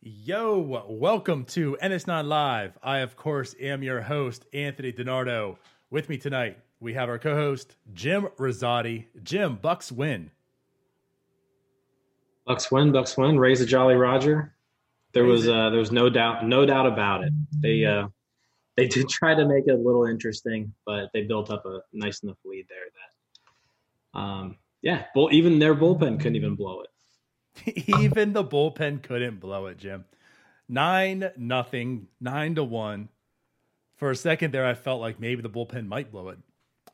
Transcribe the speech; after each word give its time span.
Yo, 0.00 0.84
welcome 0.88 1.44
to 1.44 1.76
NS9 1.82 2.28
Live. 2.28 2.78
I, 2.84 2.98
of 2.98 3.16
course, 3.16 3.56
am 3.60 3.82
your 3.82 4.00
host, 4.00 4.46
Anthony 4.52 4.92
DiNardo. 4.92 5.56
With 5.90 6.08
me 6.08 6.16
tonight, 6.16 6.56
we 6.78 6.94
have 6.94 7.08
our 7.08 7.18
co 7.18 7.34
host, 7.34 7.74
Jim 7.94 8.28
Rosati. 8.38 9.06
Jim, 9.24 9.56
Bucks 9.56 9.90
win. 9.90 10.30
Bucks 12.46 12.70
win, 12.70 12.92
Bucks 12.92 13.16
win. 13.16 13.40
Raise 13.40 13.60
a 13.60 13.66
Jolly 13.66 13.96
Roger. 13.96 14.54
There 15.14 15.24
was 15.24 15.48
uh, 15.48 15.70
there 15.70 15.80
was 15.80 15.90
no 15.90 16.08
doubt, 16.08 16.46
no 16.46 16.64
doubt 16.64 16.86
about 16.86 17.24
it. 17.24 17.32
They 17.60 17.84
uh, 17.84 18.06
they 18.76 18.86
did 18.86 19.08
try 19.10 19.34
to 19.34 19.46
make 19.46 19.66
it 19.66 19.72
a 19.72 19.76
little 19.82 20.06
interesting, 20.06 20.72
but 20.86 21.10
they 21.12 21.22
built 21.22 21.50
up 21.50 21.66
a 21.66 21.80
nice 21.92 22.22
enough 22.22 22.38
lead 22.44 22.66
there 22.68 22.78
that, 24.14 24.20
um, 24.20 24.58
yeah, 24.80 25.06
bull, 25.12 25.28
even 25.32 25.58
their 25.58 25.74
bullpen 25.74 26.18
couldn't 26.18 26.36
even 26.36 26.54
blow 26.54 26.82
it. 26.82 26.90
Even 28.00 28.32
the 28.32 28.44
bullpen 28.44 29.02
couldn't 29.02 29.40
blow 29.40 29.66
it, 29.66 29.78
Jim. 29.78 30.04
Nine 30.68 31.30
nothing, 31.36 32.08
nine 32.20 32.54
to 32.56 32.64
one. 32.64 33.08
For 33.96 34.10
a 34.10 34.16
second 34.16 34.52
there, 34.52 34.66
I 34.66 34.74
felt 34.74 35.00
like 35.00 35.18
maybe 35.18 35.42
the 35.42 35.50
bullpen 35.50 35.86
might 35.86 36.12
blow 36.12 36.28
it, 36.28 36.38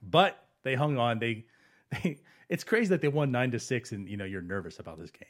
but 0.03 0.43
they 0.63 0.75
hung 0.75 0.97
on. 0.99 1.19
They, 1.19 1.45
they. 1.91 2.21
It's 2.49 2.65
crazy 2.65 2.89
that 2.91 3.01
they 3.01 3.09
won 3.09 3.31
nine 3.31 3.51
to 3.51 3.59
six, 3.59 3.93
and 3.93 4.09
you 4.09 4.17
know 4.17 4.25
you're 4.25 4.43
nervous 4.43 4.79
about 4.79 4.99
this 4.99 5.11
game. 5.11 5.29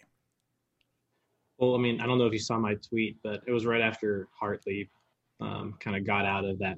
Well, 1.59 1.75
I 1.75 1.78
mean, 1.78 2.01
I 2.01 2.06
don't 2.06 2.19
know 2.19 2.27
if 2.27 2.33
you 2.33 2.39
saw 2.39 2.59
my 2.59 2.75
tweet, 2.75 3.19
but 3.23 3.42
it 3.47 3.53
was 3.53 3.64
right 3.64 3.80
after 3.80 4.28
Hartlieb 4.41 4.89
um, 5.41 5.75
kind 5.80 5.97
of 5.97 6.05
got 6.05 6.25
out 6.25 6.45
of 6.45 6.59
that 6.59 6.77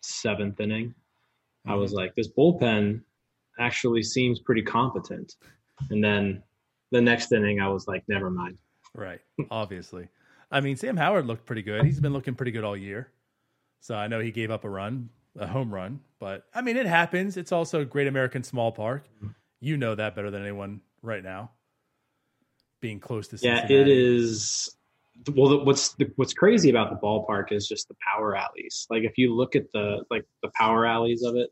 seventh 0.00 0.60
inning. 0.60 0.88
Mm-hmm. 0.88 1.70
I 1.70 1.74
was 1.74 1.92
like, 1.92 2.14
this 2.14 2.28
bullpen 2.28 3.02
actually 3.58 4.02
seems 4.02 4.40
pretty 4.40 4.62
competent. 4.62 5.36
And 5.90 6.02
then 6.02 6.42
the 6.90 7.00
next 7.00 7.32
inning, 7.32 7.60
I 7.60 7.68
was 7.68 7.86
like, 7.86 8.04
never 8.08 8.30
mind. 8.30 8.58
Right. 8.94 9.20
Obviously. 9.50 10.08
I 10.50 10.60
mean, 10.60 10.76
Sam 10.76 10.96
Howard 10.96 11.26
looked 11.26 11.46
pretty 11.46 11.62
good. 11.62 11.84
He's 11.84 12.00
been 12.00 12.12
looking 12.12 12.34
pretty 12.34 12.50
good 12.52 12.64
all 12.64 12.76
year. 12.76 13.12
So 13.80 13.94
I 13.94 14.08
know 14.08 14.20
he 14.20 14.30
gave 14.30 14.50
up 14.50 14.64
a 14.64 14.68
run, 14.68 15.08
a 15.38 15.46
home 15.46 15.72
run, 15.72 16.00
but 16.18 16.44
I 16.54 16.60
mean, 16.60 16.76
it 16.76 16.86
happens. 16.86 17.36
It's 17.36 17.52
also 17.52 17.84
Great 17.84 18.08
American 18.08 18.42
Small 18.42 18.72
Park. 18.72 19.04
You 19.60 19.76
know 19.76 19.94
that 19.94 20.14
better 20.16 20.30
than 20.30 20.42
anyone 20.42 20.80
right 21.02 21.22
now. 21.22 21.52
Being 22.80 22.98
close 22.98 23.28
to 23.28 23.38
Cincinnati. 23.38 23.74
yeah, 23.74 23.80
it 23.80 23.88
is. 23.88 24.74
Well, 25.34 25.64
what's 25.64 25.92
the, 25.94 26.10
what's 26.16 26.32
crazy 26.32 26.70
about 26.70 26.90
the 26.90 26.96
ballpark 26.96 27.52
is 27.52 27.68
just 27.68 27.88
the 27.88 27.94
power 28.12 28.34
alleys. 28.34 28.86
Like 28.90 29.02
if 29.04 29.18
you 29.18 29.34
look 29.34 29.54
at 29.54 29.70
the 29.72 30.02
like 30.10 30.24
the 30.42 30.50
power 30.56 30.86
alleys 30.86 31.22
of 31.22 31.36
it, 31.36 31.50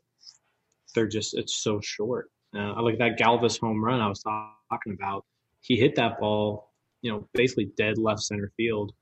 they're 0.95 1.07
just 1.07 1.37
it's 1.37 1.55
so 1.55 1.79
short. 1.79 2.31
Uh, 2.55 2.81
like 2.81 2.97
that 2.97 3.19
Galvis 3.19 3.59
home 3.59 3.83
run 3.83 4.01
I 4.01 4.07
was 4.07 4.23
talking 4.23 4.93
about. 4.93 5.25
He 5.61 5.75
hit 5.75 5.95
that 5.95 6.19
ball, 6.19 6.71
you 7.01 7.11
know, 7.11 7.27
basically 7.33 7.71
dead 7.77 7.97
left 7.97 8.21
center 8.21 8.51
field, 8.57 8.93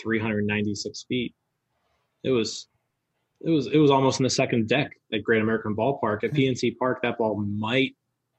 396 0.00 1.04
feet. 1.08 1.34
It 2.22 2.30
was, 2.30 2.68
it 3.40 3.50
was, 3.50 3.66
it 3.66 3.78
was 3.78 3.90
almost 3.90 4.20
in 4.20 4.24
the 4.24 4.30
second 4.30 4.68
deck 4.68 4.92
at 5.12 5.22
Great 5.22 5.42
American 5.42 5.74
Ballpark. 5.74 6.22
At 6.24 6.32
PNC 6.34 6.76
Park, 6.78 7.02
that 7.02 7.18
ball 7.18 7.36
might 7.36 7.96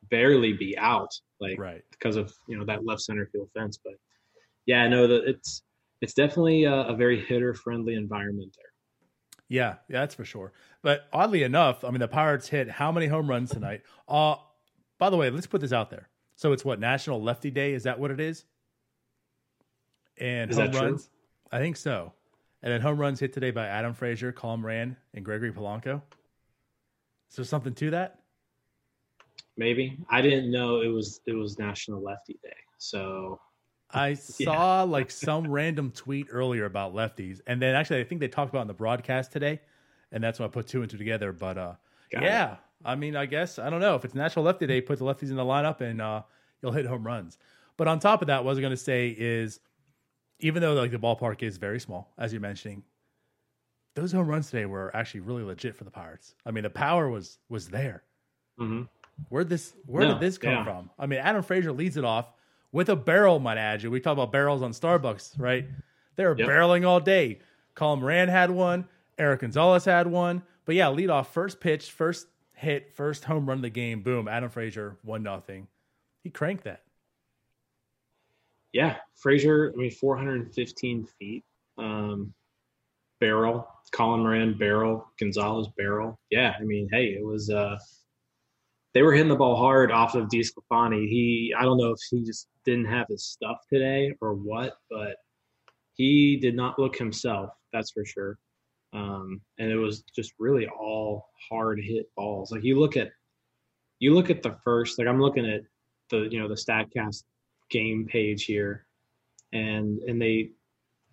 barely 0.09 0.53
be 0.53 0.77
out, 0.77 1.13
like 1.39 1.59
right. 1.59 1.81
because 1.91 2.15
of 2.15 2.33
you 2.47 2.57
know 2.57 2.65
that 2.65 2.85
left 2.85 3.01
center 3.01 3.27
field 3.31 3.49
fence. 3.53 3.77
But 3.83 3.93
yeah, 4.65 4.83
I 4.83 4.87
know 4.87 5.07
that 5.07 5.27
it's 5.27 5.63
it's 6.01 6.13
definitely 6.13 6.65
a, 6.65 6.73
a 6.73 6.95
very 6.95 7.23
hitter 7.25 7.53
friendly 7.53 7.95
environment 7.95 8.55
there. 8.55 8.71
Yeah, 9.49 9.75
yeah, 9.87 10.01
that's 10.01 10.15
for 10.15 10.25
sure. 10.25 10.51
But 10.81 11.07
oddly 11.13 11.43
enough, 11.43 11.83
I 11.83 11.89
mean, 11.89 11.99
the 11.99 12.07
Pirates 12.07 12.49
hit 12.49 12.69
how 12.69 12.91
many 12.91 13.07
home 13.07 13.29
runs 13.29 13.51
tonight? 13.51 13.81
Uh, 14.07 14.35
by 14.97 15.09
the 15.09 15.17
way, 15.17 15.29
let's 15.29 15.47
put 15.47 15.61
this 15.61 15.71
out 15.71 15.89
there. 15.89 16.09
So 16.35 16.51
it's 16.51 16.65
what 16.65 16.79
National 16.79 17.21
Lefty 17.21 17.49
Day? 17.49 17.73
Is 17.73 17.83
that 17.83 17.99
what 17.99 18.11
it 18.11 18.19
is? 18.19 18.45
And 20.19 20.51
is 20.51 20.57
home 20.57 20.71
runs, 20.71 21.05
true? 21.05 21.11
I 21.51 21.59
think 21.59 21.77
so. 21.77 22.13
And 22.61 22.73
then 22.73 22.81
home 22.81 22.97
runs 22.97 23.19
hit 23.19 23.33
today 23.33 23.51
by 23.51 23.67
Adam 23.67 23.93
Frazier, 23.93 24.31
Colin 24.31 24.61
Moran, 24.61 24.97
and 25.13 25.23
Gregory 25.23 25.51
Polanco. 25.51 26.01
Is 27.29 27.35
there 27.35 27.45
something 27.45 27.73
to 27.75 27.91
that? 27.91 28.19
Maybe 29.55 29.97
I 30.09 30.21
didn't 30.21 30.51
know 30.51 30.81
it 30.81 30.87
was 30.87 31.21
it 31.25 31.33
was 31.33 31.57
National 31.57 32.03
Lefty 32.03 32.39
Day. 32.43 32.53
So 32.77 33.39
I 33.91 34.13
saw 34.15 34.79
yeah. 34.79 34.81
like 34.83 35.11
some 35.11 35.49
random 35.49 35.91
tweet 35.91 36.27
earlier 36.31 36.65
about 36.65 36.93
lefties, 36.93 37.41
and 37.47 37.61
then 37.61 37.75
actually 37.75 38.01
I 38.01 38.03
think 38.03 38.21
they 38.21 38.27
talked 38.27 38.49
about 38.49 38.61
in 38.61 38.67
the 38.67 38.73
broadcast 38.73 39.31
today, 39.31 39.61
and 40.11 40.23
that's 40.23 40.39
when 40.39 40.47
I 40.47 40.51
put 40.51 40.67
two 40.67 40.81
and 40.81 40.89
two 40.89 40.97
together. 40.97 41.31
But 41.31 41.57
uh, 41.57 41.73
yeah, 42.11 42.53
it. 42.53 42.57
I 42.85 42.95
mean, 42.95 43.15
I 43.15 43.25
guess 43.25 43.59
I 43.59 43.69
don't 43.69 43.81
know 43.81 43.95
if 43.95 44.05
it's 44.05 44.15
National 44.15 44.45
Lefty 44.45 44.67
Day, 44.67 44.81
put 44.81 44.99
the 44.99 45.05
lefties 45.05 45.29
in 45.29 45.35
the 45.35 45.43
lineup, 45.43 45.81
and 45.81 46.01
uh, 46.01 46.23
you'll 46.61 46.71
hit 46.71 46.85
home 46.85 47.05
runs. 47.05 47.37
But 47.77 47.87
on 47.87 47.99
top 47.99 48.21
of 48.21 48.27
that, 48.27 48.43
what 48.43 48.49
I 48.49 48.53
was 48.53 48.59
going 48.59 48.71
to 48.71 48.77
say 48.77 49.15
is, 49.17 49.59
even 50.39 50.61
though 50.61 50.73
like 50.73 50.91
the 50.91 50.97
ballpark 50.97 51.43
is 51.43 51.57
very 51.57 51.79
small, 51.79 52.13
as 52.17 52.33
you're 52.33 52.41
mentioning, 52.41 52.83
those 53.95 54.11
home 54.11 54.27
runs 54.27 54.49
today 54.49 54.65
were 54.65 54.95
actually 54.95 55.21
really 55.21 55.43
legit 55.43 55.75
for 55.75 55.83
the 55.83 55.91
Pirates. 55.91 56.35
I 56.45 56.51
mean, 56.51 56.63
the 56.63 56.69
power 56.69 57.09
was 57.09 57.39
was 57.49 57.67
there. 57.67 58.03
Mm-hmm. 58.59 58.83
Where 59.29 59.43
this 59.43 59.73
where 59.85 60.03
no, 60.03 60.13
did 60.13 60.19
this 60.19 60.37
come 60.37 60.51
yeah. 60.51 60.63
from? 60.63 60.89
I 60.99 61.05
mean, 61.05 61.19
Adam 61.19 61.41
Frazier 61.41 61.71
leads 61.71 61.97
it 61.97 62.05
off 62.05 62.31
with 62.77 62.89
a 62.89 62.95
barrel, 62.95 63.39
might 63.39 63.57
add 63.57 63.81
you. 63.81 63.89
We 63.89 63.99
talk 63.99 64.13
about 64.13 64.31
barrels 64.31 64.61
on 64.61 64.69
Starbucks, 64.69 65.39
right? 65.39 65.65
They 66.15 66.23
were 66.23 66.37
yep. 66.37 66.47
barreling 66.47 66.87
all 66.87 66.99
day. 66.99 67.39
Colin 67.73 68.01
Moran 68.01 68.29
had 68.29 68.51
one. 68.51 68.87
Eric 69.17 69.41
Gonzalez 69.41 69.85
had 69.85 70.05
one. 70.05 70.43
But 70.63 70.75
yeah, 70.75 70.89
lead 70.89 71.09
off 71.09 71.33
first 71.33 71.59
pitch, 71.59 71.91
first 71.91 72.27
hit, 72.53 72.93
first 72.93 73.25
home 73.25 73.49
run 73.49 73.57
of 73.57 73.61
the 73.63 73.71
game. 73.71 74.03
Boom, 74.03 74.27
Adam 74.27 74.51
Frazier, 74.51 74.95
one 75.01 75.23
nothing. 75.23 75.67
He 76.21 76.29
cranked 76.29 76.65
that. 76.65 76.83
Yeah, 78.73 78.97
Frazier. 79.15 79.73
I 79.73 79.75
mean, 79.75 79.89
415 79.89 81.07
feet. 81.17 81.43
Um, 81.79 82.31
barrel. 83.19 83.67
Colin 83.91 84.19
Moran 84.19 84.55
barrel. 84.55 85.11
Gonzalez 85.19 85.67
barrel. 85.77 86.19
Yeah, 86.29 86.53
I 86.59 86.63
mean, 86.63 86.87
hey, 86.91 87.05
it 87.05 87.25
was. 87.25 87.49
uh 87.49 87.79
they 88.97 89.03
were 89.03 89.13
hitting 89.13 89.29
the 89.29 89.35
ball 89.35 89.55
hard 89.55 89.91
off 89.91 90.15
of 90.15 90.27
DeSclafani. 90.27 91.07
He, 91.07 91.53
I 91.55 91.61
don't 91.61 91.77
know 91.77 91.91
if 91.91 91.99
he 92.09 92.23
just 92.23 92.47
didn't 92.65 92.85
have 92.85 93.05
his 93.07 93.23
stuff 93.23 93.57
today 93.71 94.11
or 94.21 94.33
what, 94.33 94.73
but 94.89 95.17
he 95.93 96.37
did 96.37 96.55
not 96.55 96.79
look 96.79 96.97
himself. 96.97 97.51
That's 97.71 97.91
for 97.91 98.03
sure. 98.03 98.39
Um, 98.93 99.39
and 99.59 99.69
it 99.69 99.75
was 99.75 100.01
just 100.15 100.33
really 100.39 100.67
all 100.67 101.29
hard 101.47 101.79
hit 101.79 102.09
balls. 102.15 102.51
Like 102.51 102.63
you 102.63 102.79
look 102.79 102.97
at, 102.97 103.11
you 103.99 104.15
look 104.15 104.31
at 104.31 104.41
the 104.41 104.57
first. 104.63 104.97
Like 104.97 105.07
I'm 105.07 105.21
looking 105.21 105.45
at 105.45 105.61
the, 106.09 106.27
you 106.31 106.39
know, 106.39 106.47
the 106.47 106.55
Statcast 106.55 107.21
game 107.69 108.07
page 108.09 108.45
here, 108.45 108.87
and 109.53 109.99
and 110.07 110.19
they, 110.19 110.49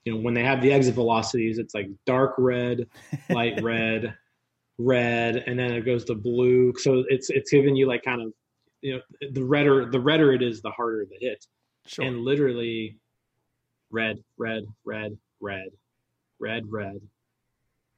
you 0.06 0.14
know, 0.14 0.20
when 0.20 0.32
they 0.32 0.42
have 0.42 0.62
the 0.62 0.72
exit 0.72 0.94
velocities, 0.94 1.58
it's 1.58 1.74
like 1.74 1.90
dark 2.06 2.32
red, 2.38 2.86
light 3.28 3.60
red 3.62 4.14
red 4.78 5.36
and 5.46 5.58
then 5.58 5.72
it 5.72 5.82
goes 5.82 6.04
to 6.06 6.14
blue. 6.14 6.72
So 6.76 7.04
it's 7.08 7.30
it's 7.30 7.50
giving 7.50 7.76
you 7.76 7.86
like 7.86 8.02
kind 8.02 8.22
of 8.22 8.32
you 8.80 8.94
know 8.94 9.00
the 9.32 9.44
redder 9.44 9.90
the 9.90 10.00
redder 10.00 10.32
it 10.32 10.42
is 10.42 10.62
the 10.62 10.70
harder 10.70 11.06
the 11.08 11.16
hit. 11.20 11.46
Sure. 11.86 12.06
and 12.06 12.22
literally 12.22 12.96
red 13.90 14.18
red 14.38 14.64
red 14.86 15.18
red 15.38 15.68
red 16.40 16.64
red 16.70 16.98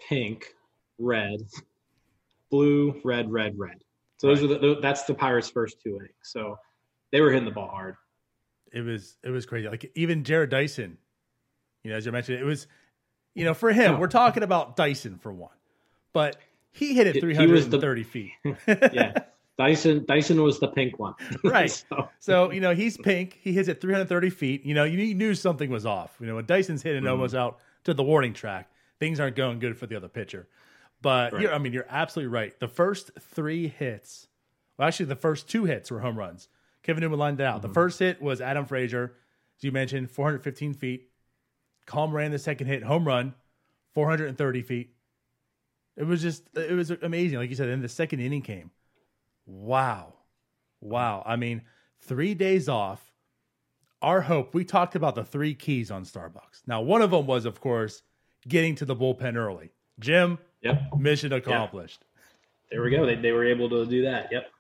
pink 0.09 0.55
red 0.99 1.41
blue 2.51 3.01
red 3.05 3.31
red 3.31 3.57
red. 3.57 3.79
So 4.19 4.29
those 4.29 4.43
right. 4.43 4.51
are 4.53 4.59
the 4.59 4.79
that's 4.81 5.05
the 5.05 5.15
pirates 5.15 5.49
first 5.49 5.81
two 5.81 5.97
innings. 5.97 6.15
So 6.23 6.59
they 7.13 7.21
were 7.21 7.31
hitting 7.31 7.45
the 7.45 7.55
ball 7.55 7.69
hard. 7.69 7.97
It 8.73 8.81
was 8.81 9.17
it 9.23 9.31
was 9.31 9.47
crazy. 9.47 9.69
Like 9.69 9.91
even 9.95 10.25
Jarrod 10.25 10.51
Dyson 10.51 10.99
you 11.87 11.93
know 11.93 11.97
as 11.97 12.05
you 12.05 12.11
mentioned 12.11 12.41
it 12.41 12.45
was 12.45 12.67
you 13.37 13.45
know 13.45 13.55
for 13.55 13.71
him 13.71 13.93
no. 13.93 14.01
we're 14.01 14.09
talking 14.09 14.43
about 14.43 14.75
dyson 14.75 15.19
for 15.19 15.33
one. 15.33 15.55
But 16.13 16.37
he 16.77 16.95
hit 16.95 17.07
it 17.07 17.21
330 17.21 18.03
the, 18.03 18.09
feet. 18.09 18.33
yeah. 18.93 19.15
Dyson 19.59 20.05
Dyson 20.07 20.43
was 20.43 20.61
the 20.61 20.69
pink 20.69 20.99
one. 20.99 21.15
right. 21.45 21.71
So. 21.91 22.09
so. 22.21 22.51
you 22.51 22.61
know, 22.61 22.75
he's 22.75 22.97
pink. 22.99 23.39
He 23.41 23.53
hits 23.53 23.69
it 23.69 23.81
330 23.81 24.31
feet. 24.31 24.67
You 24.67 24.75
know, 24.75 24.85
you 24.85 25.15
knew 25.15 25.35
something 25.35 25.71
was 25.71 25.87
off. 25.87 26.15
You 26.21 26.27
know, 26.27 26.37
when 26.37 26.45
Dyson's 26.45 26.83
hitting 26.83 27.03
mm-hmm. 27.03 27.11
almost 27.11 27.35
out 27.35 27.59
to 27.85 27.95
the 27.95 28.03
warning 28.03 28.35
track, 28.35 28.71
things 29.01 29.19
aren't 29.19 29.37
going 29.37 29.59
good 29.59 29.79
for 29.79 29.87
the 29.87 29.97
other 29.97 30.09
pitcher. 30.09 30.49
But 31.01 31.33
right. 31.33 31.49
I 31.49 31.59
mean, 31.59 31.73
you're 31.73 31.87
absolutely 31.89 32.33
right. 32.33 32.59
The 32.59 32.69
first 32.69 33.13
three 33.21 33.69
hits, 33.69 34.29
well, 34.77 34.89
actually, 34.89 35.07
the 35.07 35.17
first 35.17 35.49
two 35.49 35.65
hits 35.65 35.91
were 35.91 36.01
home 36.01 36.19
runs. 36.19 36.49
Kevin 36.83 37.03
Newman 37.03 37.19
lined 37.19 37.41
it 37.41 37.45
out. 37.45 37.61
Mm-hmm. 37.61 37.69
The 37.69 37.75
first 37.75 37.99
hit 37.99 38.21
was 38.21 38.41
Adam 38.41 38.67
Frazier, 38.67 39.15
as 39.57 39.65
you 39.65 39.73
mentioned, 39.73 40.11
415 40.11 40.75
feet. 40.75 41.09
Colin 41.87 42.11
Moran 42.11 42.33
the 42.33 42.39
second 42.39 42.67
hit, 42.67 42.83
home 42.83 43.07
run, 43.07 43.35
430 43.95 44.63
feet. 44.63 44.96
It 45.97 46.05
was 46.05 46.21
just 46.23 46.45
it 46.55 46.73
was 46.73 46.91
amazing. 46.91 47.39
Like 47.39 47.51
you 47.51 47.57
said, 47.57 47.69
then 47.69 47.83
the 47.83 47.89
second 47.89 48.21
inning 48.21 48.43
came. 48.43 48.71
Wow. 49.47 50.15
Wow. 50.81 51.23
I 51.25 51.37
mean, 51.37 51.63
three 52.01 52.35
days 52.35 52.69
off. 52.69 53.13
Our 54.03 54.21
hope, 54.21 54.55
we 54.55 54.65
talked 54.65 54.95
about 54.95 55.15
the 55.15 55.25
three 55.25 55.55
keys 55.55 55.91
on 55.91 56.05
Starbucks. 56.05 56.63
Now, 56.67 56.83
one 56.83 57.01
of 57.01 57.11
them 57.11 57.27
was, 57.27 57.47
of 57.47 57.61
course, 57.61 58.03
getting 58.47 58.75
to 58.77 58.85
the 58.85 58.95
bullpen 58.95 59.37
early. 59.37 59.73
Jim, 59.99 60.39
yep. 60.61 60.83
mission 60.99 61.33
accomplished. 61.33 62.03
Yep. 62.03 62.27
There 62.71 62.83
we 62.83 62.91
go. 62.91 63.07
They, 63.07 63.15
they 63.15 63.33
were 63.33 63.47
able 63.47 63.71
to 63.71 63.87
do 63.87 64.03
that. 64.03 64.29
Yep. 64.31 64.51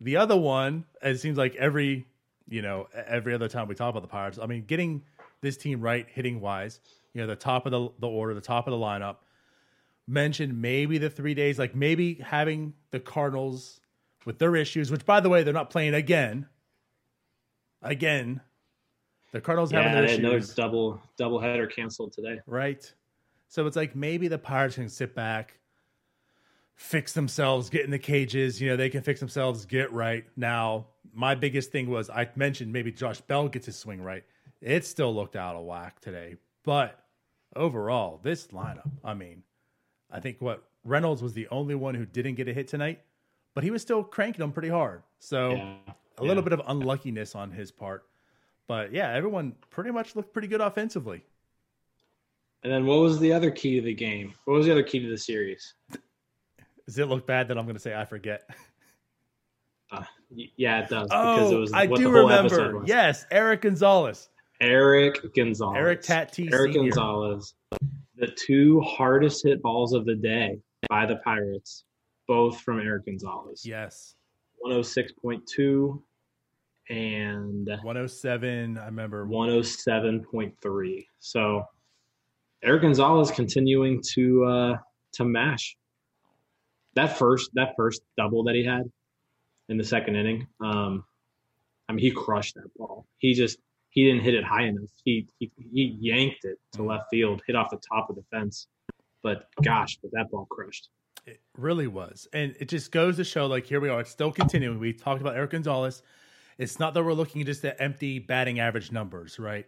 The 0.00 0.16
other 0.16 0.36
one, 0.36 0.84
it 1.02 1.18
seems 1.18 1.36
like 1.36 1.54
every, 1.56 2.06
you 2.48 2.62
know, 2.62 2.88
every 3.06 3.34
other 3.34 3.46
time 3.46 3.68
we 3.68 3.74
talk 3.74 3.90
about 3.90 4.02
the 4.02 4.08
Pirates, 4.08 4.38
I 4.40 4.46
mean, 4.46 4.64
getting 4.64 5.02
this 5.42 5.56
team 5.56 5.80
right 5.80 6.06
hitting 6.08 6.40
wise. 6.40 6.80
You 7.12 7.20
know, 7.20 7.26
the 7.26 7.36
top 7.36 7.66
of 7.66 7.72
the 7.72 7.90
the 8.00 8.08
order, 8.08 8.32
the 8.32 8.40
top 8.40 8.66
of 8.66 8.72
the 8.72 8.78
lineup. 8.78 9.16
Mentioned 10.12 10.60
maybe 10.60 10.98
the 10.98 11.08
three 11.08 11.32
days, 11.32 11.58
like 11.58 11.74
maybe 11.74 12.16
having 12.16 12.74
the 12.90 13.00
Cardinals 13.00 13.80
with 14.26 14.38
their 14.38 14.54
issues, 14.54 14.90
which 14.90 15.06
by 15.06 15.20
the 15.20 15.30
way, 15.30 15.42
they're 15.42 15.54
not 15.54 15.70
playing 15.70 15.94
again. 15.94 16.46
Again, 17.80 18.42
the 19.32 19.40
Cardinals 19.40 19.72
yeah, 19.72 19.78
having 19.78 19.94
their 19.94 20.02
they 20.02 20.10
had 20.12 20.20
another 20.20 20.54
double 20.54 21.00
double 21.16 21.40
header 21.40 21.66
canceled 21.66 22.12
today. 22.12 22.40
right? 22.46 22.92
So 23.48 23.66
it's 23.66 23.74
like 23.74 23.96
maybe 23.96 24.28
the 24.28 24.36
Pirates 24.36 24.74
can 24.74 24.90
sit 24.90 25.14
back, 25.14 25.58
fix 26.74 27.14
themselves, 27.14 27.70
get 27.70 27.86
in 27.86 27.90
the 27.90 27.98
cages. 27.98 28.60
You 28.60 28.68
know, 28.68 28.76
they 28.76 28.90
can 28.90 29.02
fix 29.02 29.18
themselves, 29.18 29.64
get 29.64 29.90
right. 29.94 30.24
Now, 30.36 30.88
my 31.14 31.34
biggest 31.34 31.72
thing 31.72 31.88
was 31.88 32.10
I 32.10 32.28
mentioned 32.36 32.70
maybe 32.70 32.92
Josh 32.92 33.22
Bell 33.22 33.48
gets 33.48 33.64
his 33.64 33.76
swing 33.76 34.02
right. 34.02 34.24
It 34.60 34.84
still 34.84 35.14
looked 35.14 35.36
out 35.36 35.56
of 35.56 35.64
whack 35.64 36.00
today, 36.00 36.36
but 36.64 36.98
overall, 37.56 38.20
this 38.22 38.48
lineup, 38.48 38.90
I 39.02 39.14
mean, 39.14 39.42
I 40.12 40.20
think 40.20 40.36
what 40.40 40.62
Reynolds 40.84 41.22
was 41.22 41.32
the 41.32 41.48
only 41.48 41.74
one 41.74 41.94
who 41.94 42.04
didn't 42.06 42.34
get 42.34 42.46
a 42.48 42.52
hit 42.52 42.68
tonight, 42.68 43.00
but 43.54 43.64
he 43.64 43.70
was 43.70 43.82
still 43.82 44.04
cranking 44.04 44.40
them 44.40 44.52
pretty 44.52 44.68
hard. 44.68 45.02
So 45.18 45.52
Yeah, 45.52 45.74
a 46.18 46.22
little 46.22 46.42
yeah. 46.42 46.50
bit 46.50 46.52
of 46.52 46.62
unluckiness 46.66 47.34
on 47.34 47.50
his 47.50 47.70
part. 47.72 48.04
But 48.68 48.92
yeah, 48.92 49.12
everyone 49.12 49.54
pretty 49.70 49.90
much 49.90 50.14
looked 50.14 50.32
pretty 50.32 50.48
good 50.48 50.60
offensively. 50.60 51.24
And 52.62 52.72
then 52.72 52.86
what 52.86 53.00
was 53.00 53.18
the 53.18 53.32
other 53.32 53.50
key 53.50 53.76
to 53.80 53.82
the 53.84 53.94
game? 53.94 54.34
What 54.44 54.54
was 54.54 54.66
the 54.66 54.72
other 54.72 54.84
key 54.84 55.00
to 55.00 55.08
the 55.08 55.18
series? 55.18 55.74
Does 56.86 56.98
it 56.98 57.08
look 57.08 57.26
bad 57.26 57.48
that 57.48 57.58
I'm 57.58 57.64
going 57.64 57.74
to 57.74 57.80
say 57.80 57.94
I 57.94 58.04
forget? 58.04 58.48
Uh, 59.90 60.04
yeah, 60.56 60.80
it 60.80 60.88
does 60.88 61.08
because 61.08 61.50
it 61.50 61.54
Oh, 61.54 61.60
was 61.60 61.72
I 61.72 61.86
what 61.86 61.98
do 61.98 62.04
the 62.04 62.10
whole 62.10 62.28
remember. 62.28 62.78
was. 62.78 62.88
Yes, 62.88 63.26
Eric 63.30 63.62
Gonzalez. 63.62 64.28
Eric 64.60 65.34
Gonzalez. 65.34 65.76
Eric 65.76 66.02
Tatis 66.02 66.52
Eric 66.52 66.72
Senior. 66.72 66.90
Gonzalez. 66.92 67.54
The 68.22 68.28
two 68.28 68.80
hardest 68.82 69.44
hit 69.44 69.60
balls 69.60 69.92
of 69.94 70.06
the 70.06 70.14
day 70.14 70.60
by 70.88 71.06
the 71.06 71.16
Pirates, 71.16 71.82
both 72.28 72.60
from 72.60 72.78
Eric 72.78 73.06
Gonzalez. 73.06 73.66
Yes. 73.66 74.14
106.2 74.64 76.00
and 76.88 77.66
107. 77.66 78.78
I 78.78 78.86
remember. 78.86 79.26
107.3. 79.26 81.06
So 81.18 81.64
Eric 82.62 82.82
Gonzalez 82.82 83.32
continuing 83.32 84.00
to 84.14 84.44
uh 84.44 84.76
to 85.14 85.24
mash. 85.24 85.76
That 86.94 87.18
first 87.18 87.50
that 87.54 87.74
first 87.76 88.02
double 88.16 88.44
that 88.44 88.54
he 88.54 88.64
had 88.64 88.84
in 89.68 89.78
the 89.78 89.84
second 89.84 90.14
inning, 90.14 90.46
um 90.64 91.04
I 91.88 91.92
mean 91.92 92.04
he 92.04 92.12
crushed 92.12 92.54
that 92.54 92.72
ball. 92.76 93.04
He 93.18 93.34
just 93.34 93.58
he 93.92 94.04
didn't 94.04 94.22
hit 94.22 94.34
it 94.34 94.42
high 94.42 94.64
enough. 94.64 94.88
He 95.04 95.28
he, 95.38 95.52
he 95.56 95.96
yanked 96.00 96.44
it 96.44 96.58
to 96.72 96.82
left 96.82 97.04
field, 97.10 97.42
hit 97.46 97.54
off 97.54 97.70
the 97.70 97.80
top 97.88 98.08
of 98.08 98.16
the 98.16 98.24
fence. 98.30 98.66
But 99.22 99.48
gosh, 99.62 99.98
but 100.02 100.10
that 100.12 100.30
ball 100.30 100.46
crushed. 100.50 100.88
It 101.26 101.40
really 101.56 101.86
was. 101.86 102.26
And 102.32 102.56
it 102.58 102.68
just 102.68 102.90
goes 102.90 103.16
to 103.16 103.24
show 103.24 103.46
like, 103.46 103.66
here 103.66 103.80
we 103.80 103.90
are. 103.90 104.00
It's 104.00 104.10
still 104.10 104.32
continuing. 104.32 104.80
We 104.80 104.92
talked 104.92 105.20
about 105.20 105.36
Eric 105.36 105.50
Gonzalez. 105.50 106.02
It's 106.58 106.80
not 106.80 106.94
that 106.94 107.04
we're 107.04 107.12
looking 107.12 107.44
just 107.44 107.64
at 107.64 107.80
empty 107.80 108.18
batting 108.18 108.58
average 108.58 108.90
numbers, 108.90 109.38
right? 109.38 109.66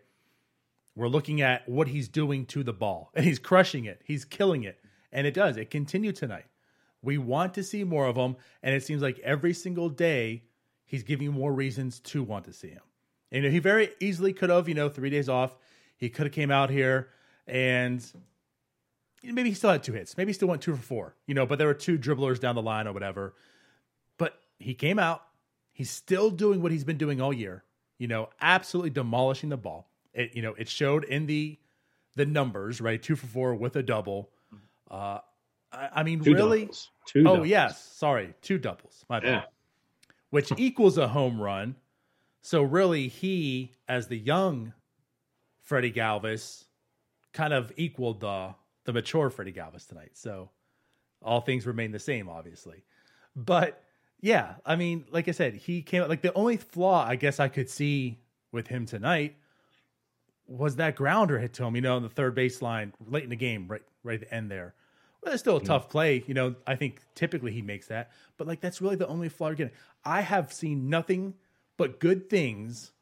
We're 0.96 1.08
looking 1.08 1.42
at 1.42 1.68
what 1.68 1.88
he's 1.88 2.08
doing 2.08 2.46
to 2.46 2.62
the 2.62 2.72
ball, 2.72 3.10
and 3.14 3.24
he's 3.26 3.38
crushing 3.38 3.84
it. 3.84 4.00
He's 4.04 4.24
killing 4.24 4.64
it. 4.64 4.80
And 5.12 5.26
it 5.26 5.34
does. 5.34 5.56
It 5.58 5.70
continued 5.70 6.16
tonight. 6.16 6.46
We 7.02 7.18
want 7.18 7.54
to 7.54 7.62
see 7.62 7.84
more 7.84 8.06
of 8.06 8.16
him. 8.16 8.36
And 8.62 8.74
it 8.74 8.82
seems 8.82 9.02
like 9.02 9.18
every 9.18 9.52
single 9.52 9.90
day, 9.90 10.44
he's 10.86 11.02
giving 11.02 11.30
more 11.30 11.52
reasons 11.52 12.00
to 12.00 12.22
want 12.22 12.46
to 12.46 12.52
see 12.52 12.70
him. 12.70 12.82
And 13.32 13.44
he 13.44 13.58
very 13.58 13.90
easily 14.00 14.32
could 14.32 14.50
have, 14.50 14.68
you 14.68 14.74
know, 14.74 14.88
three 14.88 15.10
days 15.10 15.28
off. 15.28 15.56
He 15.96 16.08
could 16.08 16.26
have 16.26 16.32
came 16.32 16.50
out 16.50 16.70
here 16.70 17.08
and 17.46 18.04
maybe 19.22 19.48
he 19.48 19.54
still 19.54 19.70
had 19.70 19.82
two 19.82 19.92
hits. 19.92 20.16
Maybe 20.16 20.30
he 20.30 20.34
still 20.34 20.48
went 20.48 20.62
two 20.62 20.74
for 20.76 20.82
four, 20.82 21.16
you 21.26 21.34
know, 21.34 21.46
but 21.46 21.58
there 21.58 21.66
were 21.66 21.74
two 21.74 21.98
dribblers 21.98 22.38
down 22.40 22.54
the 22.54 22.62
line 22.62 22.86
or 22.86 22.92
whatever. 22.92 23.34
But 24.18 24.38
he 24.58 24.74
came 24.74 24.98
out. 24.98 25.22
He's 25.72 25.90
still 25.90 26.30
doing 26.30 26.62
what 26.62 26.70
he's 26.72 26.84
been 26.84 26.98
doing 26.98 27.20
all 27.20 27.32
year, 27.32 27.64
you 27.98 28.06
know, 28.06 28.28
absolutely 28.40 28.90
demolishing 28.90 29.48
the 29.48 29.56
ball. 29.56 29.88
It, 30.12 30.36
you 30.36 30.42
know, 30.42 30.54
it 30.54 30.68
showed 30.68 31.04
in 31.04 31.26
the 31.26 31.58
the 32.16 32.24
numbers, 32.26 32.80
right? 32.80 33.02
Two 33.02 33.16
for 33.16 33.26
four 33.26 33.54
with 33.56 33.74
a 33.74 33.82
double. 33.82 34.30
Uh, 34.88 35.18
I, 35.72 35.88
I 35.96 36.02
mean, 36.04 36.20
Two 36.22 36.32
really? 36.34 36.60
doubles. 36.60 36.90
Two 37.08 37.20
Oh, 37.22 37.32
doubles. 37.34 37.48
yes. 37.48 37.82
Sorry. 37.96 38.32
Two 38.40 38.58
doubles. 38.58 39.04
My 39.08 39.18
bad 39.18 39.28
Yeah. 39.28 39.42
which 40.30 40.52
equals 40.56 40.96
a 40.98 41.08
home 41.08 41.40
run. 41.40 41.74
So 42.44 42.62
really, 42.62 43.08
he, 43.08 43.72
as 43.88 44.08
the 44.08 44.18
young 44.18 44.74
Freddy 45.62 45.90
Galvis, 45.90 46.64
kind 47.32 47.54
of 47.54 47.72
equaled 47.78 48.20
the 48.20 48.54
the 48.84 48.92
mature 48.92 49.30
Freddy 49.30 49.50
Galvis 49.50 49.88
tonight. 49.88 50.10
So 50.12 50.50
all 51.22 51.40
things 51.40 51.66
remain 51.66 51.90
the 51.90 51.98
same, 51.98 52.28
obviously. 52.28 52.84
But 53.34 53.82
yeah, 54.20 54.56
I 54.66 54.76
mean, 54.76 55.06
like 55.10 55.26
I 55.26 55.30
said, 55.30 55.54
he 55.54 55.80
came 55.80 56.02
out 56.02 56.10
like 56.10 56.20
the 56.20 56.34
only 56.34 56.58
flaw 56.58 57.06
I 57.08 57.16
guess 57.16 57.40
I 57.40 57.48
could 57.48 57.70
see 57.70 58.20
with 58.52 58.66
him 58.66 58.84
tonight 58.84 59.36
was 60.46 60.76
that 60.76 60.96
grounder 60.96 61.38
hit 61.38 61.54
to 61.54 61.64
him, 61.64 61.74
you 61.76 61.80
know, 61.80 61.96
on 61.96 62.02
the 62.02 62.10
third 62.10 62.36
baseline 62.36 62.92
late 63.06 63.24
in 63.24 63.30
the 63.30 63.36
game, 63.36 63.66
right 63.68 63.82
right 64.02 64.20
at 64.22 64.28
the 64.28 64.34
end 64.34 64.50
there. 64.50 64.74
Well, 65.22 65.32
it's 65.32 65.40
still 65.40 65.56
a 65.56 65.60
hmm. 65.60 65.64
tough 65.64 65.88
play. 65.88 66.22
You 66.26 66.34
know, 66.34 66.56
I 66.66 66.76
think 66.76 67.00
typically 67.14 67.52
he 67.52 67.62
makes 67.62 67.86
that, 67.86 68.10
but 68.36 68.46
like 68.46 68.60
that's 68.60 68.82
really 68.82 68.96
the 68.96 69.08
only 69.08 69.30
flaw 69.30 69.46
you're 69.46 69.56
getting. 69.56 69.72
I 70.04 70.20
have 70.20 70.52
seen 70.52 70.90
nothing 70.90 71.32
but 71.76 72.00
good 72.00 72.28
things 72.30 72.92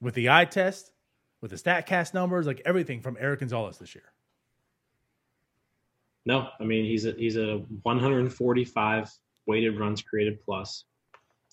with 0.00 0.14
the 0.14 0.30
eye 0.30 0.44
test, 0.44 0.92
with 1.40 1.50
the 1.50 1.58
stat 1.58 1.86
cast 1.86 2.14
numbers, 2.14 2.46
like 2.46 2.62
everything 2.64 3.00
from 3.00 3.16
Eric 3.20 3.40
Gonzalez 3.40 3.78
this 3.78 3.94
year. 3.94 4.04
No, 6.26 6.48
I 6.58 6.64
mean 6.64 6.84
he's 6.84 7.06
a 7.06 7.12
he's 7.12 7.36
a 7.36 7.62
145 7.82 9.10
weighted 9.46 9.78
runs 9.78 10.02
created 10.02 10.40
plus. 10.44 10.84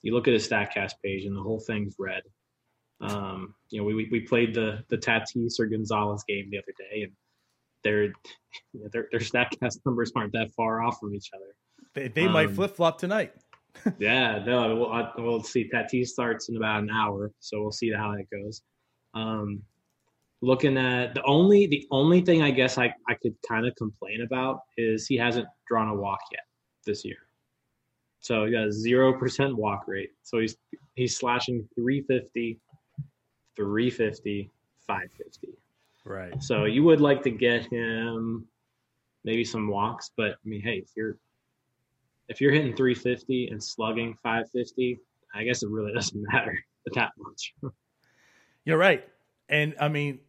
You 0.02 0.14
look 0.14 0.28
at 0.28 0.34
his 0.34 0.48
Statcast 0.48 0.94
page 1.04 1.26
and 1.26 1.36
the 1.36 1.42
whole 1.42 1.60
thing's 1.60 1.96
red. 1.98 2.22
Um, 3.00 3.56
you 3.70 3.80
know, 3.80 3.86
we, 3.86 4.08
we 4.12 4.20
played 4.22 4.54
the 4.54 4.84
the 4.90 4.98
Tatis 4.98 5.60
or 5.60 5.68
Gonzalez 5.68 6.24
game 6.28 6.50
the 6.52 6.58
other 6.58 6.74
day, 6.78 7.04
and 7.04 7.12
their 7.84 8.14
their 8.92 9.08
their 9.12 9.20
Statcast 9.20 9.80
numbers 9.86 10.12
aren't 10.16 10.34
that 10.34 10.52
far 10.56 10.82
off 10.82 11.00
from 11.00 11.16
each 11.16 11.30
other. 11.34 11.56
They, 11.94 12.08
they 12.10 12.28
might 12.28 12.50
Um, 12.50 12.56
flip 12.56 12.76
flop 12.76 13.00
tonight. 13.00 13.34
Yeah, 14.00 14.44
no, 14.46 14.76
we'll, 14.76 14.92
I, 14.92 15.12
we'll 15.18 15.44
see. 15.44 15.70
Tatis 15.74 16.08
starts 16.08 16.50
in 16.50 16.58
about 16.58 16.84
an 16.84 16.90
hour, 16.90 17.32
so 17.40 17.62
we'll 17.62 17.72
see 17.72 17.92
how 17.92 18.14
that 18.16 18.30
goes. 18.30 18.62
Um, 19.14 19.62
looking 20.42 20.78
at 20.78 21.14
the 21.16 21.24
only 21.24 21.68
the 21.68 21.86
only 21.92 22.22
thing 22.22 22.42
I 22.42 22.52
guess 22.52 22.78
I, 22.78 22.94
I 23.08 23.16
could 23.16 23.36
kind 23.48 23.66
of 23.66 23.76
complain 23.76 24.22
about 24.22 24.60
is 24.78 25.08
he 25.08 25.16
hasn't 25.18 25.48
drawn 25.68 25.88
a 25.88 25.96
walk 25.96 26.20
yet 26.32 26.44
this 26.86 27.04
year. 27.04 27.18
So 28.20 28.46
he 28.46 28.52
got 28.52 28.68
a 28.68 28.72
zero 28.72 29.18
percent 29.18 29.56
walk 29.56 29.86
rate. 29.88 30.12
So 30.24 30.40
he's 30.40 30.58
he's 30.96 31.18
slashing 31.18 31.68
350, 31.76 32.60
350, 33.56 34.52
550. 34.86 35.58
Right. 36.06 36.42
So 36.42 36.66
you 36.66 36.84
would 36.84 37.02
like 37.02 37.22
to 37.24 37.30
get 37.30 37.66
him 37.66 38.48
maybe 39.24 39.44
some 39.44 39.68
walks, 39.68 40.12
but 40.16 40.32
I 40.32 40.46
mean, 40.46 40.62
hey, 40.62 40.78
if 40.78 40.90
you're 40.96 41.18
if 42.30 42.42
you're 42.42 42.52
hitting 42.52 42.76
350 42.76 43.48
and 43.48 43.64
slugging 43.64 44.14
550, 44.24 45.00
I 45.34 45.44
guess 45.44 45.64
it 45.64 45.70
really 45.70 45.94
doesn't 45.96 46.22
matter 46.32 46.58
that 46.96 47.12
much. 47.18 47.54
You're 48.66 48.78
right. 48.78 49.08
And 49.50 49.76
I 49.80 49.88
mean, 49.88 50.20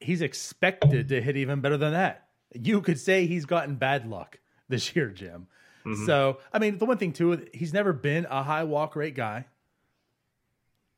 he's 0.00 0.22
expected 0.22 1.08
to 1.08 1.20
hit 1.20 1.36
even 1.36 1.60
better 1.60 1.76
than 1.76 1.92
that. 1.92 2.28
You 2.52 2.80
could 2.80 2.98
say 2.98 3.26
he's 3.26 3.44
gotten 3.44 3.76
bad 3.76 4.08
luck 4.08 4.38
this 4.68 4.94
year, 4.96 5.08
Jim. 5.10 5.46
Mhm. 5.84 6.06
So, 6.06 6.38
I 6.52 6.58
mean, 6.58 6.78
the 6.78 6.84
one 6.84 6.98
thing 6.98 7.12
too, 7.12 7.46
he's 7.54 7.72
never 7.72 7.92
been 7.92 8.26
a 8.28 8.42
high 8.42 8.64
walk 8.64 8.96
rate 8.96 9.14
guy. 9.14 9.46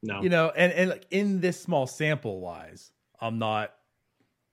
No, 0.00 0.22
you 0.22 0.28
know 0.28 0.52
and 0.54 0.72
and 0.72 0.90
like 0.90 1.06
in 1.10 1.40
this 1.40 1.60
small 1.60 1.88
sample 1.88 2.38
wise 2.38 2.92
i'm 3.20 3.40
not 3.40 3.74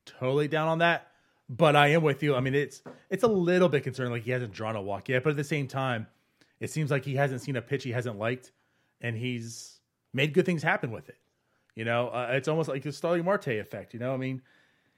totally 0.04 0.48
down 0.48 0.68
on 0.68 0.80
that 0.80 1.12
but 1.50 1.76
i 1.76 1.88
am 1.90 2.02
with 2.02 2.24
you. 2.24 2.36
I 2.36 2.40
mean 2.40 2.56
it's 2.56 2.82
it's 3.10 3.24
a 3.24 3.28
little 3.28 3.70
bit 3.70 3.84
concerning 3.84 4.12
like 4.12 4.24
he 4.24 4.32
hasn't 4.32 4.54
drawn 4.54 4.76
a 4.76 4.82
walk 4.82 5.10
yet 5.10 5.24
but 5.24 5.32
at 5.32 5.36
the 5.38 5.44
same 5.44 5.68
time 5.68 6.08
it 6.60 6.72
seems 6.72 6.90
like 6.90 7.06
he 7.06 7.16
hasn't 7.16 7.42
seen 7.42 7.56
a 7.56 7.62
pitch 7.62 7.84
he 7.84 7.92
hasn't 7.92 8.18
liked 8.18 8.52
and 9.02 9.16
he's 9.16 9.80
made 10.14 10.34
good 10.34 10.46
things 10.46 10.64
happen 10.64 10.92
with 10.92 11.10
it. 11.10 11.18
You 11.76 11.86
know 11.86 12.10
uh, 12.10 12.30
it's 12.32 12.48
almost 12.48 12.70
like 12.70 12.84
the 12.84 12.92
Starling 12.92 13.26
Marte 13.26 13.48
effect 13.48 13.94
you 13.94 14.00
know? 14.00 14.14
I 14.14 14.18
mean 14.18 14.42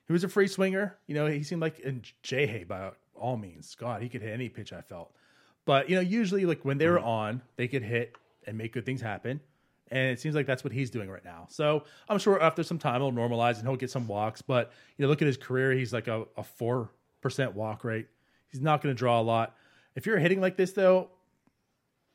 he 0.08 0.14
was 0.14 0.24
a 0.24 0.30
free 0.30 0.48
swinger 0.48 0.98
you 1.08 1.16
know? 1.16 1.28
He 1.28 1.44
seemed 1.44 1.62
like 1.62 1.82
and 1.84 2.10
jay 2.24 2.64
by 2.64 2.92
all 3.16 3.38
means. 3.38 3.76
God 3.76 4.02
he 4.02 4.10
could 4.10 4.22
hit 4.22 4.32
any 4.32 4.50
pitch 4.50 4.72
i 4.72 4.82
felt. 4.82 5.14
But 5.66 5.90
you 5.90 5.96
know 5.96 6.02
usually 6.02 6.46
like 6.46 6.64
when 6.64 6.78
they 6.78 6.88
were 6.88 7.00
on 7.00 7.42
they 7.58 7.68
could 7.68 7.84
hit 7.84 8.16
and 8.46 8.58
make 8.58 8.72
good 8.72 8.86
things 8.86 9.02
happen 9.02 9.42
and 9.92 10.12
it 10.12 10.20
seems 10.20 10.36
like 10.36 10.46
that's 10.46 10.64
what 10.64 10.74
he's 10.74 10.90
doing 10.90 11.10
right 11.10 11.24
now. 11.24 11.48
So 11.50 11.84
I'm 12.10 12.20
sure 12.20 12.42
after 12.42 12.64
some 12.64 12.78
time 12.78 13.02
he'll 13.02 13.12
normalize 13.12 13.58
and 13.58 13.68
he'll 13.68 13.76
get 13.76 13.92
some 13.92 14.08
walks. 14.08 14.42
But 14.42 14.72
you 14.98 15.04
know, 15.04 15.10
look 15.10 15.22
at 15.22 15.28
his 15.28 15.38
career; 15.38 15.74
he's 15.74 15.94
like 15.94 16.08
a 16.08 16.26
four 16.44 16.90
percent 17.22 17.56
walk 17.56 17.84
rate. 17.84 18.08
He's 18.50 18.62
not 18.62 18.82
going 18.82 18.94
to 18.96 18.98
draw 18.98 19.20
a 19.20 19.24
lot. 19.24 19.56
If 19.96 20.06
you're 20.06 20.20
hitting 20.20 20.40
like 20.40 20.58
this, 20.58 20.72
though, 20.74 21.10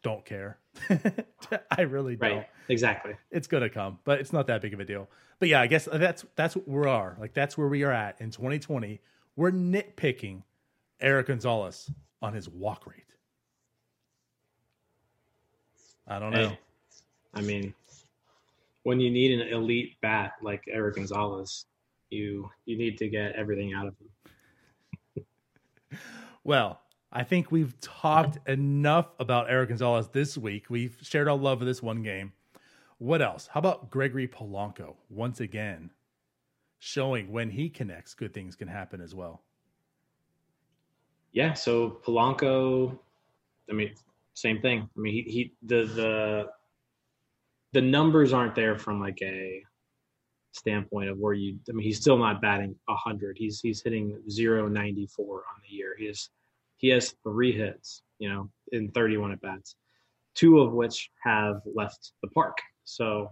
don't 0.02 0.24
care. 0.24 0.58
I 1.70 1.82
really 1.82 2.16
don't. 2.16 2.38
Right. 2.38 2.48
Exactly. 2.68 3.14
It's 3.30 3.46
gonna 3.46 3.68
come, 3.68 3.98
but 4.04 4.20
it's 4.20 4.32
not 4.32 4.46
that 4.46 4.62
big 4.62 4.74
of 4.74 4.80
a 4.80 4.84
deal. 4.84 5.08
But 5.38 5.48
yeah, 5.48 5.60
I 5.60 5.66
guess 5.66 5.88
that's 5.92 6.24
that's 6.36 6.54
where 6.54 6.82
we 6.82 6.88
are. 6.88 7.16
Like 7.20 7.34
that's 7.34 7.58
where 7.58 7.68
we 7.68 7.82
are 7.82 7.92
at 7.92 8.20
in 8.20 8.30
2020. 8.30 9.00
We're 9.36 9.50
nitpicking 9.50 10.42
Eric 11.00 11.26
Gonzalez 11.28 11.90
on 12.20 12.32
his 12.32 12.48
walk 12.48 12.86
rate. 12.86 13.02
I 16.06 16.18
don't 16.18 16.32
know. 16.32 16.48
Hey, 16.50 16.58
I 17.34 17.40
mean, 17.40 17.74
when 18.82 19.00
you 19.00 19.10
need 19.10 19.38
an 19.38 19.48
elite 19.48 19.94
bat 20.00 20.32
like 20.42 20.64
Eric 20.68 20.96
Gonzalez, 20.96 21.66
you 22.10 22.50
you 22.64 22.76
need 22.76 22.98
to 22.98 23.08
get 23.08 23.32
everything 23.32 23.72
out 23.72 23.86
of 23.86 23.94
him. 25.16 25.24
well, 26.44 26.80
I 27.10 27.24
think 27.24 27.50
we've 27.50 27.78
talked 27.80 28.46
enough 28.48 29.06
about 29.18 29.50
Eric 29.50 29.70
Gonzalez 29.70 30.08
this 30.08 30.36
week. 30.36 30.66
We've 30.68 30.96
shared 31.02 31.28
our 31.28 31.36
love 31.36 31.60
of 31.60 31.66
this 31.66 31.82
one 31.82 32.02
game. 32.02 32.32
What 32.98 33.22
else? 33.22 33.48
How 33.52 33.58
about 33.58 33.90
Gregory 33.90 34.28
Polanco 34.28 34.94
once 35.08 35.40
again 35.40 35.90
showing 36.84 37.30
when 37.30 37.48
he 37.48 37.68
connects, 37.68 38.12
good 38.12 38.34
things 38.34 38.56
can 38.56 38.66
happen 38.66 39.00
as 39.00 39.14
well. 39.14 39.40
Yeah, 41.30 41.52
so 41.52 42.00
Polanco, 42.04 42.98
I 43.70 43.72
mean, 43.72 43.94
same 44.34 44.60
thing. 44.60 44.88
I 44.96 45.00
mean, 45.00 45.14
he, 45.14 45.22
he 45.30 45.52
the 45.62 45.84
the 45.84 46.48
the 47.72 47.80
numbers 47.80 48.32
aren't 48.32 48.54
there 48.54 48.78
from 48.78 49.00
like 49.00 49.18
a 49.22 49.62
standpoint 50.52 51.08
of 51.08 51.18
where 51.18 51.32
you. 51.32 51.58
I 51.68 51.72
mean, 51.72 51.84
he's 51.84 52.00
still 52.00 52.18
not 52.18 52.40
batting 52.42 52.74
hundred. 52.88 53.36
He's 53.38 53.60
he's 53.60 53.82
hitting 53.82 54.20
zero 54.30 54.68
ninety 54.68 55.06
four 55.06 55.36
on 55.36 55.60
the 55.62 55.74
year. 55.74 55.94
He 55.98 56.06
has 56.06 56.28
he 56.82 56.88
has 56.88 57.14
three 57.22 57.52
hits, 57.52 58.02
you 58.18 58.28
know, 58.28 58.50
in 58.72 58.90
31 58.90 59.32
at 59.32 59.40
bats, 59.40 59.76
two 60.34 60.58
of 60.58 60.72
which 60.72 61.10
have 61.22 61.62
left 61.74 62.12
the 62.22 62.28
park. 62.30 62.58
So 62.84 63.30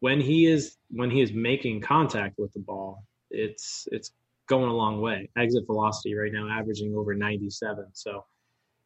when 0.00 0.20
he 0.20 0.46
is 0.46 0.76
when 0.90 1.10
he 1.10 1.20
is 1.20 1.32
making 1.32 1.82
contact 1.82 2.38
with 2.38 2.52
the 2.54 2.60
ball, 2.60 3.04
it's 3.30 3.86
it's 3.92 4.12
going 4.48 4.70
a 4.70 4.74
long 4.74 5.00
way. 5.00 5.28
Exit 5.36 5.66
velocity 5.66 6.14
right 6.14 6.32
now 6.32 6.48
averaging 6.48 6.94
over 6.94 7.14
97. 7.14 7.84
So 7.92 8.24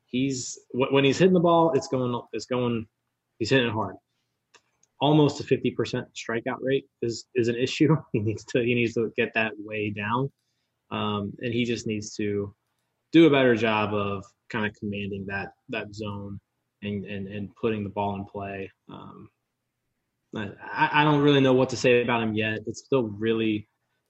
he's 0.07 0.59
when 0.73 1.04
he's 1.04 1.19
hitting 1.19 1.35
the 1.35 1.40
ball, 1.40 1.73
it's 1.75 1.88
going 1.88 2.21
it's 2.33 2.47
going 2.47 2.87
he's 3.38 3.50
hitting 3.50 3.69
it 3.69 3.73
hard. 3.73 3.97
Almost 5.00 5.40
a 5.40 5.45
50% 5.45 6.04
strikeout 6.14 6.59
rate 6.61 6.87
is 7.02 7.26
is 7.35 7.49
an 7.49 7.57
issue. 7.57 7.97
He 8.12 8.21
needs 8.21 8.45
to 8.47 8.61
he 8.62 8.75
needs 8.75 8.95
to 8.95 9.12
get 9.16 9.33
that 9.35 9.52
way 9.59 9.90
down. 9.90 10.30
Um, 10.90 11.33
and 11.40 11.52
he 11.54 11.64
just 11.64 11.87
needs 11.87 12.14
to 12.16 12.54
do 13.12 13.26
a 13.26 13.30
better 13.30 13.54
job 13.54 13.95
of 13.95 14.25
kind 14.50 14.66
of 14.66 14.75
commanding 14.75 15.25
that 15.28 15.52
that 15.69 15.95
zone 15.95 16.40
and 16.83 17.04
and, 17.04 17.28
and 17.28 17.54
putting 17.57 17.85
the 17.85 17.90
ball 17.90 18.16
in 18.16 18.25
play. 18.25 18.71
Um, 18.88 19.28
I, 20.37 20.90
I 20.92 21.04
don't 21.04 21.23
really 21.23 21.40
know 21.40 21.54
what 21.54 21.71
to 21.71 21.76
say 21.76 22.02
about 22.02 22.23
him 22.23 22.35
yet. 22.35 22.61
It's 22.66 22.85
still 22.85 23.04
really 23.04 23.69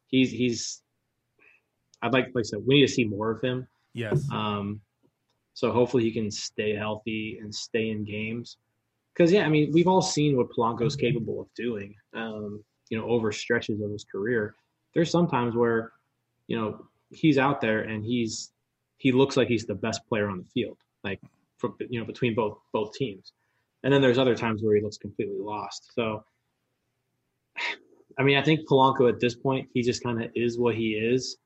he's 0.09 0.31
he's. 0.31 0.83
I'd 2.03 2.13
like 2.13 2.27
like 2.35 2.43
I 2.43 2.43
said, 2.43 2.61
we 2.67 2.77
need 2.77 2.87
to 2.87 2.93
see 2.93 3.05
more 3.05 3.31
of 3.31 3.43
him. 3.43 3.67
Yes. 3.95 4.27
Um, 4.33 4.81
so 5.55 5.73
hopefully 5.73 6.05
he 6.05 6.13
can 6.13 6.31
stay 6.31 6.75
healthy 6.75 7.39
and 7.43 7.55
stay 7.55 7.91
in 7.91 8.05
games. 8.05 8.57
Because 9.21 9.33
yeah, 9.33 9.45
I 9.45 9.51
mean 9.51 9.71
we've 9.71 9.87
all 9.87 10.01
seen 10.01 10.35
what 10.35 10.49
Polanco's 10.49 10.97
capable 10.97 11.43
of 11.43 11.49
doing. 11.55 11.95
Um, 12.15 12.65
you 12.89 12.97
know, 12.97 13.05
over 13.05 13.31
stretches 13.33 13.79
of 13.83 13.91
his 13.91 14.03
career. 14.03 14.55
There's 14.95 15.11
sometimes 15.11 15.55
where, 15.55 15.93
you 16.47 16.57
know, 16.57 16.87
he's 17.11 17.37
out 17.37 17.61
there 17.61 17.81
and 17.81 18.03
he's 18.03 18.53
he 18.97 19.13
looks 19.13 19.37
like 19.37 19.47
he's 19.47 19.67
the 19.67 19.75
best 19.75 20.01
player 20.09 20.31
on 20.31 20.39
the 20.39 20.47
field, 20.47 20.79
like 21.05 21.21
for, 21.59 21.73
you 21.91 22.01
know 22.01 22.07
between 22.07 22.35
both 22.35 22.61
both 22.73 22.95
teams. 22.95 23.35
And 23.83 23.93
then 23.93 24.01
there's 24.01 24.17
other 24.17 24.35
times 24.35 24.63
where 24.63 24.75
he 24.75 24.81
looks 24.81 24.97
completely 24.97 25.39
lost. 25.39 25.93
So, 25.95 26.25
I 28.19 28.23
mean, 28.23 28.39
I 28.39 28.43
think 28.43 28.67
Polanco 28.67 29.07
at 29.07 29.21
this 29.21 29.35
point 29.35 29.69
he 29.75 29.83
just 29.83 30.03
kind 30.03 30.23
of 30.23 30.31
is 30.35 30.59
what 30.59 30.77
he 30.77 30.93
is. 30.93 31.37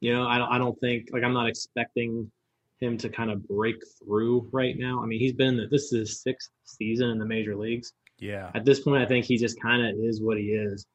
You 0.00 0.14
know, 0.14 0.26
I 0.26 0.38
don't 0.38 0.50
I 0.50 0.56
don't 0.56 0.80
think 0.80 1.10
like 1.12 1.22
I'm 1.22 1.34
not 1.34 1.48
expecting 1.48 2.32
him 2.80 2.96
to 2.98 3.08
kind 3.08 3.30
of 3.30 3.46
break 3.46 3.76
through 3.98 4.48
right 4.52 4.76
now. 4.78 5.02
I 5.02 5.06
mean, 5.06 5.20
he's 5.20 5.34
been 5.34 5.68
this 5.70 5.84
is 5.84 5.90
his 5.90 6.22
sixth 6.22 6.50
season 6.64 7.10
in 7.10 7.18
the 7.18 7.26
major 7.26 7.56
leagues. 7.56 7.92
Yeah. 8.18 8.50
At 8.54 8.64
this 8.64 8.80
point, 8.80 9.02
I 9.02 9.06
think 9.06 9.24
he 9.24 9.36
just 9.36 9.60
kind 9.60 9.86
of 9.86 9.96
is 10.02 10.20
what 10.20 10.38
he 10.38 10.52
is. 10.52 10.86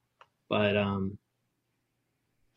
But 0.50 0.78
um, 0.78 1.18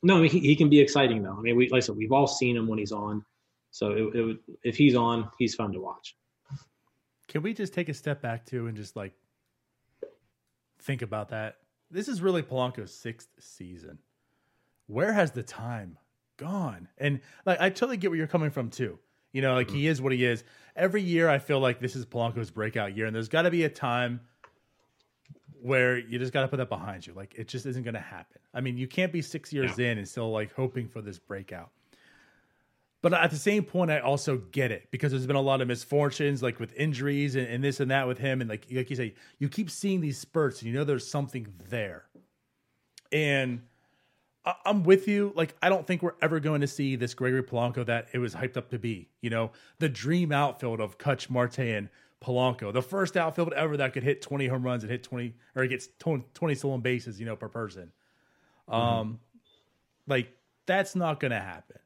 no, 0.03 0.19
I 0.19 0.21
mean, 0.21 0.31
he, 0.31 0.41
he 0.41 0.57
can 0.57 0.69
be 0.69 0.81
exciting 0.81 1.23
though. 1.23 1.37
I 1.37 1.41
mean, 1.41 1.57
we 1.57 1.69
like 1.69 1.79
I 1.79 1.81
said, 1.81 1.97
we've 1.97 2.13
all 2.13 2.27
seen 2.27 2.57
him 2.57 2.67
when 2.67 2.79
he's 2.79 2.93
on. 2.93 3.25
So 3.71 3.91
it, 3.91 4.15
it 4.15 4.23
would, 4.23 4.39
if 4.63 4.77
he's 4.77 4.95
on, 4.95 5.29
he's 5.39 5.55
fun 5.55 5.73
to 5.73 5.81
watch. 5.81 6.17
Can 7.29 7.43
we 7.43 7.53
just 7.53 7.75
take 7.75 7.91
a 7.91 7.95
step 7.95 8.23
back 8.23 8.47
too 8.47 8.67
and 8.67 8.77
just 8.77 8.97
like 8.97 9.13
think 10.81 11.03
about 11.03 11.29
that? 11.31 11.57
This 11.91 12.09
is 12.09 12.23
really 12.23 12.43
Polanco's 12.43 12.95
sixth 12.95 13.29
season. 13.39 13.99
Where 14.87 15.13
has 15.13 15.33
the 15.33 15.43
time 15.43 15.99
gone? 16.39 16.89
And 16.97 17.21
like, 17.45 17.61
I 17.61 17.69
totally 17.69 17.99
get 17.99 18.11
where 18.11 18.17
you're 18.17 18.27
coming 18.27 18.51
from 18.51 18.71
too. 18.71 18.99
You 19.33 19.43
know, 19.43 19.55
like 19.55 19.69
mm-hmm. 19.69 19.77
he 19.77 19.87
is 19.89 20.01
what 20.01 20.13
he 20.13 20.25
is. 20.25 20.45
Every 20.75 21.03
year, 21.03 21.29
I 21.29 21.39
feel 21.39 21.61
like 21.61 21.81
this 21.81 21.97
is 21.97 22.07
Polanco's 22.07 22.51
breakout 22.51 22.97
year, 22.97 23.07
and 23.07 23.15
there's 23.15 23.29
got 23.29 23.43
to 23.43 23.51
be 23.51 23.65
a 23.65 23.69
time 23.69 24.21
where 25.61 25.99
you 25.99 26.19
just 26.19 26.33
got 26.33 26.43
to 26.43 26.49
put 26.49 26.59
that 26.59 26.69
behind 26.69 27.07
you. 27.07 27.13
Like, 27.13 27.35
it 27.37 27.49
just 27.49 27.67
isn't 27.67 27.83
going 27.83 27.95
to 27.95 28.01
happen. 28.01 28.41
I 28.55 28.61
mean, 28.61 28.79
you 28.79 28.87
can't 28.87 29.13
be 29.13 29.23
six 29.23 29.53
years 29.53 29.77
yeah. 29.77 29.91
in 29.91 29.99
and 29.99 30.09
still 30.09 30.31
like 30.31 30.55
hoping 30.55 30.89
for 30.89 31.03
this 31.03 31.19
breakout. 31.19 31.71
But 33.01 33.15
at 33.15 33.31
the 33.31 33.37
same 33.37 33.63
point, 33.63 33.91
I 33.91 34.01
also 34.01 34.39
get 34.39 34.73
it 34.73 34.89
because 34.91 35.13
there's 35.13 35.27
been 35.27 35.37
a 35.37 35.41
lot 35.41 35.61
of 35.61 35.69
misfortunes, 35.69 36.43
like 36.43 36.59
with 36.59 36.73
injuries 36.75 37.37
and, 37.37 37.47
and 37.47 37.63
this 37.63 37.79
and 37.79 37.91
that 37.93 38.09
with 38.09 38.19
him. 38.19 38.41
And 38.41 38.51
like 38.51 38.67
like 38.73 38.91
you 38.91 38.97
say, 38.97 39.15
you 39.39 39.49
keep 39.49 39.71
seeing 39.71 40.01
these 40.01 40.19
spurts, 40.19 40.61
and 40.61 40.71
you 40.71 40.77
know 40.77 40.85
there's 40.85 41.09
something 41.09 41.47
there. 41.69 42.05
And 43.13 43.63
I'm 44.65 44.83
with 44.83 45.09
you. 45.09 45.33
Like 45.35 45.55
I 45.63 45.69
don't 45.69 45.87
think 45.87 46.03
we're 46.03 46.15
ever 46.23 46.41
going 46.41 46.61
to 46.61 46.67
see 46.67 46.97
this 46.97 47.15
Gregory 47.15 47.43
Polanco 47.43 47.85
that 47.87 48.09
it 48.13 48.19
was 48.19 48.35
hyped 48.35 48.57
up 48.57 48.71
to 48.71 48.79
be. 48.79 49.09
You 49.21 49.31
know, 49.31 49.51
the 49.79 49.89
dream 49.89 50.33
outfield 50.33 50.81
of 50.81 50.99
Kutch, 50.99 51.29
Marte, 51.29 51.59
and 51.59 51.89
Polanco, 52.23 52.73
the 52.73 52.83
first 52.83 53.17
outfield 53.17 53.53
ever 53.53 53.77
that 53.77 53.93
could 53.93 54.03
hit 54.03 54.23
20 54.23 54.47
home 54.47 54.63
runs 54.63 54.83
and 54.83 54.91
hit 54.91 55.03
20 55.03 55.35
or 55.55 55.67
gets 55.67 55.89
20 55.99 56.55
stolen 56.55 56.81
bases, 56.81 57.21
you 57.21 57.27
know, 57.27 57.37
per 57.37 57.49
person. 57.49 57.93
Mm-hmm. 58.69 58.75
Um, 58.75 59.21
like 60.07 60.37
that's 60.67 60.95
not 60.97 61.21
going 61.21 61.33
to 61.33 61.41
happen. 61.41 61.79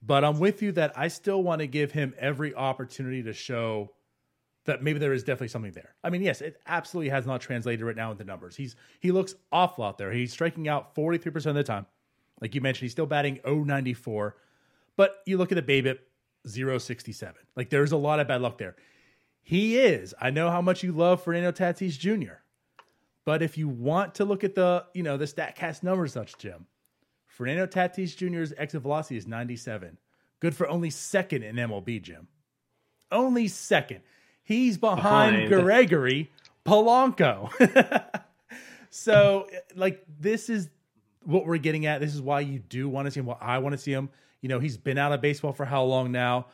But 0.00 0.24
I'm 0.24 0.38
with 0.38 0.62
you 0.62 0.72
that 0.72 0.92
I 0.96 1.08
still 1.08 1.42
want 1.42 1.60
to 1.60 1.66
give 1.66 1.92
him 1.92 2.14
every 2.18 2.54
opportunity 2.54 3.22
to 3.24 3.32
show 3.32 3.90
that 4.68 4.82
maybe 4.82 4.98
there 4.98 5.14
is 5.14 5.24
definitely 5.24 5.48
something 5.48 5.72
there. 5.72 5.94
I 6.04 6.10
mean, 6.10 6.20
yes, 6.20 6.42
it 6.42 6.60
absolutely 6.66 7.08
has 7.08 7.26
not 7.26 7.40
translated 7.40 7.84
right 7.84 7.96
now 7.96 8.12
into 8.12 8.22
numbers. 8.24 8.54
He's 8.54 8.76
he 9.00 9.10
looks 9.10 9.34
awful 9.50 9.82
out 9.82 9.96
there. 9.96 10.12
He's 10.12 10.30
striking 10.30 10.68
out 10.68 10.94
43% 10.94 11.46
of 11.46 11.54
the 11.54 11.64
time. 11.64 11.86
Like 12.40 12.54
you 12.54 12.60
mentioned, 12.60 12.82
he's 12.82 12.92
still 12.92 13.06
batting 13.06 13.40
094. 13.44 14.36
But 14.96 15.16
you 15.26 15.38
look 15.38 15.50
at 15.50 15.66
the 15.66 15.82
BABIP 15.82 15.98
067. 16.46 17.34
Like 17.56 17.70
there's 17.70 17.92
a 17.92 17.96
lot 17.96 18.20
of 18.20 18.28
bad 18.28 18.42
luck 18.42 18.58
there. 18.58 18.76
He 19.42 19.78
is. 19.78 20.14
I 20.20 20.30
know 20.30 20.50
how 20.50 20.60
much 20.60 20.82
you 20.82 20.92
love 20.92 21.22
Fernando 21.22 21.50
Tatis 21.50 21.98
Jr. 21.98 22.34
But 23.24 23.42
if 23.42 23.56
you 23.56 23.68
want 23.68 24.14
to 24.16 24.24
look 24.24 24.44
at 24.44 24.54
the, 24.54 24.84
you 24.92 25.02
know, 25.02 25.16
the 25.16 25.24
StatCast 25.24 25.82
numbers 25.82 26.12
such, 26.12 26.36
Jim, 26.36 26.66
Fernando 27.26 27.66
Tatis 27.66 28.14
Jr.'s 28.14 28.52
exit 28.58 28.82
velocity 28.82 29.16
is 29.16 29.26
97. 29.26 29.96
Good 30.40 30.54
for 30.54 30.68
only 30.68 30.90
second 30.90 31.42
in 31.42 31.56
MLB, 31.56 32.02
Jim. 32.02 32.28
Only 33.10 33.48
second. 33.48 34.00
He's 34.48 34.78
behind, 34.78 35.50
behind. 35.50 35.62
Gregory 35.62 36.30
Polanco. 36.64 37.50
so, 38.90 39.46
like, 39.76 40.02
this 40.18 40.48
is 40.48 40.70
what 41.22 41.44
we're 41.44 41.58
getting 41.58 41.84
at. 41.84 42.00
This 42.00 42.14
is 42.14 42.22
why 42.22 42.40
you 42.40 42.58
do 42.58 42.88
want 42.88 43.04
to 43.04 43.10
see 43.10 43.20
him. 43.20 43.26
Well, 43.26 43.36
I 43.42 43.58
want 43.58 43.74
to 43.74 43.78
see 43.78 43.92
him. 43.92 44.08
You 44.40 44.48
know, 44.48 44.58
he's 44.58 44.78
been 44.78 44.96
out 44.96 45.12
of 45.12 45.20
baseball 45.20 45.52
for 45.52 45.66
how 45.66 45.84
long 45.84 46.12
now? 46.12 46.46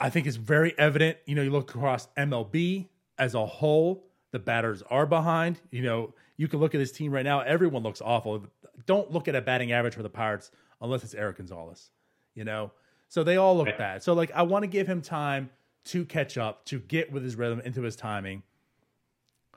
I 0.00 0.10
think 0.10 0.26
it's 0.26 0.34
very 0.34 0.76
evident. 0.76 1.18
You 1.24 1.36
know, 1.36 1.42
you 1.42 1.50
look 1.50 1.72
across 1.72 2.08
MLB 2.18 2.88
as 3.16 3.34
a 3.36 3.46
whole, 3.46 4.04
the 4.32 4.40
batters 4.40 4.82
are 4.90 5.06
behind. 5.06 5.60
You 5.70 5.82
know, 5.82 6.14
you 6.36 6.48
can 6.48 6.58
look 6.58 6.74
at 6.74 6.78
this 6.78 6.90
team 6.90 7.12
right 7.12 7.24
now. 7.24 7.42
Everyone 7.42 7.84
looks 7.84 8.02
awful. 8.04 8.44
Don't 8.86 9.12
look 9.12 9.28
at 9.28 9.36
a 9.36 9.40
batting 9.40 9.70
average 9.70 9.94
for 9.94 10.02
the 10.02 10.10
Pirates 10.10 10.50
unless 10.80 11.04
it's 11.04 11.14
Eric 11.14 11.36
Gonzalez. 11.36 11.90
You 12.34 12.42
know, 12.42 12.72
so 13.08 13.22
they 13.22 13.36
all 13.36 13.56
look 13.56 13.78
bad. 13.78 14.02
So 14.02 14.14
like, 14.14 14.32
I 14.32 14.42
want 14.42 14.64
to 14.64 14.66
give 14.66 14.88
him 14.88 15.00
time 15.00 15.50
to 15.86 16.04
catch 16.04 16.36
up, 16.38 16.64
to 16.66 16.78
get 16.78 17.10
with 17.10 17.22
his 17.22 17.36
rhythm, 17.36 17.60
into 17.60 17.82
his 17.82 17.96
timing. 17.96 18.42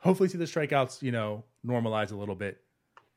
Hopefully, 0.02 0.30
see 0.30 0.38
the 0.38 0.46
strikeouts, 0.46 1.02
you 1.02 1.12
know, 1.12 1.44
normalize 1.66 2.12
a 2.12 2.16
little 2.16 2.36
bit, 2.36 2.62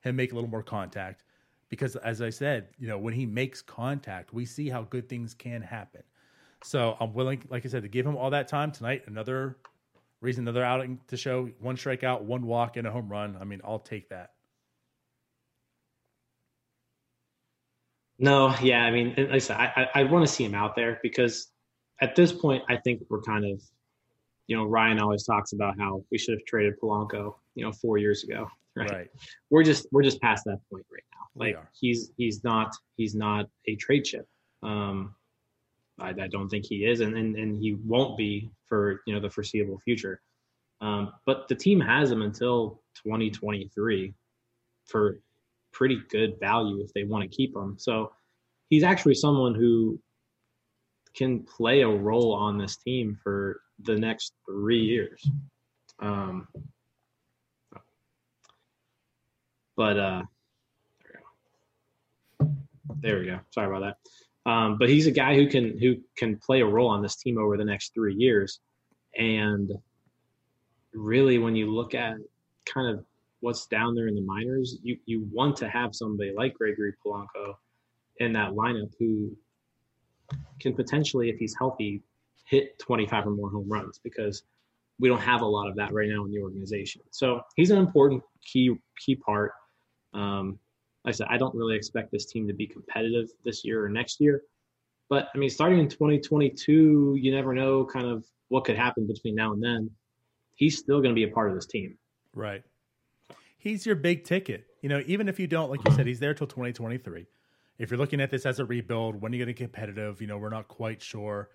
and 0.05 0.17
make 0.17 0.33
a 0.33 0.35
little 0.35 0.51
more 0.51 0.63
contact. 0.63 1.25
Because 1.69 1.97
as 1.97 2.21
I 2.21 2.31
said, 2.31 2.69
you 2.79 2.87
know, 2.89 2.99
when 2.99 3.15
he 3.15 3.25
makes 3.25 3.63
contact, 3.63 4.35
we 4.35 4.45
see 4.45 4.69
how 4.69 4.83
good 4.83 5.09
things 5.09 5.33
can 5.33 5.63
happen. 5.63 6.03
So 6.65 6.97
I'm 7.01 7.15
willing, 7.15 7.43
like 7.49 7.65
I 7.65 7.69
said, 7.69 7.83
to 7.83 7.89
give 7.89 8.07
him 8.07 8.17
all 8.17 8.31
that 8.31 8.49
time 8.49 8.73
tonight. 8.73 9.05
Another 9.07 9.57
reason, 10.21 10.45
another 10.45 10.65
outing 10.65 11.01
to 11.09 11.17
show 11.17 11.49
one 11.61 11.77
strikeout, 11.77 12.23
one 12.23 12.47
walk, 12.47 12.77
and 12.77 12.87
a 12.87 12.91
home 12.91 13.09
run. 13.09 13.37
I 13.41 13.45
mean, 13.45 13.61
I'll 13.65 13.79
take 13.79 14.09
that. 14.11 14.33
No, 18.19 18.55
yeah, 18.63 18.85
I 18.85 18.91
mean, 18.91 19.15
like 19.17 19.31
I 19.31 19.39
said, 19.39 19.57
I, 19.57 19.89
I, 19.95 20.01
I 20.01 20.05
want 20.05 20.27
to 20.27 20.33
see 20.33 20.45
him 20.45 20.55
out 20.55 20.77
there 20.77 21.01
because 21.03 21.52
at 22.03 22.15
this 22.15 22.33
point, 22.33 22.63
I 22.69 22.77
think 22.77 23.03
we're 23.09 23.23
kind 23.23 23.47
of 23.47 23.63
you 24.49 24.57
know, 24.57 24.65
Ryan 24.65 25.01
always 25.01 25.25
talks 25.25 25.53
about 25.53 25.79
how 25.79 26.05
we 26.11 26.19
should 26.19 26.35
have 26.35 26.45
traded 26.45 26.79
Polanco, 26.79 27.37
you 27.55 27.65
know, 27.65 27.73
four 27.73 27.99
years 27.99 28.25
ago. 28.25 28.49
Right. 28.75 28.91
Right. 28.91 29.11
We're 29.51 29.65
just 29.65 29.87
we're 29.93 30.03
just 30.03 30.19
past 30.23 30.45
that 30.47 30.59
point 30.71 30.87
right 30.91 31.03
now. 31.13 31.29
Like 31.35 31.59
he's 31.79 32.11
he's 32.17 32.43
not 32.43 32.75
he's 32.97 33.15
not 33.15 33.45
a 33.69 33.77
trade 33.77 34.07
chip. 34.07 34.27
Um, 34.63 35.15
I, 36.01 36.09
I 36.09 36.27
don't 36.29 36.49
think 36.49 36.65
he 36.65 36.87
is, 36.87 37.01
and, 37.01 37.15
and 37.15 37.37
and 37.37 37.63
he 37.63 37.75
won't 37.75 38.17
be 38.17 38.51
for 38.65 39.03
you 39.07 39.13
know 39.13 39.21
the 39.21 39.29
foreseeable 39.29 39.79
future. 39.85 40.23
Um, 40.81 41.13
but 41.27 41.49
the 41.49 41.55
team 41.55 41.81
has 41.81 42.11
him 42.11 42.23
until 42.23 42.81
2023 43.05 44.15
for 44.87 45.19
pretty 45.71 46.01
good 46.09 46.41
value 46.41 46.83
if 46.83 46.95
they 46.95 47.05
want 47.05 47.31
to 47.31 47.37
keep 47.37 47.55
him. 47.55 47.77
So 47.79 48.13
he's 48.71 48.85
actually 48.85 49.17
someone 49.17 49.55
who 49.55 50.01
can 51.15 51.43
play 51.43 51.83
a 51.83 51.89
role 51.89 52.33
on 52.33 52.59
this 52.59 52.77
team 52.77 53.19
for 53.23 53.61
the 53.85 53.97
next 53.97 54.33
three 54.47 54.81
years. 54.81 55.29
Um, 56.01 56.49
but 59.77 59.99
uh, 59.99 60.23
there 61.05 61.21
we 62.41 62.47
go. 62.47 62.53
There 63.01 63.19
we 63.21 63.27
go. 63.27 63.41
Sorry 63.51 63.67
about 63.67 63.97
that. 64.45 64.51
Um, 64.51 64.77
but 64.79 64.89
he's 64.89 65.07
a 65.07 65.13
guy 65.13 65.37
who 65.37 65.47
can 65.47 65.79
who 65.79 65.97
can 66.17 66.37
play 66.37 66.61
a 66.61 66.67
role 66.67 66.89
on 66.89 67.03
this 67.03 67.17
team 67.17 67.39
over 67.39 67.57
the 67.57 67.65
next 67.65 67.95
three 67.95 68.15
years, 68.15 68.61
and 69.17 69.71
really, 70.93 71.39
when 71.39 71.55
you 71.55 71.73
look 71.73 71.95
at 71.95 72.17
kind 72.67 72.89
of 72.89 73.05
what's 73.41 73.67
down 73.67 73.95
there 73.95 74.09
in 74.09 74.15
the 74.15 74.23
minors, 74.23 74.79
you 74.83 74.99
you 75.07 75.29
want 75.33 75.57
to 75.59 75.69
have 75.69 75.95
somebody 75.95 76.33
like 76.37 76.55
Gregory 76.55 76.93
Polanco 77.05 77.55
in 78.19 78.33
that 78.33 78.51
lineup 78.51 78.91
who 78.99 79.31
can 80.61 80.75
potentially, 80.75 81.31
if 81.31 81.39
he's 81.39 81.55
healthy, 81.59 82.03
hit 82.45 82.79
25 82.79 83.27
or 83.27 83.31
more 83.31 83.51
home 83.51 83.69
runs 83.69 83.99
because 84.03 84.43
we 84.99 85.09
don't 85.09 85.21
have 85.21 85.41
a 85.41 85.47
lot 85.47 85.69
of 85.69 85.77
that 85.77 85.93
right 85.93 86.09
now 86.09 86.25
in 86.25 86.31
the 86.31 86.41
organization. 86.41 87.03
So 87.11 87.41
he's 87.57 87.71
an 87.71 87.79
important 87.79 88.23
key 88.43 88.77
key 88.99 89.17
part. 89.17 89.53
Um, 90.15 90.59
like 91.05 91.15
I 91.15 91.17
said, 91.17 91.27
I 91.31 91.39
don't 91.39 91.55
really 91.55 91.75
expect 91.75 92.13
this 92.13 92.27
team 92.27 92.47
to 92.47 92.55
be 92.55 92.67
competitive 92.67 93.29
this 93.45 93.65
year 93.65 93.85
or 93.85 93.89
next 93.89 94.21
year. 94.21 94.43
But 95.09 95.29
I 95.35 95.39
mean, 95.39 95.51
starting 95.51 95.79
in 95.79 95.89
2022, 95.89 97.19
you 97.21 97.35
never 97.35 97.53
know 97.53 97.85
kind 97.85 98.07
of 98.07 98.25
what 98.49 98.65
could 98.65 98.77
happen 98.77 99.07
between 99.07 99.35
now 99.35 99.53
and 99.53 99.63
then. 99.63 99.91
He's 100.55 100.79
still 100.79 100.99
going 100.99 101.11
to 101.11 101.15
be 101.15 101.25
a 101.25 101.29
part 101.29 101.49
of 101.49 101.55
this 101.55 101.67
team. 101.67 101.99
Right. 102.35 102.63
He's 103.59 103.85
your 103.85 103.97
big 103.97 104.25
ticket. 104.25 104.67
You 104.81 104.89
know, 104.89 105.03
even 105.07 105.29
if 105.29 105.41
you 105.41 105.47
don't, 105.47 105.71
like 105.71 105.81
you 105.87 105.95
said, 105.95 106.07
he's 106.07 106.21
there 106.21 106.35
till 106.35 106.47
2023. 106.47 107.27
If 107.83 107.91
you're 107.91 107.99
looking 107.99 108.21
at 108.21 108.31
this 108.31 108.47
as 108.47 108.61
a 108.61 108.65
rebuild, 108.65 109.21
when 109.21 109.33
are 109.33 109.35
you 109.35 109.45
going 109.45 109.53
to 109.53 109.59
get 109.59 109.73
competitive? 109.73 110.21
You 110.21 110.29
know, 110.29 110.39
we're 110.39 110.51
not 110.51 110.69
quite 110.69 111.03
sure. 111.03 111.51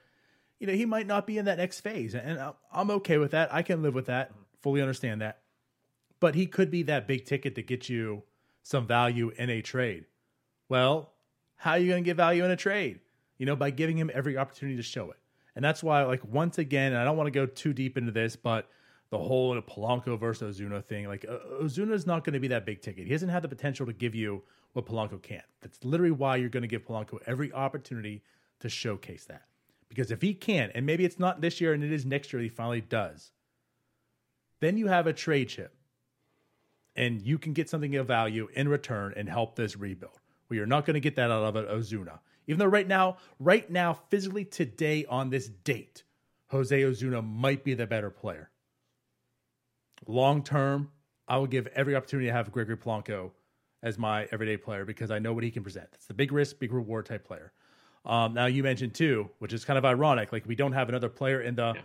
You 0.59 0.67
know, 0.67 0.73
he 0.73 0.85
might 0.85 1.07
not 1.07 1.25
be 1.25 1.37
in 1.37 1.45
that 1.45 1.57
next 1.57 1.79
phase. 1.79 2.15
And 2.15 2.37
I'm 2.69 2.91
okay 2.91 3.17
with 3.17 3.31
that. 3.31 3.53
I 3.53 3.61
can 3.61 3.81
live 3.81 3.93
with 3.93 4.07
that, 4.07 4.33
fully 4.61 4.81
understand 4.81 5.21
that. 5.21 5.39
But 6.19 6.35
he 6.35 6.45
could 6.45 6.69
be 6.69 6.83
that 6.83 7.07
big 7.07 7.23
ticket 7.23 7.55
to 7.55 7.63
get 7.63 7.87
you 7.87 8.23
some 8.61 8.85
value 8.85 9.31
in 9.37 9.49
a 9.49 9.61
trade. 9.61 10.03
Well, 10.67 11.13
how 11.55 11.71
are 11.71 11.77
you 11.77 11.87
going 11.87 12.03
to 12.03 12.05
get 12.05 12.17
value 12.17 12.43
in 12.43 12.51
a 12.51 12.57
trade? 12.57 12.99
You 13.37 13.45
know, 13.45 13.55
by 13.55 13.69
giving 13.69 13.97
him 13.97 14.11
every 14.13 14.37
opportunity 14.37 14.75
to 14.75 14.83
show 14.83 15.11
it. 15.11 15.17
And 15.55 15.63
that's 15.63 15.81
why, 15.81 16.03
like, 16.03 16.25
once 16.25 16.57
again, 16.57 16.91
and 16.91 17.01
I 17.01 17.05
don't 17.05 17.15
want 17.15 17.27
to 17.27 17.31
go 17.31 17.45
too 17.45 17.71
deep 17.71 17.97
into 17.97 18.11
this, 18.11 18.35
but 18.35 18.69
the 19.11 19.17
whole 19.17 19.55
Polanco 19.61 20.19
versus 20.19 20.59
Osuna 20.59 20.81
thing, 20.81 21.07
like, 21.07 21.25
Osuna 21.25 21.93
is 21.93 22.05
not 22.05 22.25
going 22.25 22.33
to 22.33 22.39
be 22.41 22.49
that 22.49 22.65
big 22.65 22.81
ticket. 22.81 23.05
He 23.05 23.11
doesn't 23.11 23.29
have 23.29 23.43
the 23.43 23.47
potential 23.47 23.85
to 23.85 23.93
give 23.93 24.13
you 24.13 24.43
what 24.77 24.85
Polanco 24.85 25.19
can't. 25.19 25.43
That's 25.61 25.83
literally 25.83 26.11
why 26.11 26.35
you're 26.35 26.49
going 26.49 26.61
to 26.61 26.67
give 26.67 26.85
Polanco 26.85 27.17
every 27.25 27.51
opportunity 27.51 28.21
to 28.59 28.69
showcase 28.69 29.25
that. 29.25 29.41
Because 29.89 30.11
if 30.11 30.21
he 30.21 30.35
can, 30.35 30.71
and 30.75 30.85
maybe 30.85 31.03
it's 31.03 31.17
not 31.17 31.41
this 31.41 31.59
year 31.59 31.73
and 31.73 31.83
it 31.83 31.91
is 31.91 32.05
next 32.05 32.31
year, 32.31 32.41
he 32.41 32.47
finally 32.47 32.81
does, 32.81 33.31
then 34.59 34.77
you 34.77 34.85
have 34.87 35.07
a 35.07 35.13
trade 35.13 35.49
chip 35.49 35.75
and 36.95 37.23
you 37.23 37.39
can 37.39 37.53
get 37.53 37.69
something 37.69 37.95
of 37.95 38.05
value 38.05 38.49
in 38.53 38.69
return 38.69 39.13
and 39.17 39.27
help 39.27 39.55
this 39.55 39.75
rebuild. 39.75 40.19
Well, 40.47 40.57
you're 40.57 40.67
not 40.67 40.85
going 40.85 40.93
to 40.93 40.99
get 40.99 41.15
that 41.15 41.31
out 41.31 41.43
of 41.43 41.55
it, 41.55 41.67
Osuna. 41.67 42.19
Even 42.45 42.59
though 42.59 42.65
right 42.65 42.87
now, 42.87 43.17
right 43.39 43.69
now, 43.71 43.93
physically 44.09 44.45
today 44.45 45.05
on 45.09 45.31
this 45.31 45.47
date, 45.47 46.03
Jose 46.49 46.83
Osuna 46.83 47.23
might 47.23 47.63
be 47.63 47.73
the 47.73 47.87
better 47.87 48.11
player. 48.11 48.51
Long 50.05 50.43
term, 50.43 50.91
I 51.27 51.37
will 51.37 51.47
give 51.47 51.65
every 51.67 51.95
opportunity 51.95 52.27
to 52.27 52.33
have 52.33 52.51
Gregory 52.51 52.77
Polanco 52.77 53.31
as 53.83 53.97
my 53.97 54.27
everyday 54.31 54.57
player 54.57 54.85
because 54.85 55.11
I 55.11 55.19
know 55.19 55.33
what 55.33 55.43
he 55.43 55.51
can 55.51 55.63
present. 55.63 55.87
It's 55.93 56.07
the 56.07 56.13
big 56.13 56.31
risk, 56.31 56.59
big 56.59 56.73
reward 56.73 57.05
type 57.05 57.25
player. 57.25 57.51
Um, 58.05 58.33
now 58.33 58.45
you 58.45 58.63
mentioned 58.63 58.93
too, 58.93 59.29
which 59.39 59.53
is 59.53 59.65
kind 59.65 59.77
of 59.77 59.85
ironic. 59.85 60.31
Like 60.31 60.45
we 60.47 60.55
don't 60.55 60.71
have 60.73 60.89
another 60.89 61.09
player 61.09 61.41
in 61.41 61.55
the 61.55 61.73
Yeah. 61.75 61.81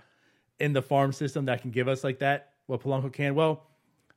in 0.61 0.73
the 0.73 0.83
farm 0.83 1.13
system 1.13 1.47
that 1.47 1.63
can 1.63 1.71
give 1.71 1.89
us 1.89 2.05
like 2.05 2.21
that. 2.21 2.53
What 2.67 2.81
Polanco 2.83 3.13
can. 3.13 3.35
Well, 3.35 3.67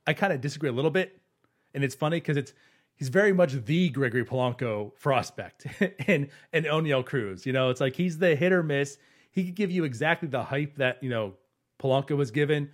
I 0.07 0.13
kind 0.13 0.31
of 0.31 0.39
disagree 0.39 0.69
a 0.69 0.73
little 0.73 0.91
bit, 0.91 1.19
and 1.73 1.83
it's 1.83 1.95
funny 1.95 2.17
because 2.17 2.37
it's 2.37 2.53
he's 2.95 3.09
very 3.09 3.33
much 3.33 3.53
the 3.65 3.89
Gregory 3.89 4.23
Polanco 4.23 4.93
prospect 4.99 5.65
and 6.07 6.29
and 6.53 6.65
Oneil 6.65 7.03
Cruz. 7.05 7.45
You 7.45 7.53
know, 7.53 7.69
it's 7.71 7.81
like 7.81 7.95
he's 7.95 8.19
the 8.19 8.35
hit 8.35 8.51
or 8.53 8.61
miss. 8.63 8.97
He 9.31 9.43
could 9.45 9.55
give 9.55 9.71
you 9.71 9.83
exactly 9.83 10.29
the 10.29 10.43
hype 10.43 10.75
that 10.75 11.01
you 11.03 11.09
know 11.09 11.33
Polanco 11.79 12.15
was 12.15 12.29
given, 12.31 12.69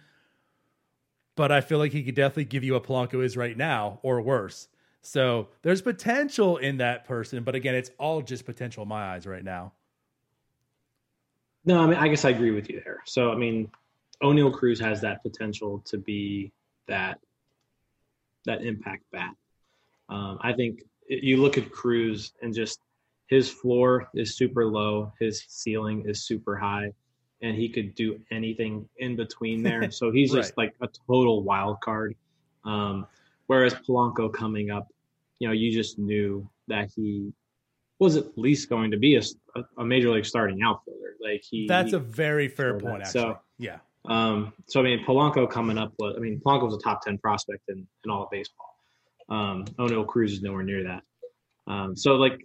but 1.35 1.51
I 1.51 1.61
feel 1.61 1.77
like 1.77 1.91
he 1.93 2.03
could 2.03 2.15
definitely 2.15 2.45
give 2.45 2.63
you 2.63 2.73
what 2.73 2.83
Polanco 2.83 3.23
is 3.23 3.37
right 3.37 3.55
now 3.57 3.99
or 4.03 4.21
worse. 4.21 4.67
So 5.01 5.49
there's 5.63 5.81
potential 5.81 6.57
in 6.57 6.77
that 6.77 7.05
person, 7.05 7.43
but 7.43 7.55
again, 7.55 7.75
it's 7.75 7.89
all 7.97 8.21
just 8.21 8.45
potential 8.45 8.83
in 8.83 8.89
my 8.89 9.13
eyes 9.13 9.25
right 9.25 9.43
now. 9.43 9.73
No, 11.65 11.79
I 11.79 11.85
mean, 11.87 11.97
I 11.97 12.07
guess 12.07 12.25
I 12.25 12.29
agree 12.29 12.51
with 12.51 12.69
you 12.69 12.81
there. 12.83 13.01
So, 13.05 13.31
I 13.31 13.35
mean, 13.35 13.69
Oneil 14.21 14.53
Cruz 14.53 14.79
has 14.79 15.01
that 15.01 15.21
potential 15.23 15.81
to 15.85 15.97
be 15.97 16.51
that 16.87 17.19
that 18.45 18.63
impact 18.63 19.03
bat. 19.11 19.35
Um, 20.09 20.39
I 20.41 20.53
think 20.53 20.83
you 21.07 21.37
look 21.37 21.57
at 21.57 21.71
Cruz 21.71 22.33
and 22.41 22.53
just 22.53 22.79
his 23.27 23.49
floor 23.49 24.09
is 24.13 24.35
super 24.35 24.65
low, 24.65 25.13
his 25.19 25.43
ceiling 25.47 26.03
is 26.07 26.23
super 26.23 26.57
high, 26.57 26.91
and 27.41 27.55
he 27.55 27.69
could 27.69 27.95
do 27.95 28.19
anything 28.31 28.87
in 28.97 29.15
between 29.15 29.63
there. 29.63 29.87
So 29.91 30.11
he's 30.11 30.31
just 30.33 30.57
like 30.57 30.73
a 30.81 30.87
total 31.07 31.43
wild 31.43 31.79
card. 31.81 32.15
Um, 32.65 33.07
whereas 33.51 33.73
Polanco 33.73 34.31
coming 34.31 34.71
up, 34.71 34.87
you 35.39 35.45
know, 35.45 35.51
you 35.53 35.73
just 35.73 35.99
knew 35.99 36.49
that 36.69 36.89
he 36.95 37.33
was 37.99 38.15
at 38.15 38.37
least 38.37 38.69
going 38.69 38.91
to 38.91 38.97
be 38.97 39.17
a, 39.17 39.21
a 39.77 39.83
major 39.83 40.09
league 40.09 40.25
starting 40.25 40.61
outfielder. 40.63 41.17
Like 41.21 41.43
he, 41.43 41.67
That's 41.67 41.91
a 41.91 41.99
very 41.99 42.47
fair 42.47 42.75
for 42.75 42.79
that. 42.79 42.89
point, 42.89 43.01
actually. 43.03 43.21
So- 43.21 43.39
yeah. 43.59 43.79
um, 44.05 44.53
so 44.67 44.79
I 44.79 44.83
mean, 44.83 45.03
Polanco 45.05 45.51
coming 45.51 45.77
up 45.77 45.91
was, 45.99 46.15
I 46.17 46.21
mean, 46.21 46.39
Polanco 46.39 46.63
was 46.67 46.75
a 46.75 46.79
top 46.79 47.01
ten 47.01 47.17
prospect 47.17 47.63
in, 47.67 47.85
in 48.05 48.09
all 48.09 48.23
of 48.23 48.29
baseball. 48.31 48.77
Um, 49.27 49.65
Oneil 49.77 50.07
Cruz 50.07 50.31
is 50.31 50.41
nowhere 50.41 50.63
near 50.63 50.83
that. 50.85 51.03
Um, 51.67 51.95
so 51.97 52.15
like, 52.15 52.39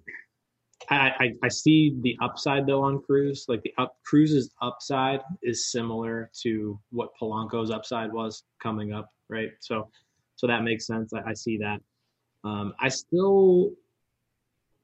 I, 0.91 1.13
I 1.21 1.33
I 1.45 1.49
see 1.49 1.97
the 2.03 2.17
upside 2.21 2.67
though 2.67 2.83
on 2.83 3.01
Cruz. 3.01 3.47
Like 3.49 3.63
the 3.63 3.73
up 3.79 3.97
Cruz's 4.05 4.51
upside 4.61 5.21
is 5.43 5.71
similar 5.71 6.31
to 6.43 6.79
what 6.91 7.11
Polanco's 7.19 7.71
upside 7.71 8.13
was 8.13 8.43
coming 8.61 8.93
up, 8.93 9.09
right? 9.31 9.51
So 9.61 9.89
so 10.37 10.47
that 10.47 10.63
makes 10.63 10.87
sense. 10.87 11.13
I, 11.13 11.31
I 11.31 11.35
see 11.35 11.59
that. 11.59 11.81
Um, 12.45 12.75
I 12.81 12.89
still 12.89 13.73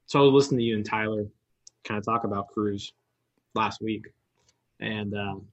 so 0.06 0.18
I 0.18 0.22
was 0.22 0.32
listening 0.32 0.58
to 0.58 0.64
you 0.64 0.76
and 0.76 0.84
Tyler 0.84 1.26
kind 1.84 1.98
of 1.98 2.04
talk 2.04 2.24
about 2.24 2.48
Cruz 2.48 2.92
last 3.54 3.80
week, 3.80 4.06
and. 4.80 5.14
Um, 5.14 5.46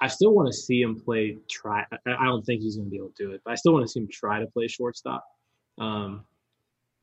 I 0.00 0.06
still 0.06 0.30
want 0.30 0.46
to 0.46 0.52
see 0.52 0.80
him 0.80 1.00
play. 1.00 1.38
Try. 1.50 1.84
I 1.90 1.98
I 2.06 2.24
don't 2.26 2.46
think 2.46 2.62
he's 2.62 2.76
going 2.76 2.86
to 2.86 2.90
be 2.90 2.98
able 2.98 3.10
to 3.16 3.24
do 3.24 3.32
it, 3.32 3.40
but 3.44 3.50
I 3.50 3.54
still 3.56 3.72
want 3.72 3.84
to 3.84 3.88
see 3.90 3.98
him 3.98 4.08
try 4.08 4.38
to 4.38 4.46
play 4.46 4.68
shortstop. 4.68 5.24
Um, 5.76 6.24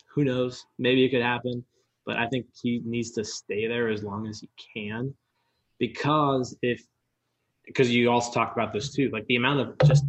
who 0.07 0.23
knows? 0.23 0.65
Maybe 0.79 1.03
it 1.03 1.09
could 1.09 1.21
happen, 1.21 1.65
but 2.05 2.15
I 2.15 2.27
think 2.27 2.45
he 2.61 2.81
needs 2.85 3.11
to 3.11 3.25
stay 3.25 3.67
there 3.67 3.89
as 3.89 4.01
long 4.01 4.27
as 4.27 4.39
he 4.39 4.49
can, 4.73 5.13
because 5.77 6.55
if 6.61 6.81
because 7.65 7.93
you 7.93 8.09
also 8.09 8.31
talked 8.31 8.55
about 8.55 8.71
this 8.71 8.93
too, 8.93 9.09
like 9.09 9.25
the 9.27 9.35
amount 9.35 9.59
of 9.59 9.75
just 9.85 10.05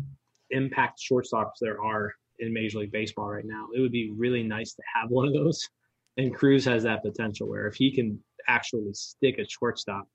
impact 0.51 1.01
shortstops 1.01 1.59
there 1.61 1.81
are 1.81 2.13
in 2.39 2.53
Major 2.53 2.79
League 2.79 2.93
Baseball 2.93 3.29
right 3.29 3.45
now, 3.45 3.69
it 3.75 3.81
would 3.81 3.93
be 3.93 4.13
really 4.17 4.43
nice 4.43 4.75
to 4.75 4.83
have 4.95 5.11
one 5.11 5.27
of 5.27 5.35
those. 5.35 5.69
And 6.17 6.35
Cruz 6.35 6.65
has 6.65 6.83
that 6.85 7.03
potential 7.03 7.49
where 7.49 7.67
if 7.67 7.77
he 7.77 7.95
can 7.95 8.19
actually 8.49 8.93
stick 8.93 9.39
at 9.39 9.51
shortstop, 9.51 10.09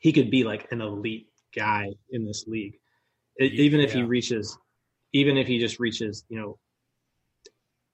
he 0.00 0.12
could 0.12 0.30
be 0.30 0.44
like 0.44 0.70
an 0.72 0.80
elite 0.80 1.26
guy 1.54 1.88
in 2.10 2.24
this 2.24 2.44
league. 2.46 2.74
E- 3.40 3.46
even 3.46 3.80
if 3.80 3.92
he 3.92 4.02
reaches, 4.02 4.58
even 5.12 5.36
if 5.36 5.46
he 5.46 5.58
just 5.58 5.78
reaches, 5.78 6.24
you 6.28 6.40
know, 6.40 6.58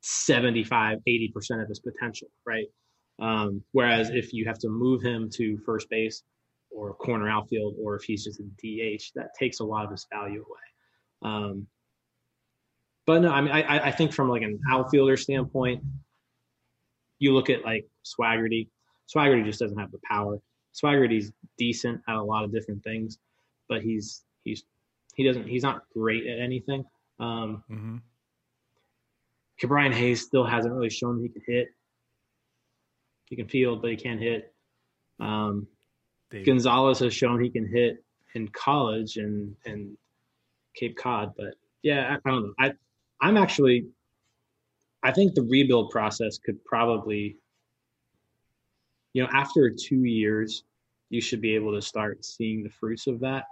75, 0.01 0.99
80% 1.07 1.63
of 1.63 1.69
his 1.69 1.81
potential, 1.81 2.29
right? 2.47 2.67
Um, 3.21 3.63
whereas 3.73 4.11
if 4.11 4.33
you 4.33 4.47
have 4.47 4.59
to 4.61 4.69
move 4.69 5.03
him 5.03 5.29
to 5.35 5.59
first 5.67 5.91
base 5.91 6.23
or 6.71 6.95
corner 6.95 7.29
outfield, 7.29 7.75
or 7.83 7.97
if 7.97 8.05
he's 8.05 8.25
just 8.25 8.41
a 8.41 8.45
DH, 8.45 9.11
that 9.15 9.31
takes 9.39 9.61
a 9.61 9.65
lot 9.65 9.85
of 9.85 9.91
his 9.91 10.07
value 10.13 10.45
away. 10.47 10.68
Um, 11.23 11.67
but 13.07 13.23
no, 13.23 13.33
I 13.33 13.41
mean, 13.41 13.53
I, 13.53 13.89
I- 13.89 13.91
think 13.91 14.13
from 14.13 14.29
like 14.29 14.43
an 14.43 14.61
outfielder 14.71 15.17
standpoint, 15.17 15.83
you 17.19 17.33
look 17.33 17.51
at 17.51 17.65
like 17.65 17.87
Swaggerty. 18.05 18.69
Swaggerty 19.15 19.45
just 19.45 19.61
doesn't 19.61 19.79
have 19.79 19.91
the 19.91 20.01
power. 20.09 20.39
Swaggerty's 20.75 21.33
decent 21.57 22.01
at 22.09 22.17
a 22.17 22.23
lot 22.23 22.45
of 22.45 22.53
different 22.53 22.85
things, 22.85 23.19
but 23.69 23.83
he's 23.83 24.25
he's 24.45 24.65
he 25.15 25.25
doesn't 25.25 25.49
he's 25.49 25.63
not 25.63 25.83
great 25.93 26.27
at 26.27 26.39
anything. 26.39 26.85
Um, 27.19 27.65
mm-hmm. 27.71 27.97
Ke'Bryan 29.61 29.93
Hayes 29.93 30.23
still 30.23 30.45
hasn't 30.45 30.73
really 30.73 30.91
shown 30.91 31.21
he 31.21 31.29
can 31.29 31.43
hit. 31.47 31.69
He 33.25 33.37
can 33.37 33.49
field, 33.49 33.83
but 33.83 33.91
he 33.91 33.97
can't 33.97 34.21
hit. 34.21 34.53
Um, 35.19 35.67
Gonzalez 36.45 37.01
has 37.01 37.15
shown 37.15 37.43
he 37.43 37.51
can 37.51 37.67
hit 37.67 38.05
in 38.35 38.49
college 38.49 39.17
and 39.17 39.57
and 39.65 39.97
Cape 40.79 40.97
Cod, 40.97 41.33
but 41.37 41.55
yeah, 41.83 42.17
I, 42.25 42.29
I 42.29 42.33
don't 42.33 42.43
know. 42.43 42.55
I 42.59 42.73
I'm 43.21 43.37
actually 43.37 43.87
I 45.03 45.13
think 45.13 45.35
the 45.35 45.43
rebuild 45.43 45.91
process 45.91 46.39
could 46.39 46.65
probably 46.65 47.37
you 49.13 49.23
know 49.23 49.29
after 49.33 49.71
two 49.71 50.05
years 50.05 50.65
you 51.11 51.21
should 51.21 51.41
be 51.41 51.55
able 51.55 51.75
to 51.75 51.83
start 51.83 52.25
seeing 52.25 52.63
the 52.63 52.71
fruits 52.71 53.07
of 53.07 53.21
that. 53.21 53.45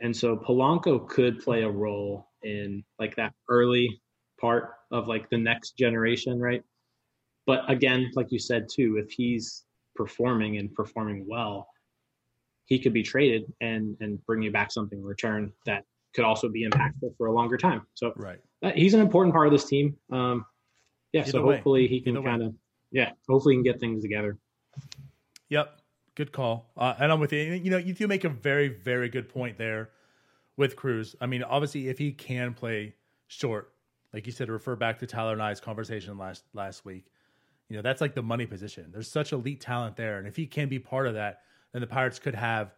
And 0.00 0.16
so 0.16 0.36
Polanco 0.36 1.08
could 1.08 1.40
play 1.40 1.64
a 1.64 1.70
role 1.70 2.28
in 2.42 2.84
like 3.00 3.16
that 3.16 3.34
early 3.48 4.00
part 4.40 4.74
of 4.92 5.08
like 5.08 5.28
the 5.28 5.38
next 5.38 5.76
generation, 5.76 6.38
right? 6.38 6.62
But 7.46 7.68
again, 7.68 8.10
like 8.14 8.30
you 8.30 8.38
said 8.38 8.68
too, 8.72 9.02
if 9.04 9.10
he's 9.10 9.64
performing 9.96 10.58
and 10.58 10.72
performing 10.72 11.26
well, 11.28 11.66
he 12.66 12.78
could 12.78 12.92
be 12.92 13.02
traded 13.02 13.52
and 13.60 13.96
and 14.00 14.24
bring 14.26 14.42
you 14.42 14.52
back 14.52 14.70
something 14.70 15.00
in 15.00 15.04
return 15.04 15.52
that 15.66 15.84
could 16.18 16.24
also 16.24 16.48
be 16.48 16.68
impactful 16.68 17.16
for 17.16 17.28
a 17.28 17.32
longer 17.32 17.56
time. 17.56 17.86
So 17.94 18.12
right, 18.16 18.40
uh, 18.60 18.72
he's 18.74 18.92
an 18.92 19.00
important 19.00 19.32
part 19.32 19.46
of 19.46 19.52
this 19.52 19.64
team. 19.64 19.96
Um, 20.10 20.44
yeah, 21.12 21.20
Either 21.20 21.30
so 21.30 21.44
way. 21.44 21.54
hopefully 21.54 21.86
he 21.86 22.00
can 22.00 22.20
kind 22.24 22.42
of 22.42 22.54
yeah, 22.90 23.12
hopefully 23.28 23.54
he 23.54 23.58
can 23.58 23.62
get 23.62 23.78
things 23.78 24.02
together. 24.02 24.36
Yep, 25.48 25.80
good 26.16 26.32
call. 26.32 26.72
Uh, 26.76 26.94
and 26.98 27.12
I'm 27.12 27.20
with 27.20 27.32
you. 27.32 27.38
You 27.38 27.70
know, 27.70 27.76
you 27.76 27.94
do 27.94 28.08
make 28.08 28.24
a 28.24 28.28
very 28.28 28.66
very 28.66 29.08
good 29.08 29.28
point 29.28 29.58
there 29.58 29.90
with 30.56 30.74
Cruz. 30.74 31.14
I 31.20 31.26
mean, 31.26 31.44
obviously, 31.44 31.88
if 31.88 31.98
he 31.98 32.10
can 32.10 32.52
play 32.52 32.96
short, 33.28 33.72
like 34.12 34.26
you 34.26 34.32
said, 34.32 34.48
refer 34.48 34.74
back 34.74 34.98
to 34.98 35.06
Tyler 35.06 35.34
and 35.34 35.42
I's 35.42 35.60
conversation 35.60 36.18
last 36.18 36.42
last 36.52 36.84
week. 36.84 37.06
You 37.68 37.76
know, 37.76 37.82
that's 37.82 38.00
like 38.00 38.16
the 38.16 38.22
money 38.22 38.46
position. 38.46 38.90
There's 38.92 39.08
such 39.08 39.32
elite 39.32 39.60
talent 39.60 39.96
there, 39.96 40.18
and 40.18 40.26
if 40.26 40.34
he 40.34 40.46
can 40.46 40.68
be 40.68 40.80
part 40.80 41.06
of 41.06 41.14
that, 41.14 41.42
then 41.72 41.80
the 41.80 41.86
Pirates 41.86 42.18
could 42.18 42.34
have 42.34 42.74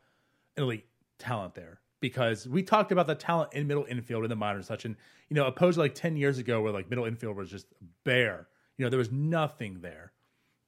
elite 0.58 0.84
talent 1.18 1.54
there. 1.54 1.80
Because 2.00 2.48
we 2.48 2.62
talked 2.62 2.92
about 2.92 3.06
the 3.06 3.14
talent 3.14 3.52
in 3.52 3.66
middle 3.66 3.84
infield 3.84 4.24
in 4.24 4.30
the 4.30 4.36
minors, 4.36 4.66
such 4.66 4.84
and 4.84 4.96
you 5.28 5.36
know, 5.36 5.46
opposed 5.46 5.76
to 5.76 5.80
like 5.80 5.94
ten 5.94 6.16
years 6.16 6.38
ago, 6.38 6.62
where 6.62 6.72
like 6.72 6.88
middle 6.88 7.04
infield 7.04 7.36
was 7.36 7.50
just 7.50 7.66
bare. 8.04 8.48
You 8.76 8.86
know, 8.86 8.90
there 8.90 8.98
was 8.98 9.12
nothing 9.12 9.80
there 9.82 10.12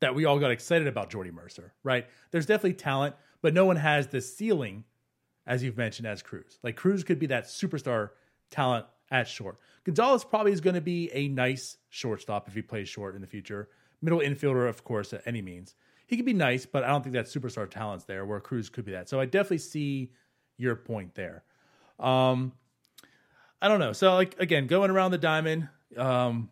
that 0.00 0.14
we 0.14 0.24
all 0.24 0.38
got 0.38 0.50
excited 0.50 0.88
about 0.88 1.10
Jordy 1.10 1.30
Mercer, 1.30 1.72
right? 1.84 2.06
There's 2.32 2.44
definitely 2.44 2.74
talent, 2.74 3.14
but 3.40 3.54
no 3.54 3.64
one 3.64 3.76
has 3.76 4.08
the 4.08 4.20
ceiling, 4.20 4.84
as 5.46 5.62
you've 5.62 5.76
mentioned, 5.76 6.06
as 6.08 6.22
Cruz. 6.22 6.58
Like 6.62 6.76
Cruz 6.76 7.04
could 7.04 7.18
be 7.18 7.26
that 7.26 7.44
superstar 7.44 8.10
talent 8.50 8.84
at 9.12 9.28
short. 9.28 9.58
Gonzalez 9.84 10.24
probably 10.24 10.52
is 10.52 10.60
going 10.60 10.74
to 10.74 10.80
be 10.80 11.10
a 11.12 11.28
nice 11.28 11.76
shortstop 11.88 12.48
if 12.48 12.54
he 12.54 12.62
plays 12.62 12.88
short 12.88 13.14
in 13.14 13.20
the 13.20 13.26
future. 13.26 13.68
Middle 14.00 14.20
infielder, 14.20 14.68
of 14.68 14.82
course, 14.84 15.12
at 15.12 15.22
any 15.24 15.40
means. 15.40 15.76
He 16.06 16.16
could 16.16 16.26
be 16.26 16.32
nice, 16.32 16.66
but 16.66 16.82
I 16.82 16.88
don't 16.88 17.02
think 17.02 17.14
that 17.14 17.26
superstar 17.26 17.70
talent's 17.70 18.04
there 18.04 18.26
where 18.26 18.40
Cruz 18.40 18.68
could 18.68 18.84
be 18.84 18.92
that. 18.92 19.08
So 19.08 19.20
I 19.20 19.26
definitely 19.26 19.58
see 19.58 20.10
your 20.56 20.76
point 20.76 21.14
there. 21.14 21.44
Um, 21.98 22.52
I 23.60 23.68
don't 23.68 23.80
know. 23.80 23.92
So 23.92 24.14
like 24.14 24.38
again, 24.40 24.66
going 24.66 24.90
around 24.90 25.12
the 25.12 25.18
diamond, 25.18 25.68
um, 25.96 26.50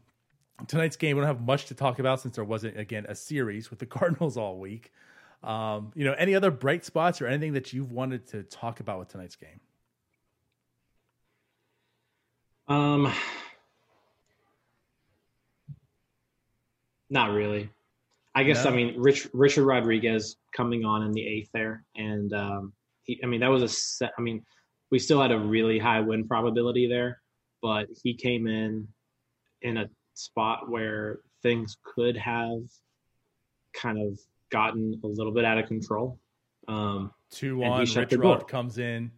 tonight's 0.66 0.96
game 0.96 1.16
we 1.16 1.20
don't 1.20 1.28
have 1.28 1.40
much 1.40 1.66
to 1.66 1.74
talk 1.74 1.98
about 1.98 2.20
since 2.20 2.36
there 2.36 2.44
wasn't 2.44 2.78
again 2.78 3.06
a 3.08 3.14
series 3.14 3.70
with 3.70 3.78
the 3.78 3.86
Cardinals 3.86 4.36
all 4.36 4.58
week. 4.58 4.92
Um, 5.42 5.92
you 5.94 6.04
know, 6.04 6.12
any 6.12 6.34
other 6.34 6.50
bright 6.50 6.84
spots 6.84 7.20
or 7.20 7.26
anything 7.26 7.54
that 7.54 7.72
you've 7.72 7.92
wanted 7.92 8.26
to 8.28 8.42
talk 8.42 8.80
about 8.80 8.98
with 8.98 9.08
tonight's 9.08 9.36
game? 9.36 9.60
Um, 12.68 13.12
not 17.08 17.32
really. 17.32 17.70
I 18.34 18.44
guess 18.44 18.64
no. 18.64 18.70
I 18.70 18.74
mean 18.74 19.00
Rich, 19.00 19.28
Richard 19.32 19.64
Rodriguez 19.64 20.36
coming 20.52 20.84
on 20.84 21.02
in 21.02 21.12
the 21.12 21.26
eighth 21.26 21.50
there, 21.52 21.84
and 21.96 22.32
um, 22.32 22.72
I 23.22 23.26
mean 23.26 23.40
that 23.40 23.48
was 23.48 23.62
a 23.62 23.68
set. 23.68 24.12
I 24.18 24.22
mean, 24.22 24.44
we 24.90 24.98
still 24.98 25.20
had 25.20 25.32
a 25.32 25.38
really 25.38 25.78
high 25.78 26.00
win 26.00 26.26
probability 26.26 26.86
there, 26.86 27.20
but 27.62 27.86
he 28.02 28.14
came 28.14 28.46
in 28.46 28.88
in 29.62 29.76
a 29.76 29.88
spot 30.14 30.70
where 30.70 31.20
things 31.42 31.76
could 31.82 32.16
have 32.16 32.60
kind 33.74 33.98
of 33.98 34.18
gotten 34.50 35.00
a 35.04 35.06
little 35.06 35.32
bit 35.32 35.44
out 35.44 35.58
of 35.58 35.66
control. 35.66 36.18
Um, 36.68 37.12
Two 37.30 37.58
one, 37.58 37.80
Rich 37.80 38.12
Rod 38.14 38.48
comes 38.48 38.78
in, 38.78 39.12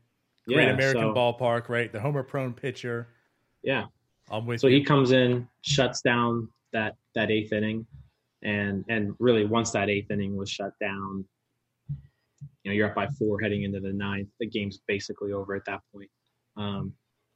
Great 0.46 0.66
yeah, 0.66 0.72
American 0.72 1.02
so, 1.02 1.14
Ballpark, 1.14 1.68
right? 1.68 1.92
The 1.92 2.00
homer 2.00 2.22
prone 2.22 2.52
pitcher. 2.52 3.08
Yeah. 3.62 3.84
I'm 4.30 4.46
with 4.46 4.60
so 4.60 4.66
you. 4.66 4.78
he 4.78 4.84
comes 4.84 5.12
in, 5.12 5.48
shuts 5.62 6.00
down 6.02 6.48
that 6.72 6.96
that 7.14 7.30
eighth 7.30 7.52
inning, 7.52 7.86
and 8.42 8.84
and 8.88 9.14
really 9.18 9.44
once 9.44 9.70
that 9.72 9.88
eighth 9.88 10.10
inning 10.10 10.36
was 10.36 10.50
shut 10.50 10.72
down, 10.80 11.24
you 12.62 12.70
know 12.70 12.74
you're 12.74 12.88
up 12.88 12.94
by 12.94 13.08
four 13.18 13.40
heading 13.40 13.62
into 13.62 13.80
the 13.80 13.92
ninth. 13.92 14.28
The 14.40 14.48
game's 14.48 14.80
basically 14.86 15.32
over 15.32 15.54
at 15.54 15.64
that 15.66 15.80
point. 15.92 16.10
Um, 16.56 16.92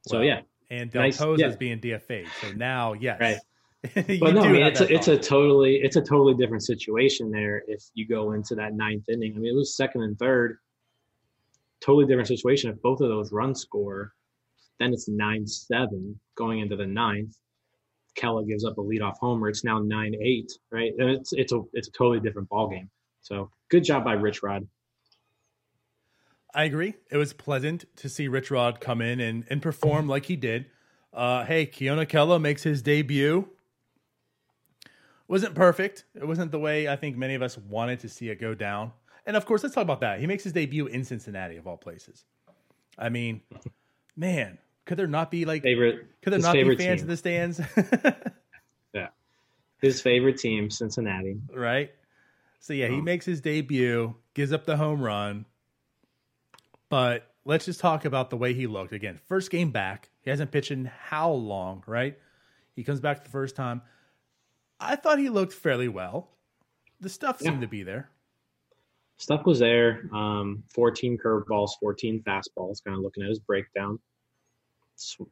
so 0.07 0.21
yeah, 0.21 0.41
and 0.69 0.91
Del 0.91 1.03
nice, 1.03 1.17
Poza 1.17 1.41
yeah. 1.41 1.47
is 1.47 1.55
being 1.55 1.79
DFA. 1.79 2.27
So 2.41 2.51
now, 2.53 2.93
yes, 2.93 3.19
right. 3.19 3.37
but 3.93 4.33
no, 4.33 4.41
I 4.41 4.51
mean 4.51 4.63
it's 4.63 4.81
a, 4.81 4.91
it's 4.93 5.07
a 5.07 5.17
totally 5.17 5.75
it's 5.75 5.95
a 5.95 6.01
totally 6.01 6.33
different 6.33 6.63
situation 6.63 7.29
there 7.31 7.63
if 7.67 7.83
you 7.93 8.07
go 8.07 8.31
into 8.31 8.55
that 8.55 8.73
ninth 8.73 9.07
inning. 9.07 9.33
I 9.35 9.39
mean 9.39 9.53
it 9.53 9.55
was 9.55 9.75
second 9.75 10.01
and 10.03 10.17
third, 10.17 10.57
totally 11.79 12.05
different 12.05 12.27
situation. 12.27 12.71
If 12.71 12.81
both 12.81 13.01
of 13.01 13.09
those 13.09 13.31
runs 13.31 13.61
score, 13.61 14.13
then 14.79 14.93
it's 14.93 15.07
nine 15.07 15.45
seven 15.45 16.19
going 16.35 16.59
into 16.59 16.75
the 16.75 16.87
ninth. 16.87 17.35
Kela 18.17 18.47
gives 18.47 18.65
up 18.65 18.79
a 18.79 18.81
leadoff 18.81 19.17
homer. 19.19 19.47
It's 19.47 19.63
now 19.63 19.77
nine 19.79 20.15
eight, 20.21 20.51
right? 20.71 20.91
And 20.97 21.11
it's 21.11 21.33
it's 21.33 21.53
a 21.53 21.61
it's 21.73 21.87
a 21.87 21.91
totally 21.91 22.19
different 22.19 22.49
ball 22.49 22.69
game. 22.69 22.89
So 23.21 23.51
good 23.69 23.83
job 23.83 24.03
by 24.03 24.13
Rich 24.13 24.41
Rod. 24.41 24.67
I 26.57 26.63
agree. 26.63 26.95
It 27.11 27.17
was 27.17 27.33
pleasant 27.33 27.85
to 27.97 28.09
see 28.09 28.27
Rich 28.27 28.49
Rod 28.49 28.81
come 28.81 28.99
in 28.99 29.19
and, 29.19 29.45
and 29.47 29.61
perform 29.61 30.07
like 30.07 30.25
he 30.25 30.35
did. 30.35 30.65
Uh, 31.13 31.45
hey, 31.45 31.67
Keone 31.67 32.07
Kela 32.07 32.41
makes 32.41 32.63
his 32.63 32.81
debut. 32.81 33.47
Wasn't 35.27 35.53
perfect. 35.53 36.05
It 36.15 36.27
wasn't 36.27 36.49
the 36.49 36.57
way 36.57 36.87
I 36.87 36.95
think 36.95 37.15
many 37.15 37.35
of 37.35 37.43
us 37.43 37.59
wanted 37.59 37.99
to 37.99 38.09
see 38.09 38.29
it 38.29 38.41
go 38.41 38.55
down. 38.55 38.91
And 39.27 39.37
of 39.37 39.45
course, 39.45 39.61
let's 39.61 39.75
talk 39.75 39.83
about 39.83 40.01
that. 40.01 40.19
He 40.19 40.25
makes 40.25 40.43
his 40.43 40.51
debut 40.51 40.87
in 40.87 41.03
Cincinnati, 41.03 41.57
of 41.57 41.67
all 41.67 41.77
places. 41.77 42.25
I 42.97 43.09
mean, 43.09 43.41
man, 44.17 44.57
could 44.85 44.97
there 44.97 45.05
not 45.05 45.29
be 45.29 45.45
like 45.45 45.61
favorite? 45.61 46.07
Could 46.23 46.33
there 46.33 46.39
not 46.39 46.53
be 46.53 46.75
fans 46.75 46.79
team. 46.79 46.97
in 47.01 47.07
the 47.07 47.17
stands? 47.17 47.61
yeah, 48.95 49.09
his 49.79 50.01
favorite 50.01 50.39
team, 50.39 50.71
Cincinnati. 50.71 51.37
Right. 51.53 51.91
So 52.59 52.73
yeah, 52.73 52.87
he 52.87 52.95
oh. 52.95 53.01
makes 53.01 53.27
his 53.27 53.41
debut, 53.41 54.15
gives 54.33 54.51
up 54.51 54.65
the 54.65 54.75
home 54.75 55.03
run. 55.03 55.45
But 56.89 57.31
let's 57.45 57.65
just 57.65 57.79
talk 57.79 58.05
about 58.05 58.29
the 58.29 58.37
way 58.37 58.53
he 58.53 58.67
looked 58.67 58.93
again. 58.93 59.19
First 59.27 59.51
game 59.51 59.71
back, 59.71 60.09
he 60.21 60.29
hasn't 60.29 60.51
pitched 60.51 60.71
in 60.71 60.85
how 60.85 61.31
long, 61.31 61.83
right? 61.87 62.17
He 62.75 62.83
comes 62.83 62.99
back 62.99 63.23
the 63.23 63.29
first 63.29 63.55
time. 63.55 63.81
I 64.79 64.95
thought 64.95 65.19
he 65.19 65.29
looked 65.29 65.53
fairly 65.53 65.87
well. 65.87 66.29
The 66.99 67.09
stuff 67.09 67.37
yeah. 67.41 67.49
seemed 67.49 67.61
to 67.61 67.67
be 67.67 67.83
there. 67.83 68.09
Stuff 69.17 69.45
was 69.45 69.59
there. 69.59 70.07
Um, 70.13 70.63
14 70.73 71.17
curveballs, 71.17 71.71
14 71.79 72.21
fastballs, 72.21 72.83
kind 72.83 72.95
of 72.95 73.01
looking 73.01 73.23
at 73.23 73.29
his 73.29 73.39
breakdown 73.39 73.99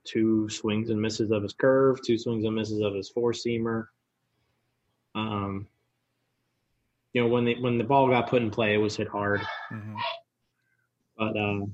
two 0.04 0.48
swings 0.50 0.90
and 0.90 1.02
misses 1.02 1.32
of 1.32 1.44
his 1.44 1.54
curve, 1.54 2.00
two 2.04 2.18
swings 2.18 2.46
and 2.46 2.56
misses 2.56 2.82
of 2.82 2.94
his 2.94 3.10
four 3.10 3.32
seamer. 3.32 3.88
Um, 5.16 5.68
you 7.14 7.22
know, 7.22 7.28
when 7.28 7.46
the 7.46 7.60
when 7.62 7.78
the 7.78 7.84
ball 7.84 8.10
got 8.10 8.30
put 8.30 8.42
in 8.42 8.52
play, 8.52 8.74
it 8.74 8.78
was 8.78 8.96
hit 8.96 9.08
hard. 9.08 9.42
Mm-hmm. 9.72 9.96
But 11.18 11.38
uh, 11.38 11.66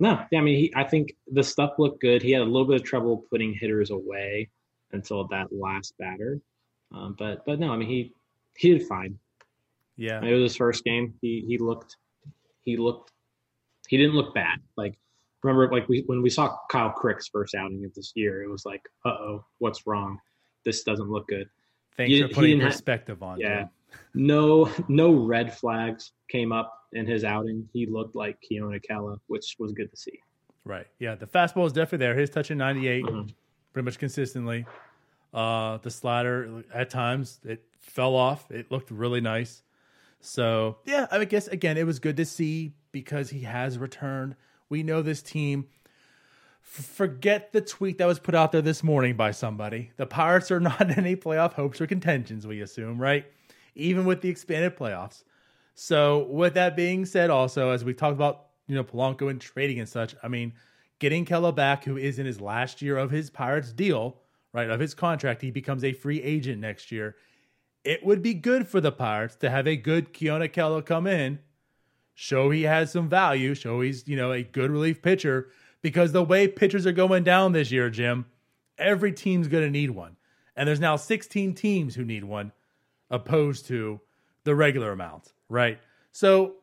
no, 0.00 0.24
yeah, 0.30 0.38
I 0.38 0.42
mean, 0.42 0.56
he, 0.56 0.72
I 0.76 0.84
think 0.84 1.16
the 1.30 1.42
stuff 1.42 1.72
looked 1.78 2.00
good. 2.00 2.22
He 2.22 2.30
had 2.30 2.42
a 2.42 2.44
little 2.44 2.66
bit 2.66 2.80
of 2.80 2.84
trouble 2.84 3.24
putting 3.30 3.52
hitters 3.52 3.90
away 3.90 4.48
until 4.92 5.26
that 5.28 5.48
last 5.50 5.94
batter. 5.98 6.40
Um, 6.92 7.16
but 7.18 7.44
but 7.44 7.58
no, 7.58 7.72
I 7.72 7.76
mean, 7.76 7.88
he 7.88 8.12
he 8.56 8.72
did 8.72 8.86
fine. 8.86 9.18
Yeah, 9.96 10.22
it 10.22 10.32
was 10.32 10.52
his 10.52 10.56
first 10.56 10.84
game. 10.84 11.14
He 11.20 11.44
he 11.46 11.58
looked 11.58 11.96
he 12.64 12.76
looked 12.76 13.12
he 13.88 13.96
didn't 13.96 14.14
look 14.14 14.34
bad. 14.34 14.58
Like 14.76 14.96
remember 15.42 15.70
like 15.72 15.88
we 15.88 16.04
when 16.06 16.22
we 16.22 16.30
saw 16.30 16.56
Kyle 16.70 16.90
Crick's 16.90 17.28
first 17.28 17.54
outing 17.54 17.84
of 17.84 17.94
this 17.94 18.12
year, 18.14 18.42
it 18.42 18.50
was 18.50 18.64
like, 18.64 18.82
uh 19.04 19.10
oh, 19.10 19.44
what's 19.58 19.86
wrong? 19.86 20.18
This 20.64 20.84
doesn't 20.84 21.10
look 21.10 21.26
good. 21.28 21.48
Thanks 21.96 22.12
he, 22.12 22.22
for 22.22 22.28
putting 22.28 22.60
perspective 22.60 23.18
have, 23.18 23.22
on. 23.22 23.40
Yeah. 23.40 23.66
No 24.14 24.70
no 24.88 25.12
red 25.12 25.56
flags 25.56 26.12
came 26.28 26.52
up 26.52 26.72
in 26.92 27.06
his 27.06 27.24
outing. 27.24 27.68
He 27.72 27.86
looked 27.86 28.14
like 28.14 28.38
Keone 28.40 28.80
Kela, 28.88 29.18
which 29.26 29.56
was 29.58 29.72
good 29.72 29.90
to 29.90 29.96
see. 29.96 30.20
Right. 30.64 30.86
Yeah. 30.98 31.14
The 31.14 31.26
fastball 31.26 31.66
is 31.66 31.72
definitely 31.72 32.06
there. 32.06 32.14
His 32.14 32.30
touching 32.30 32.58
98 32.58 33.04
mm-hmm. 33.04 33.28
pretty 33.72 33.84
much 33.84 33.98
consistently. 33.98 34.66
Uh, 35.32 35.78
the 35.78 35.90
slider 35.90 36.64
at 36.72 36.90
times 36.90 37.40
it 37.44 37.64
fell 37.80 38.14
off. 38.14 38.50
It 38.50 38.70
looked 38.70 38.90
really 38.90 39.20
nice. 39.20 39.62
So 40.20 40.78
yeah, 40.84 41.06
I 41.10 41.24
guess 41.24 41.48
again 41.48 41.76
it 41.76 41.86
was 41.86 41.98
good 41.98 42.16
to 42.16 42.24
see 42.24 42.74
because 42.92 43.30
he 43.30 43.40
has 43.40 43.78
returned. 43.78 44.36
We 44.68 44.82
know 44.82 45.02
this 45.02 45.22
team. 45.22 45.66
Forget 46.60 47.52
the 47.52 47.62
tweet 47.62 47.96
that 47.96 48.06
was 48.06 48.18
put 48.18 48.34
out 48.34 48.52
there 48.52 48.60
this 48.60 48.82
morning 48.82 49.16
by 49.16 49.30
somebody. 49.30 49.92
The 49.96 50.06
Pirates 50.06 50.50
are 50.50 50.60
not 50.60 50.80
in 50.80 50.90
any 50.92 51.16
playoff 51.16 51.54
hopes 51.54 51.80
or 51.80 51.86
contentions. 51.86 52.46
We 52.46 52.60
assume, 52.60 53.00
right? 53.00 53.24
Even 53.78 54.04
with 54.04 54.20
the 54.20 54.28
expanded 54.28 54.76
playoffs. 54.76 55.24
So 55.74 56.26
with 56.30 56.54
that 56.54 56.76
being 56.76 57.06
said, 57.06 57.30
also 57.30 57.70
as 57.70 57.84
we 57.84 57.94
talked 57.94 58.16
about, 58.16 58.46
you 58.66 58.74
know, 58.74 58.84
Polanco 58.84 59.30
and 59.30 59.40
trading 59.40 59.78
and 59.78 59.88
such. 59.88 60.14
I 60.22 60.28
mean, 60.28 60.52
getting 60.98 61.24
Kela 61.24 61.54
back, 61.54 61.84
who 61.84 61.96
is 61.96 62.18
in 62.18 62.26
his 62.26 62.40
last 62.40 62.82
year 62.82 62.98
of 62.98 63.10
his 63.10 63.30
Pirates 63.30 63.72
deal, 63.72 64.18
right, 64.52 64.68
of 64.68 64.80
his 64.80 64.94
contract, 64.94 65.40
he 65.40 65.50
becomes 65.50 65.84
a 65.84 65.92
free 65.92 66.22
agent 66.22 66.60
next 66.60 66.92
year. 66.92 67.16
It 67.84 68.04
would 68.04 68.20
be 68.20 68.34
good 68.34 68.66
for 68.66 68.80
the 68.80 68.92
Pirates 68.92 69.36
to 69.36 69.48
have 69.48 69.66
a 69.66 69.76
good 69.76 70.12
Keone 70.12 70.52
Kela 70.52 70.84
come 70.84 71.06
in, 71.06 71.38
show 72.14 72.50
he 72.50 72.64
has 72.64 72.90
some 72.90 73.08
value, 73.08 73.54
show 73.54 73.80
he's, 73.80 74.06
you 74.08 74.16
know, 74.16 74.32
a 74.32 74.42
good 74.42 74.70
relief 74.70 75.00
pitcher, 75.00 75.48
because 75.80 76.12
the 76.12 76.24
way 76.24 76.48
pitchers 76.48 76.86
are 76.86 76.92
going 76.92 77.22
down 77.22 77.52
this 77.52 77.70
year, 77.70 77.88
Jim, 77.88 78.26
every 78.76 79.12
team's 79.12 79.48
going 79.48 79.64
to 79.64 79.70
need 79.70 79.90
one. 79.90 80.16
And 80.56 80.68
there's 80.68 80.80
now 80.80 80.96
16 80.96 81.54
teams 81.54 81.94
who 81.94 82.04
need 82.04 82.24
one, 82.24 82.52
opposed 83.10 83.66
to 83.66 84.00
the 84.44 84.54
regular 84.54 84.92
amount, 84.92 85.32
right? 85.48 85.78
So 86.12 86.56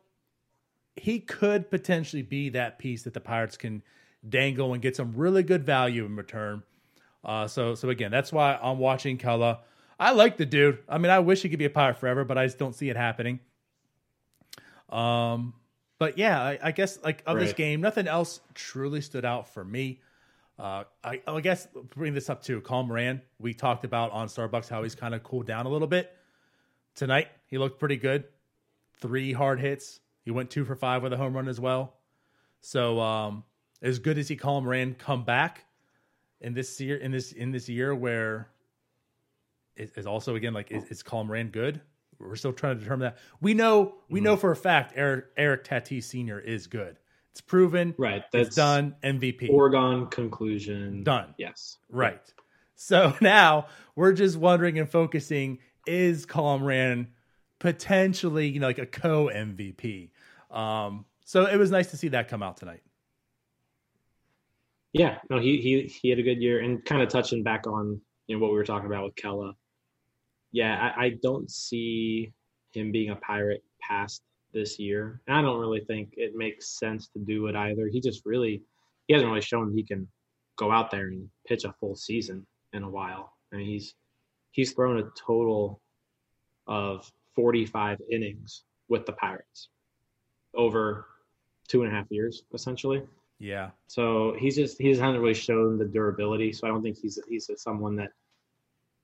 he 0.96 1.20
could 1.20 1.70
potentially 1.70 2.22
be 2.22 2.48
that 2.50 2.78
piece 2.78 3.02
that 3.02 3.14
the 3.14 3.20
Pirates 3.20 3.56
can 3.56 3.82
dangle 4.28 4.72
and 4.72 4.82
get 4.82 4.96
some 4.96 5.14
really 5.14 5.42
good 5.42 5.64
value 5.64 6.04
in 6.04 6.16
return. 6.16 6.62
Uh, 7.24 7.46
so 7.46 7.74
so 7.74 7.90
again, 7.90 8.10
that's 8.10 8.32
why 8.32 8.58
I'm 8.60 8.78
watching 8.78 9.18
Kela. 9.18 9.58
I 9.98 10.12
like 10.12 10.36
the 10.36 10.46
dude. 10.46 10.78
I 10.88 10.98
mean, 10.98 11.10
I 11.10 11.20
wish 11.20 11.42
he 11.42 11.48
could 11.48 11.58
be 11.58 11.64
a 11.64 11.70
pirate 11.70 11.98
forever, 11.98 12.24
but 12.24 12.38
I 12.38 12.46
just 12.46 12.58
don't 12.58 12.74
see 12.74 12.88
it 12.90 12.96
happening. 12.96 13.40
Um, 14.90 15.54
but 15.98 16.18
yeah, 16.18 16.40
I, 16.40 16.58
I 16.62 16.72
guess 16.72 16.98
like 17.02 17.22
of 17.26 17.36
right. 17.36 17.44
this 17.44 17.52
game, 17.52 17.80
nothing 17.80 18.06
else 18.06 18.40
truly 18.54 19.00
stood 19.00 19.24
out 19.24 19.52
for 19.52 19.64
me. 19.64 20.00
Uh, 20.58 20.84
I, 21.04 21.20
I 21.26 21.40
guess 21.40 21.68
bring 21.94 22.14
this 22.14 22.30
up 22.30 22.42
too. 22.42 22.60
Colin 22.60 22.88
Moran, 22.88 23.22
we 23.38 23.52
talked 23.52 23.84
about 23.84 24.12
on 24.12 24.28
Starbucks 24.28 24.68
how 24.68 24.82
he's 24.82 24.94
kind 24.94 25.14
of 25.14 25.22
cooled 25.22 25.46
down 25.46 25.66
a 25.66 25.68
little 25.68 25.88
bit. 25.88 26.12
Tonight, 26.96 27.28
he 27.46 27.58
looked 27.58 27.78
pretty 27.78 27.96
good. 27.96 28.24
Three 29.00 29.32
hard 29.32 29.60
hits. 29.60 30.00
He 30.24 30.30
went 30.30 30.50
two 30.50 30.64
for 30.64 30.74
five 30.74 31.02
with 31.02 31.12
a 31.12 31.16
home 31.16 31.34
run 31.34 31.46
as 31.46 31.60
well. 31.60 31.94
So 32.60 32.98
um, 33.00 33.44
as 33.82 33.98
good 34.00 34.18
as 34.18 34.26
he 34.26 34.36
Colin 34.36 34.64
Moran 34.64 34.94
come 34.94 35.24
back 35.24 35.64
in 36.40 36.54
this 36.54 36.80
year 36.80 36.96
in 36.96 37.12
this 37.12 37.32
in 37.32 37.52
this 37.52 37.68
year 37.68 37.94
where 37.94 38.48
is 39.76 40.06
also 40.06 40.34
again 40.34 40.52
like 40.52 40.70
is, 40.70 40.84
is 40.84 41.02
Colin 41.02 41.28
Moran 41.28 41.48
good? 41.48 41.80
We're 42.18 42.36
still 42.36 42.52
trying 42.52 42.76
to 42.76 42.80
determine 42.82 43.00
that. 43.10 43.18
We 43.40 43.54
know 43.54 43.94
we 44.08 44.20
mm 44.20 44.24
know 44.24 44.36
for 44.36 44.50
a 44.50 44.56
fact 44.56 44.94
Eric 44.96 45.26
Eric 45.36 45.64
Tatis 45.64 46.04
Senior 46.04 46.40
is 46.40 46.66
good. 46.66 46.96
It's 47.32 47.40
proven. 47.42 47.94
Right. 47.98 48.24
That's 48.32 48.48
it's 48.48 48.56
done. 48.56 48.96
MVP. 49.04 49.50
Oregon 49.50 50.06
conclusion. 50.06 51.04
Done. 51.04 51.34
Yes. 51.36 51.76
Right. 51.90 52.22
So 52.74 53.14
now 53.20 53.66
we're 53.94 54.14
just 54.14 54.38
wondering 54.38 54.78
and 54.78 54.88
focusing: 54.88 55.58
Is 55.86 56.26
Colin 56.26 56.60
Moran 56.60 57.08
potentially, 57.58 58.48
you 58.48 58.60
know, 58.60 58.66
like 58.66 58.78
a 58.78 58.86
co 58.86 59.30
MVP? 59.32 60.10
Um, 60.50 61.04
so 61.24 61.46
it 61.46 61.56
was 61.56 61.70
nice 61.70 61.90
to 61.90 61.96
see 61.96 62.08
that 62.08 62.28
come 62.28 62.42
out 62.42 62.56
tonight. 62.56 62.82
Yeah, 64.92 65.18
no, 65.28 65.38
he 65.38 65.60
he 65.60 65.82
he 65.82 66.08
had 66.08 66.18
a 66.18 66.22
good 66.22 66.40
year, 66.40 66.60
and 66.60 66.84
kind 66.84 67.02
of 67.02 67.08
touching 67.08 67.42
back 67.42 67.66
on 67.66 68.00
you 68.26 68.36
know 68.36 68.42
what 68.42 68.50
we 68.50 68.56
were 68.56 68.64
talking 68.64 68.86
about 68.86 69.04
with 69.04 69.14
Kela. 69.14 69.52
Yeah, 70.52 70.92
I, 70.96 71.04
I 71.04 71.10
don't 71.22 71.50
see 71.50 72.32
him 72.72 72.92
being 72.92 73.10
a 73.10 73.16
pirate 73.16 73.62
past 73.80 74.22
this 74.52 74.78
year. 74.78 75.20
And 75.26 75.36
I 75.36 75.42
don't 75.42 75.60
really 75.60 75.80
think 75.80 76.14
it 76.16 76.32
makes 76.34 76.78
sense 76.78 77.08
to 77.08 77.18
do 77.18 77.46
it 77.46 77.54
either. 77.54 77.88
He 77.88 78.00
just 78.00 78.24
really 78.24 78.62
he 79.06 79.14
hasn't 79.14 79.28
really 79.28 79.42
shown 79.42 79.72
he 79.72 79.84
can 79.84 80.08
go 80.56 80.72
out 80.72 80.90
there 80.90 81.08
and 81.08 81.28
pitch 81.46 81.64
a 81.64 81.74
full 81.78 81.94
season 81.94 82.46
in 82.72 82.82
a 82.82 82.90
while. 82.90 83.32
I 83.52 83.56
mean, 83.56 83.66
he's 83.66 83.94
he's 84.56 84.72
thrown 84.72 84.98
a 84.98 85.04
total 85.26 85.80
of 86.66 87.12
45 87.34 88.00
innings 88.10 88.64
with 88.88 89.04
the 89.04 89.12
Pirates 89.12 89.68
over 90.54 91.06
two 91.68 91.82
and 91.82 91.92
a 91.92 91.94
half 91.94 92.06
years, 92.10 92.42
essentially. 92.54 93.02
Yeah. 93.38 93.70
So 93.86 94.34
he's 94.38 94.56
just 94.56 94.80
he 94.80 94.88
hasn't 94.88 95.20
really 95.20 95.34
shown 95.34 95.76
the 95.76 95.84
durability. 95.84 96.52
So 96.52 96.66
I 96.66 96.70
don't 96.70 96.82
think 96.82 96.96
he's 96.98 97.18
he's 97.28 97.50
someone 97.56 97.96
that 97.96 98.10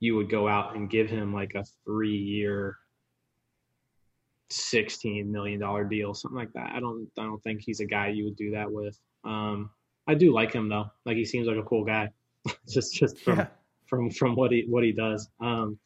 you 0.01 0.17
would 0.17 0.31
go 0.31 0.49
out 0.49 0.75
and 0.75 0.89
give 0.89 1.11
him 1.11 1.35
like 1.35 1.55
a 1.55 1.65
three 1.85 2.17
year, 2.17 2.79
sixteen 4.49 5.31
million 5.31 5.61
dollar 5.61 5.85
deal, 5.85 6.15
something 6.15 6.39
like 6.39 6.53
that. 6.55 6.73
I 6.75 6.81
don't 6.81 7.07
I 7.19 7.25
don't 7.25 7.43
think 7.43 7.61
he's 7.61 7.81
a 7.81 7.87
guy 7.87 8.09
you 8.09 8.25
would 8.25 8.37
do 8.37 8.53
that 8.53 8.73
with. 8.73 8.99
Um, 9.23 9.69
I 10.09 10.15
do 10.15 10.33
like 10.33 10.55
him 10.55 10.71
though. 10.71 10.87
Like 11.05 11.19
he 11.19 11.27
seems 11.27 11.47
like 11.47 11.59
a 11.59 11.63
cool 11.63 11.85
guy. 11.85 12.09
just 12.69 12.95
just 12.95 13.19
from 13.19 13.41
yeah. 13.41 13.47
From 13.93 14.11
from 14.11 14.35
what 14.35 14.51
he 14.51 14.65
what 14.67 14.83
he 14.83 14.91
does. 14.91 15.29
Um, 15.39 15.79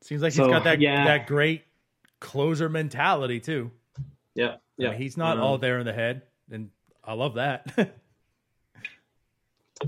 seems 0.00 0.22
like 0.22 0.32
so, 0.32 0.44
he's 0.44 0.52
got 0.52 0.62
that 0.62 0.80
yeah. 0.80 1.04
that 1.06 1.26
great 1.26 1.64
closer 2.20 2.68
mentality 2.68 3.40
too. 3.40 3.72
Yeah. 4.36 4.56
Yeah. 4.78 4.88
I 4.88 4.90
mean, 4.92 5.00
he's 5.00 5.16
not 5.16 5.38
um, 5.38 5.42
all 5.42 5.58
there 5.58 5.80
in 5.80 5.86
the 5.86 5.92
head 5.92 6.22
and 6.52 6.70
I 7.02 7.14
love 7.14 7.34
that. 7.34 7.66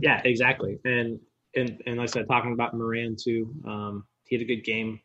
yeah, 0.00 0.20
exactly. 0.24 0.80
And 0.84 1.20
and 1.54 1.80
and 1.86 1.98
like 1.98 2.08
I 2.08 2.12
said, 2.12 2.26
talking 2.26 2.54
about 2.54 2.74
Moran 2.74 3.14
too, 3.14 3.54
um, 3.68 4.04
he 4.24 4.34
had 4.34 4.42
a 4.42 4.46
good 4.46 4.64
game. 4.64 4.98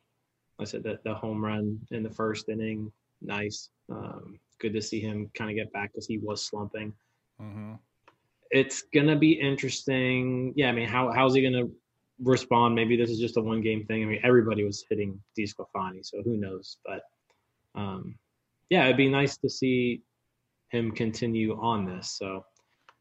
Like 0.58 0.70
I 0.70 0.72
said 0.72 0.82
the, 0.82 0.98
the 1.04 1.14
home 1.14 1.46
run 1.46 1.80
in 1.92 2.02
the 2.02 2.10
first 2.10 2.50
inning, 2.50 2.92
nice. 3.22 3.70
Um, 3.92 4.40
good 4.60 4.74
to 4.74 4.82
see 4.82 5.00
him 5.00 5.30
kind 5.36 5.52
of 5.52 5.56
get 5.56 5.72
back 5.72 5.92
because 5.92 6.08
he 6.08 6.18
was 6.18 6.44
slumping. 6.44 6.94
Mm-hmm. 7.40 7.74
It's 8.50 8.82
gonna 8.92 9.16
be 9.16 9.34
interesting. 9.34 10.54
Yeah, 10.56 10.70
I 10.70 10.72
mean, 10.72 10.88
how 10.88 11.12
how's 11.12 11.36
he 11.36 11.44
gonna 11.44 11.68
respond? 12.22 12.76
Maybe 12.76 12.98
this 12.98 13.10
is 13.10 13.20
just 13.20 13.38
a 13.38 13.42
one 13.42 13.62
game 13.62 13.86
thing. 13.86 14.04
I 14.04 14.06
mean, 14.06 14.20
everybody 14.24 14.64
was 14.64 14.86
hitting 14.90 15.20
DeSclafani, 15.38 16.06
so 16.06 16.22
who 16.24 16.38
knows? 16.38 16.78
But 16.86 17.02
um, 17.76 18.16
yeah, 18.70 18.86
it'd 18.86 18.98
be 18.98 19.10
nice 19.10 19.38
to 19.38 19.50
see 19.50 20.02
him 20.70 20.92
continue 20.92 21.58
on 21.60 21.86
this. 21.86 22.18
So, 22.18 22.46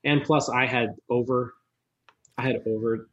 and 0.05 0.23
plus, 0.23 0.49
I 0.49 0.67
had 0.67 0.95
over, 1.11 1.55
I 2.39 2.43
had 2.43 2.63
over 2.67 3.09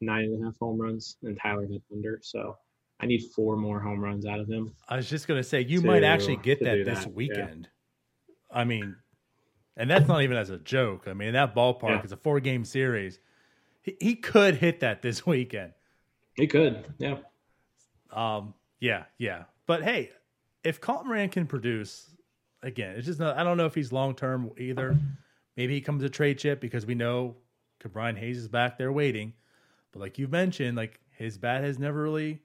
nine 0.00 0.24
and 0.24 0.42
a 0.42 0.46
half 0.46 0.58
home 0.58 0.80
runs, 0.80 1.16
and 1.22 1.38
Tyler 1.40 1.62
had 1.62 1.82
under. 1.92 2.20
So, 2.22 2.56
I 3.00 3.06
need 3.06 3.22
four 3.34 3.56
more 3.56 3.80
home 3.80 4.00
runs 4.00 4.26
out 4.26 4.40
of 4.40 4.48
him. 4.48 4.74
I 4.88 4.96
was 4.96 5.08
just 5.08 5.26
gonna 5.26 5.42
say 5.42 5.62
you 5.62 5.80
to, 5.80 5.86
might 5.86 6.04
actually 6.04 6.36
get 6.36 6.62
that 6.64 6.84
this 6.84 7.04
that. 7.04 7.14
weekend. 7.14 7.68
Yeah. 8.28 8.58
I 8.58 8.64
mean, 8.64 8.96
and 9.76 9.90
that's 9.90 10.08
not 10.08 10.22
even 10.22 10.36
as 10.36 10.50
a 10.50 10.58
joke. 10.58 11.04
I 11.06 11.14
mean, 11.14 11.32
that 11.32 11.54
ballpark 11.54 11.82
yeah. 11.82 12.02
is 12.02 12.12
a 12.12 12.16
four 12.16 12.40
game 12.40 12.64
series. 12.64 13.18
He, 13.82 13.96
he 14.00 14.14
could 14.14 14.56
hit 14.56 14.80
that 14.80 15.02
this 15.02 15.26
weekend. 15.26 15.72
He 16.34 16.46
could, 16.46 16.86
yeah. 16.98 17.18
Um, 18.12 18.54
yeah, 18.78 19.04
yeah. 19.18 19.44
But 19.66 19.82
hey, 19.82 20.10
if 20.64 20.80
Colin 20.80 21.06
Moran 21.06 21.28
can 21.28 21.46
produce, 21.46 22.10
again, 22.62 22.96
it's 22.96 23.06
just 23.06 23.20
not, 23.20 23.36
I 23.36 23.44
don't 23.44 23.56
know 23.56 23.66
if 23.66 23.74
he's 23.74 23.92
long 23.92 24.14
term 24.14 24.50
either. 24.58 24.98
Maybe 25.56 25.74
he 25.74 25.80
comes 25.80 26.02
a 26.02 26.08
trade 26.08 26.38
chip 26.38 26.60
because 26.60 26.86
we 26.86 26.94
know 26.94 27.36
Brian 27.88 28.16
Hayes 28.16 28.38
is 28.38 28.48
back 28.48 28.78
there 28.78 28.92
waiting. 28.92 29.34
But 29.92 30.00
like 30.00 30.18
you 30.18 30.28
mentioned, 30.28 30.76
like 30.76 31.00
his 31.10 31.38
bat 31.38 31.64
has 31.64 31.78
never 31.78 32.02
really 32.02 32.40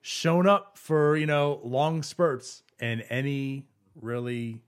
shown 0.00 0.46
up 0.46 0.78
for, 0.78 1.16
you 1.16 1.26
know, 1.26 1.60
long 1.64 2.02
spurts 2.02 2.62
in 2.80 3.00
any 3.02 3.66
really 3.94 4.62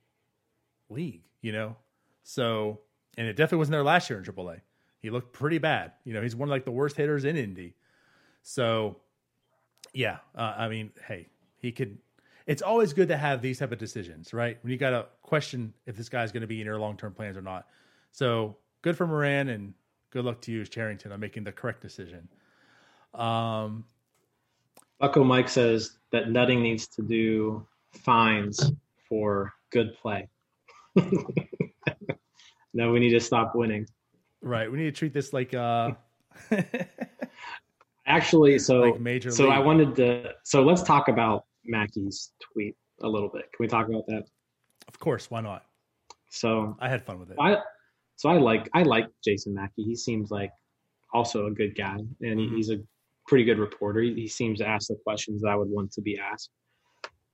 league, 0.89 1.23
you 1.43 1.53
know? 1.53 1.77
So, 2.23 2.81
and 3.17 3.27
it 3.27 3.35
definitely 3.35 3.59
wasn't 3.59 3.73
there 3.73 3.85
last 3.85 4.11
year 4.11 4.19
in 4.19 4.25
AAA. 4.25 4.61
He 5.01 5.11
looked 5.11 5.33
pretty 5.33 5.59
bad. 5.59 5.93
You 6.05 6.13
know, 6.15 6.23
he's 6.23 6.37
one 6.37 6.49
of 6.49 6.51
like 6.51 6.65
the 6.65 6.71
worst 6.71 6.97
hitters 6.97 7.25
in 7.25 7.37
Indy. 7.37 7.75
So, 8.43 8.97
yeah, 9.93 10.19
uh, 10.35 10.55
I 10.57 10.69
mean, 10.69 10.91
hey, 11.07 11.29
he 11.59 11.73
could 11.73 11.99
it's 12.49 12.63
always 12.63 12.95
good 12.95 13.09
to 13.09 13.17
have 13.17 13.43
these 13.43 13.59
type 13.59 13.73
of 13.73 13.79
decisions, 13.79 14.33
right? 14.33 14.59
When 14.63 14.73
you 14.73 14.79
got 14.79 14.91
to 14.91 15.07
question 15.21 15.75
if 15.85 15.99
this 15.99 16.09
guy's 16.09 16.33
going 16.33 16.41
to 16.41 16.47
be 16.47 16.61
in 16.61 16.67
your 16.67 16.79
long 16.79 16.97
term 16.97 17.13
plans 17.13 17.37
or 17.37 17.43
not. 17.43 17.67
So 18.11 18.57
good 18.81 18.97
for 18.97 19.07
Moran 19.07 19.51
and 19.51 19.75
good 20.11 20.25
luck 20.25 20.41
to 20.43 20.53
you, 20.53 20.65
Cherington, 20.65 21.13
on 21.13 21.21
making 21.21 21.45
the 21.45 21.53
correct 21.53 21.83
decision. 21.83 22.27
Um, 23.13 23.85
Bucko 24.99 25.25
Mike 25.25 25.51
says 25.51 25.99
that 26.11 26.31
Nutting 26.31 26.63
needs 26.63 26.89
to 26.89 27.03
do 27.03 27.67
fines 27.93 28.73
for 29.07 29.53
good 29.69 29.95
play. 30.01 30.27
no, 32.73 32.91
we 32.91 32.99
need 32.99 33.11
to 33.11 33.21
stop 33.21 33.55
winning. 33.55 33.87
Right. 34.43 34.71
We 34.71 34.79
need 34.79 34.85
to 34.85 34.93
treat 34.93 35.13
this 35.13 35.33
like 35.33 35.55
uh 35.55 35.93
actually 38.07 38.59
so 38.59 38.81
like 38.81 39.01
major 39.01 39.31
so 39.31 39.45
league. 39.45 39.53
I 39.53 39.59
wanted 39.59 39.97
to 39.97 40.35
so 40.45 40.63
let's 40.63 40.83
talk 40.83 41.09
about 41.09 41.45
Mackey's 41.65 42.33
tweet 42.41 42.77
a 43.03 43.09
little 43.09 43.29
bit. 43.29 43.43
Can 43.53 43.59
we 43.61 43.69
talk 43.69 43.89
about 43.89 44.07
that? 44.07 44.25
Of 44.89 44.99
course, 44.99 45.31
why 45.31 45.41
not? 45.41 45.65
So 46.31 46.77
I 46.81 46.89
had 46.89 47.05
fun 47.05 47.19
with 47.19 47.31
it. 47.31 47.37
I, 47.41 47.59
so 48.17 48.29
I 48.29 48.39
like 48.39 48.69
I 48.75 48.83
like 48.83 49.07
Jason 49.25 49.55
Mackey. 49.55 49.85
He 49.85 49.95
seems 49.95 50.31
like 50.31 50.51
also 51.13 51.47
a 51.47 51.51
good 51.51 51.77
guy, 51.77 51.97
and 51.97 52.11
mm-hmm. 52.21 52.57
he's 52.57 52.71
a 52.71 52.79
pretty 53.27 53.45
good 53.45 53.59
reporter. 53.59 54.01
He, 54.01 54.15
he 54.15 54.29
seems 54.29 54.59
to 54.59 54.67
ask 54.67 54.89
the 54.89 54.97
questions 55.05 55.43
that 55.43 55.49
I 55.49 55.57
would 55.57 55.69
want 55.69 55.93
to 55.93 56.01
be 56.01 56.19
asked. 56.19 56.51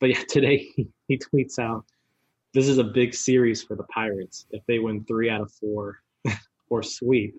but 0.01 0.11
yeah, 0.11 0.23
today 0.29 0.69
he, 0.77 0.88
he 1.09 1.19
tweets 1.19 1.59
out, 1.59 1.85
"This 2.53 2.69
is 2.69 2.79
a 2.79 2.85
big 2.85 3.14
series 3.14 3.62
for 3.62 3.77
the 3.77 3.85
Pirates. 3.85 4.47
If 4.51 4.62
they 4.67 4.79
win 4.79 5.05
three 5.05 5.31
out 5.31 5.40
of 5.40 5.53
four 5.53 6.01
or 6.70 6.83
sweep, 6.83 7.35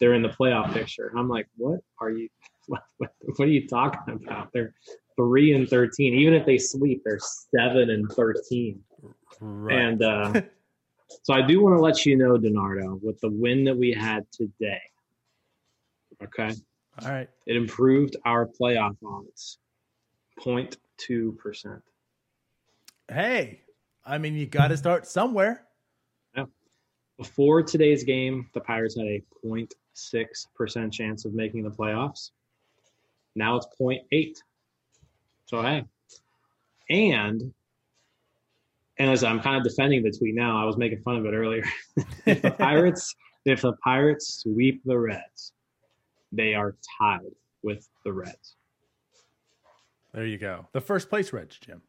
they're 0.00 0.14
in 0.14 0.22
the 0.22 0.28
playoff 0.28 0.72
picture." 0.72 1.12
I'm 1.16 1.28
like, 1.28 1.46
"What 1.56 1.80
are 2.00 2.10
you? 2.10 2.28
What, 2.68 2.82
what, 2.96 3.10
what 3.36 3.46
are 3.46 3.52
you 3.52 3.68
talking 3.68 4.14
about? 4.14 4.48
They're 4.52 4.74
three 5.14 5.54
and 5.54 5.68
thirteen. 5.68 6.14
Even 6.14 6.34
if 6.34 6.44
they 6.44 6.58
sweep, 6.58 7.00
they're 7.04 7.20
seven 7.54 7.90
and 7.90 8.10
thirteen." 8.10 8.80
Right. 9.40 9.78
And 9.78 10.02
uh, 10.02 10.42
so 11.22 11.32
I 11.32 11.42
do 11.42 11.62
want 11.62 11.76
to 11.76 11.80
let 11.80 12.04
you 12.04 12.16
know, 12.16 12.36
DiNardo, 12.36 13.00
with 13.00 13.20
the 13.20 13.30
win 13.30 13.62
that 13.64 13.76
we 13.76 13.92
had 13.92 14.26
today. 14.32 14.80
Okay. 16.24 16.52
All 17.02 17.10
right. 17.10 17.28
It 17.46 17.56
improved 17.56 18.16
our 18.24 18.46
playoff 18.46 18.96
odds 19.06 19.58
0.2%. 20.40 21.80
Hey, 23.08 23.60
I 24.04 24.18
mean, 24.18 24.34
you 24.34 24.46
got 24.46 24.68
to 24.68 24.76
start 24.76 25.06
somewhere. 25.06 25.66
Before 27.18 27.62
today's 27.62 28.04
game, 28.04 28.48
the 28.52 28.60
Pirates 28.60 28.96
had 28.96 29.06
a 29.06 29.22
0.6% 29.44 30.92
chance 30.92 31.24
of 31.24 31.32
making 31.32 31.62
the 31.62 31.70
playoffs. 31.70 32.30
Now 33.34 33.56
it's 33.56 33.66
0.8. 33.80 34.34
So, 35.46 35.62
hey. 35.62 35.84
And, 36.90 37.52
and 38.98 39.10
as 39.10 39.24
I'm 39.24 39.40
kind 39.40 39.56
of 39.56 39.64
defending 39.64 40.02
the 40.02 40.10
tweet 40.10 40.34
now, 40.34 40.60
I 40.60 40.64
was 40.64 40.76
making 40.76 41.00
fun 41.02 41.16
of 41.16 41.24
it 41.24 41.32
earlier. 41.32 41.64
if 42.26 42.42
the 42.42 42.50
Pirates, 42.50 43.14
if 43.44 43.62
the 43.62 43.72
Pirates 43.84 44.42
sweep 44.42 44.82
the 44.84 44.98
Reds, 44.98 45.52
they 46.32 46.54
are 46.54 46.76
tied 46.98 47.32
with 47.62 47.88
the 48.04 48.12
Reds. 48.12 48.56
There 50.12 50.26
you 50.26 50.38
go. 50.38 50.66
The 50.72 50.80
first 50.80 51.08
place 51.08 51.32
Reds, 51.32 51.58
Jim. 51.58 51.82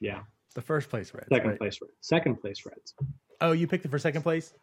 Yeah. 0.00 0.20
The 0.54 0.62
first 0.62 0.90
place 0.90 1.14
Reds. 1.14 1.28
Second 1.32 1.50
right? 1.50 1.58
place 1.58 1.78
Reds. 1.80 1.94
Second 2.00 2.40
place 2.40 2.66
Reds. 2.66 2.94
Oh, 3.42 3.52
you 3.52 3.66
picked 3.66 3.84
it 3.84 3.90
for 3.90 3.98
second 3.98 4.22
place? 4.22 4.54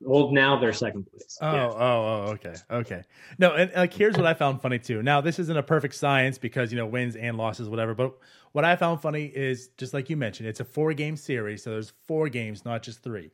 Well, 0.00 0.32
now 0.32 0.60
they're 0.60 0.72
second 0.72 1.06
place. 1.10 1.38
Oh, 1.40 1.52
Yeah. 1.52 1.64
oh, 1.64 1.74
oh, 1.78 2.30
okay, 2.32 2.54
okay. 2.70 3.02
No, 3.38 3.54
and 3.54 3.72
like 3.74 3.92
here's 3.92 4.16
what 4.16 4.26
I 4.26 4.34
found 4.34 4.60
funny 4.60 4.78
too. 4.78 5.02
Now, 5.02 5.20
this 5.20 5.38
isn't 5.38 5.56
a 5.56 5.62
perfect 5.62 5.94
science 5.94 6.38
because 6.38 6.70
you 6.70 6.76
know 6.76 6.86
wins 6.86 7.16
and 7.16 7.36
losses, 7.36 7.68
whatever. 7.68 7.94
But 7.94 8.14
what 8.52 8.64
I 8.64 8.76
found 8.76 9.00
funny 9.00 9.24
is 9.24 9.68
just 9.78 9.94
like 9.94 10.10
you 10.10 10.16
mentioned, 10.16 10.48
it's 10.48 10.60
a 10.60 10.64
four 10.64 10.92
game 10.92 11.16
series, 11.16 11.62
so 11.62 11.70
there's 11.70 11.94
four 12.06 12.28
games, 12.28 12.64
not 12.64 12.82
just 12.82 13.02
three. 13.02 13.30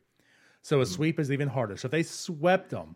So 0.61 0.79
a 0.79 0.85
hmm. 0.85 0.91
sweep 0.91 1.19
is 1.19 1.31
even 1.31 1.49
harder. 1.49 1.77
So 1.77 1.87
if 1.87 1.91
they 1.91 2.03
swept 2.03 2.69
them 2.69 2.95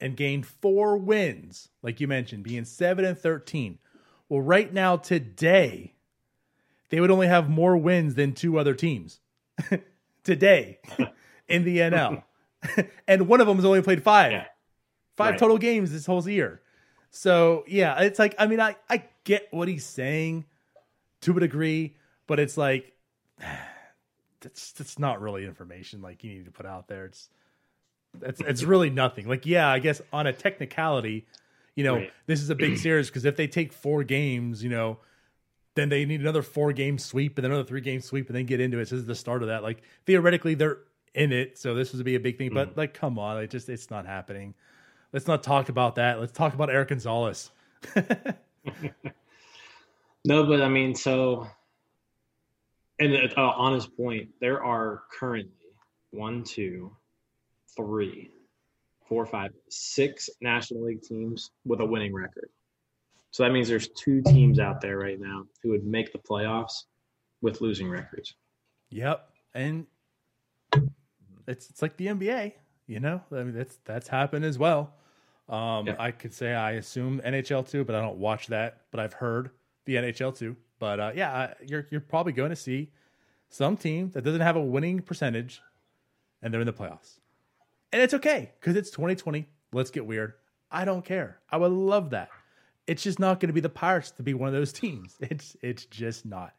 and 0.00 0.16
gained 0.16 0.46
four 0.46 0.96
wins, 0.96 1.68
like 1.82 2.00
you 2.00 2.08
mentioned, 2.08 2.42
being 2.42 2.64
seven 2.64 3.04
and 3.04 3.18
thirteen, 3.18 3.78
well, 4.30 4.40
right 4.40 4.72
now 4.72 4.96
today, 4.96 5.94
they 6.88 7.00
would 7.00 7.10
only 7.10 7.28
have 7.28 7.50
more 7.50 7.76
wins 7.76 8.14
than 8.14 8.32
two 8.32 8.58
other 8.58 8.74
teams 8.74 9.20
today 10.24 10.78
in 11.48 11.64
the 11.64 11.78
NL, 11.78 12.22
and 13.08 13.28
one 13.28 13.40
of 13.40 13.46
them 13.46 13.56
has 13.56 13.64
only 13.64 13.82
played 13.82 14.02
five 14.02 14.32
Yeah. 14.32 14.44
five 15.16 15.32
Right. 15.32 15.38
total 15.38 15.58
games 15.58 15.92
this 15.92 16.06
whole 16.06 16.26
year. 16.28 16.60
So 17.10 17.64
yeah, 17.66 18.00
it's 18.00 18.18
like 18.18 18.34
I 18.38 18.46
mean 18.46 18.60
I 18.60 18.76
I 18.88 19.04
get 19.24 19.48
what 19.50 19.68
he's 19.68 19.84
saying 19.84 20.44
to 21.22 21.36
a 21.36 21.40
degree, 21.40 21.96
but 22.26 22.40
it's 22.40 22.56
like 22.56 22.92
that's 24.40 24.72
that's 24.72 24.98
not 24.98 25.20
really 25.20 25.44
information 25.44 26.02
like 26.02 26.22
you 26.24 26.30
need 26.34 26.44
to 26.44 26.50
put 26.50 26.66
out 26.66 26.88
there. 26.88 27.06
It's 27.06 27.28
it's 28.22 28.40
it's 28.40 28.62
really 28.62 28.90
nothing. 28.90 29.28
Like 29.28 29.46
yeah, 29.46 29.68
I 29.68 29.78
guess 29.78 30.00
on 30.12 30.26
a 30.26 30.32
technicality, 30.32 31.26
you 31.74 31.84
know, 31.84 31.96
Right. 31.96 32.12
this 32.26 32.40
is 32.42 32.50
a 32.50 32.54
big 32.54 32.76
series 32.78 33.08
because 33.08 33.24
if 33.24 33.36
they 33.36 33.46
take 33.46 33.72
four 33.72 34.04
games, 34.04 34.62
you 34.62 34.70
know, 34.70 34.98
then 35.74 35.88
they 35.88 36.04
need 36.04 36.20
another 36.20 36.42
four 36.42 36.72
game 36.72 36.98
sweep 36.98 37.38
and 37.38 37.46
another 37.46 37.64
three 37.64 37.80
game 37.80 38.00
sweep 38.00 38.28
and 38.28 38.36
then 38.36 38.46
get 38.46 38.60
into 38.60 38.78
it. 38.78 38.88
So 38.88 38.96
this 38.96 39.02
is 39.02 39.06
the 39.08 39.14
start 39.14 39.42
of 39.42 39.48
that. 39.48 39.62
Like 39.62 39.82
theoretically, 40.06 40.54
they're 40.54 40.78
in 41.14 41.32
it, 41.32 41.58
so 41.58 41.74
this 41.74 41.92
would 41.92 42.04
be 42.04 42.14
a 42.14 42.20
big 42.20 42.38
thing. 42.38 42.52
But 42.52 42.76
like, 42.76 42.94
come 42.94 43.18
on, 43.18 43.42
it 43.42 43.50
just 43.50 43.68
it's 43.68 43.90
not 43.90 44.06
happening. 44.06 44.54
Let's 45.12 45.26
not 45.26 45.42
talk 45.42 45.68
about 45.68 45.96
that. 45.96 46.20
Let's 46.20 46.32
talk 46.32 46.54
about 46.54 46.70
Erik 46.70 46.88
Gonzalez. 46.88 47.50
No, 50.26 50.46
but 50.46 50.62
I 50.62 50.68
mean, 50.68 50.94
so, 50.94 51.46
and 52.98 53.14
uh, 53.36 53.40
on 53.40 53.74
his 53.74 53.86
point, 53.86 54.30
there 54.40 54.64
are 54.64 55.02
currently 55.12 55.52
one, 56.12 56.44
two, 56.44 56.96
three, 57.76 58.30
four, 59.06 59.26
five, 59.26 59.50
six 59.68 60.30
National 60.40 60.84
League 60.84 61.02
teams 61.02 61.50
with 61.66 61.80
a 61.80 61.84
winning 61.84 62.14
record. 62.14 62.48
So 63.34 63.42
that 63.42 63.50
means 63.50 63.66
there's 63.66 63.88
two 63.88 64.22
teams 64.22 64.60
out 64.60 64.80
there 64.80 64.96
right 64.96 65.18
now 65.18 65.44
who 65.60 65.70
would 65.70 65.84
make 65.84 66.12
the 66.12 66.20
playoffs 66.20 66.84
with 67.42 67.60
losing 67.60 67.90
records. 67.90 68.36
Yep, 68.90 69.28
and 69.54 69.88
it's 71.48 71.68
it's 71.68 71.82
like 71.82 71.96
the 71.96 72.06
NBA. 72.06 72.52
You 72.86 73.00
know, 73.00 73.20
I 73.32 73.42
mean 73.42 73.52
that's 73.52 73.80
that's 73.84 74.06
happened 74.06 74.44
as 74.44 74.56
well. 74.56 74.94
Um, 75.48 75.88
Yeah. 75.88 75.96
I 75.98 76.12
could 76.12 76.32
say 76.32 76.54
I 76.54 76.72
assume 76.74 77.20
NHL 77.24 77.68
too, 77.68 77.82
but 77.84 77.96
I 77.96 78.00
don't 78.00 78.18
watch 78.18 78.46
that. 78.46 78.82
But 78.92 79.00
I've 79.00 79.14
heard 79.14 79.50
the 79.84 79.96
NHL 79.96 80.38
too. 80.38 80.54
But 80.78 81.00
uh, 81.00 81.10
yeah, 81.16 81.54
you're 81.66 81.88
you're 81.90 82.02
probably 82.02 82.34
going 82.34 82.50
to 82.50 82.56
see 82.56 82.92
some 83.48 83.76
team 83.76 84.10
that 84.10 84.22
doesn't 84.22 84.42
have 84.42 84.54
a 84.54 84.62
winning 84.62 85.00
percentage, 85.00 85.60
and 86.40 86.54
they're 86.54 86.60
in 86.60 86.68
the 86.68 86.72
playoffs, 86.72 87.18
and 87.92 88.00
it's 88.00 88.14
okay 88.14 88.52
because 88.60 88.76
it's 88.76 88.92
2020. 88.92 89.48
Let's 89.72 89.90
get 89.90 90.06
weird. 90.06 90.34
I 90.70 90.84
don't 90.84 91.04
care. 91.04 91.40
I 91.50 91.56
would 91.56 91.72
love 91.72 92.10
that. 92.10 92.28
It's 92.86 93.02
just 93.02 93.18
not 93.18 93.40
going 93.40 93.48
to 93.48 93.54
be 93.54 93.60
the 93.60 93.68
Pirates 93.68 94.10
to 94.12 94.22
be 94.22 94.34
one 94.34 94.48
of 94.48 94.54
those 94.54 94.72
teams. 94.72 95.16
It's 95.20 95.56
it's 95.62 95.86
just 95.86 96.26
not. 96.26 96.52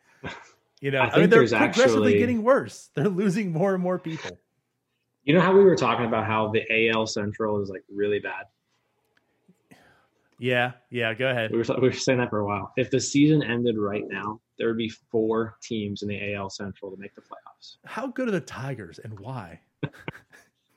You 0.81 0.91
know, 0.91 0.99
I 0.99 1.09
I, 1.09 1.19
mean, 1.19 1.29
they're 1.29 1.47
progressively 1.47 1.85
actually- 1.88 2.17
getting 2.19 2.43
worse. 2.43 2.89
They're 2.95 3.07
losing 3.09 3.51
more 3.51 3.73
and 3.73 3.81
more 3.81 3.99
people. 3.99 4.38
You 5.23 5.33
know 5.33 5.41
how 5.41 5.55
we 5.55 5.63
were 5.63 5.75
talking 5.75 6.05
about 6.05 6.25
how 6.27 6.51
the 6.51 6.89
AL 6.91 7.07
Central 7.07 7.61
is 7.61 7.69
like 7.69 7.83
really 7.91 8.19
bad? 8.19 8.45
Yeah, 10.38 10.73
yeah. 10.91 11.13
Go 11.13 11.29
ahead. 11.29 11.51
We 11.51 11.57
were, 11.59 11.65
we 11.81 11.88
were 11.88 11.93
saying 11.93 12.19
that 12.19 12.29
for 12.29 12.39
a 12.39 12.45
while. 12.45 12.71
If 12.77 12.91
the 12.91 12.99
season 12.99 13.41
ended 13.41 13.77
right 13.77 14.03
now, 14.07 14.41
there 14.57 14.67
would 14.67 14.77
be 14.77 14.89
four 14.89 15.57
teams 15.63 16.03
in 16.03 16.09
the 16.09 16.35
AL 16.35 16.49
Central 16.49 16.91
to 16.91 16.97
make 16.97 17.15
the 17.15 17.21
playoffs. 17.21 17.77
How 17.85 18.07
good 18.07 18.27
are 18.27 18.31
the 18.31 18.41
Tigers 18.41 18.99
and 18.99 19.19
why? 19.19 19.59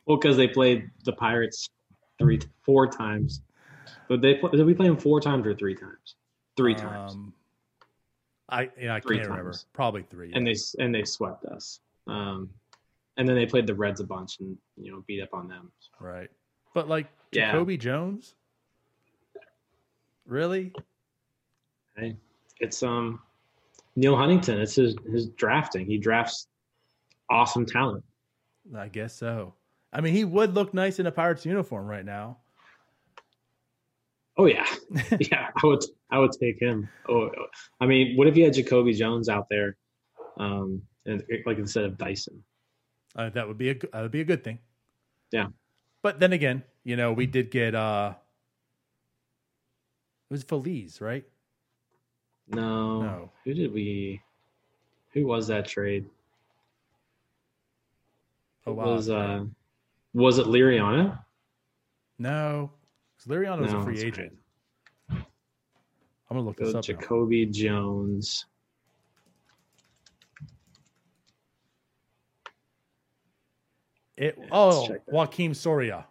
Well, 0.07 0.17
because 0.17 0.39
they 0.39 0.49
played 0.49 0.89
the 1.05 1.13
Pirates 1.13 1.69
three, 2.19 2.41
four 2.65 2.87
times. 2.87 3.43
But 4.09 4.21
they 4.23 4.35
pl- 4.35 4.49
did 4.51 4.65
we 4.65 4.75
play 4.75 4.87
them 4.87 4.97
four 4.97 5.21
times 5.21 5.47
or 5.47 5.55
three 5.55 5.75
times? 5.75 6.15
Three 6.57 6.75
times, 6.75 7.13
Um, 7.13 7.33
I 8.49 8.71
yeah, 8.81 8.95
I 8.95 9.01
Three 9.01 9.19
can't 9.19 9.29
remember. 9.29 9.55
Probably 9.73 10.03
three. 10.03 10.33
and 10.33 10.47
they 10.47 10.55
and 10.79 10.95
they 10.95 11.05
swept 11.05 11.45
us. 11.45 11.81
Um, 12.07 12.49
and 13.17 13.29
then 13.29 13.37
they 13.37 13.47
played 13.47 13.67
the 13.67 13.75
Reds 13.75 14.01
a 14.01 14.05
bunch 14.05 14.41
and 14.41 14.57
you 14.77 14.91
know 14.91 15.05
beat 15.07 15.23
up 15.23 15.31
on 15.35 15.49
them. 15.49 15.71
right. 16.01 16.31
But 16.75 16.89
like 16.89 17.07
Yeah. 17.33 17.53
Jacoby 17.53 17.77
Jones, 17.77 18.35
really? 20.27 20.73
Hey, 21.97 22.17
it's 22.61 22.83
um 22.83 23.21
Neal 23.97 24.17
Huntington. 24.17 24.61
It's 24.61 24.75
his 24.77 24.97
his 25.11 25.27
drafting. 25.31 25.87
He 25.87 25.99
drafts 25.99 26.47
awesome 27.31 27.67
talent. 27.67 28.05
I 28.77 28.89
guess 28.89 29.15
so. 29.15 29.55
I 29.93 30.01
mean, 30.01 30.15
he 30.15 30.25
would 30.25 30.55
look 30.55 30.75
nice 30.75 30.99
in 30.99 31.07
a 31.07 31.13
Pirates 31.13 31.47
uniform 31.47 31.87
right 31.87 32.05
now. 32.05 32.39
Oh 34.39 34.47
yeah, 34.47 34.67
yeah. 35.19 35.49
I 35.63 35.67
would 35.67 35.85
I 36.11 36.19
would 36.19 36.33
take 36.33 36.61
him. 36.61 36.89
Oh, 37.09 37.29
I 37.81 37.87
mean, 37.87 38.17
what 38.17 38.29
if 38.29 38.37
you 38.37 38.45
had 38.45 38.55
Jacoby 38.55 38.93
Jones 38.95 39.29
out 39.29 39.47
there, 39.51 39.77
um, 40.39 40.83
and 41.07 41.25
like 41.45 41.59
instead 41.59 41.85
of 41.85 41.99
Dyson? 41.99 42.45
Uh, 43.17 43.31
that 43.31 43.49
would 43.49 43.59
be 43.59 43.71
a 43.71 43.75
that 43.75 44.03
would 44.03 44.13
be 44.13 44.21
a 44.21 44.25
good 44.25 44.45
thing. 44.45 44.61
Yeah. 45.33 45.49
But 46.03 46.21
then 46.21 46.33
again, 46.33 46.63
you 46.85 46.97
know, 46.97 47.13
we 47.13 47.27
did 47.27 47.51
get 47.51 47.75
uh 47.75 48.15
it 50.31 50.35
was 50.35 50.45
Feliz, 50.45 51.01
right? 51.01 51.25
No. 52.49 53.03
No. 53.03 53.31
Who 53.45 53.55
did 53.55 53.73
we? 53.73 54.21
Who 55.15 55.27
was 55.27 55.49
that 55.49 55.67
trade? 55.67 56.07
Oh 58.67 58.73
wow. 58.73 58.95
Was 58.95 59.11
uh, 59.11 59.45
was 60.15 60.39
it 60.39 60.47
Liriano? 60.47 61.19
no. 62.19 62.71
'Cause 63.19 63.27
Liriano 63.27 63.61
was 63.63 63.73
a 63.73 63.83
free 63.83 64.01
agent. 64.01 64.33
I'm 65.11 66.37
gonna 66.37 66.43
look 66.43 66.57
this 66.57 66.69
up. 66.69 66.75
now. 66.75 66.81
Jacoby 66.81 67.47
Jones. 67.47 68.47
It, 74.17 74.37
Yeah, 74.37 74.49
oh. 74.51 74.89
Joakim 75.13 75.55
Soria. 75.55 76.07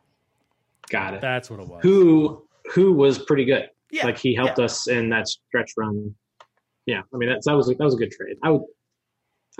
Got 0.89 1.13
it. 1.13 1.21
That's 1.21 1.49
what 1.49 1.59
it 1.59 1.67
was. 1.67 1.81
Who 1.83 2.45
who 2.73 2.93
was 2.93 3.19
pretty 3.19 3.45
good. 3.45 3.69
Yeah, 3.91 4.05
like 4.05 4.17
he 4.17 4.33
helped 4.35 4.57
yeah. 4.57 4.65
us 4.65 4.87
in 4.87 5.09
that 5.09 5.27
stretch 5.27 5.71
run. 5.77 6.13
Yeah, 6.85 7.01
I 7.13 7.17
mean 7.17 7.29
that's 7.29 7.45
that 7.45 7.53
was 7.53 7.67
that 7.67 7.79
was 7.79 7.93
a 7.93 7.97
good 7.97 8.11
trade. 8.11 8.37
I 8.43 8.51
would 8.51 8.63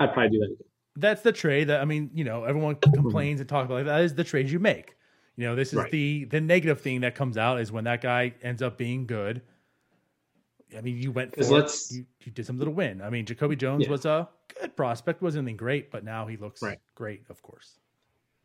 I'd 0.00 0.12
probably 0.12 0.30
do 0.30 0.38
that 0.40 0.46
again. 0.46 0.68
That's 0.96 1.22
the 1.22 1.32
trade 1.32 1.68
that 1.68 1.80
I 1.80 1.84
mean, 1.84 2.10
you 2.12 2.24
know, 2.24 2.44
everyone 2.44 2.76
hmm. 2.82 2.92
complains 2.92 3.40
and 3.40 3.48
talks 3.48 3.66
about. 3.66 3.76
Like, 3.76 3.86
that 3.86 4.02
is 4.02 4.14
the 4.14 4.24
trade 4.24 4.50
you 4.50 4.58
make. 4.58 4.97
You 5.38 5.44
know, 5.44 5.54
this 5.54 5.68
is 5.68 5.74
Right. 5.76 5.90
the 5.92 6.24
the 6.24 6.40
negative 6.40 6.80
thing 6.80 7.02
that 7.02 7.14
comes 7.14 7.38
out 7.38 7.60
is 7.60 7.70
when 7.70 7.84
that 7.84 8.00
guy 8.00 8.34
ends 8.42 8.60
up 8.60 8.76
being 8.76 9.06
good. 9.06 9.40
I 10.76 10.80
mean, 10.80 10.98
you 10.98 11.12
went 11.12 11.32
for 11.32 11.40
it. 11.40 11.72
You, 11.90 12.04
you, 12.24 12.32
did 12.32 12.44
something 12.44 12.64
to 12.64 12.70
win. 12.72 13.00
I 13.00 13.08
mean, 13.08 13.24
Jacoby 13.24 13.54
Jones 13.54 13.84
yeah. 13.84 13.90
was 13.90 14.04
a 14.04 14.28
good 14.60 14.76
prospect, 14.76 15.22
wasn't 15.22 15.44
anything 15.44 15.56
great, 15.56 15.92
but 15.92 16.04
now 16.04 16.26
he 16.26 16.36
looks 16.36 16.60
right. 16.60 16.78
great, 16.96 17.22
of 17.30 17.40
course. 17.40 17.78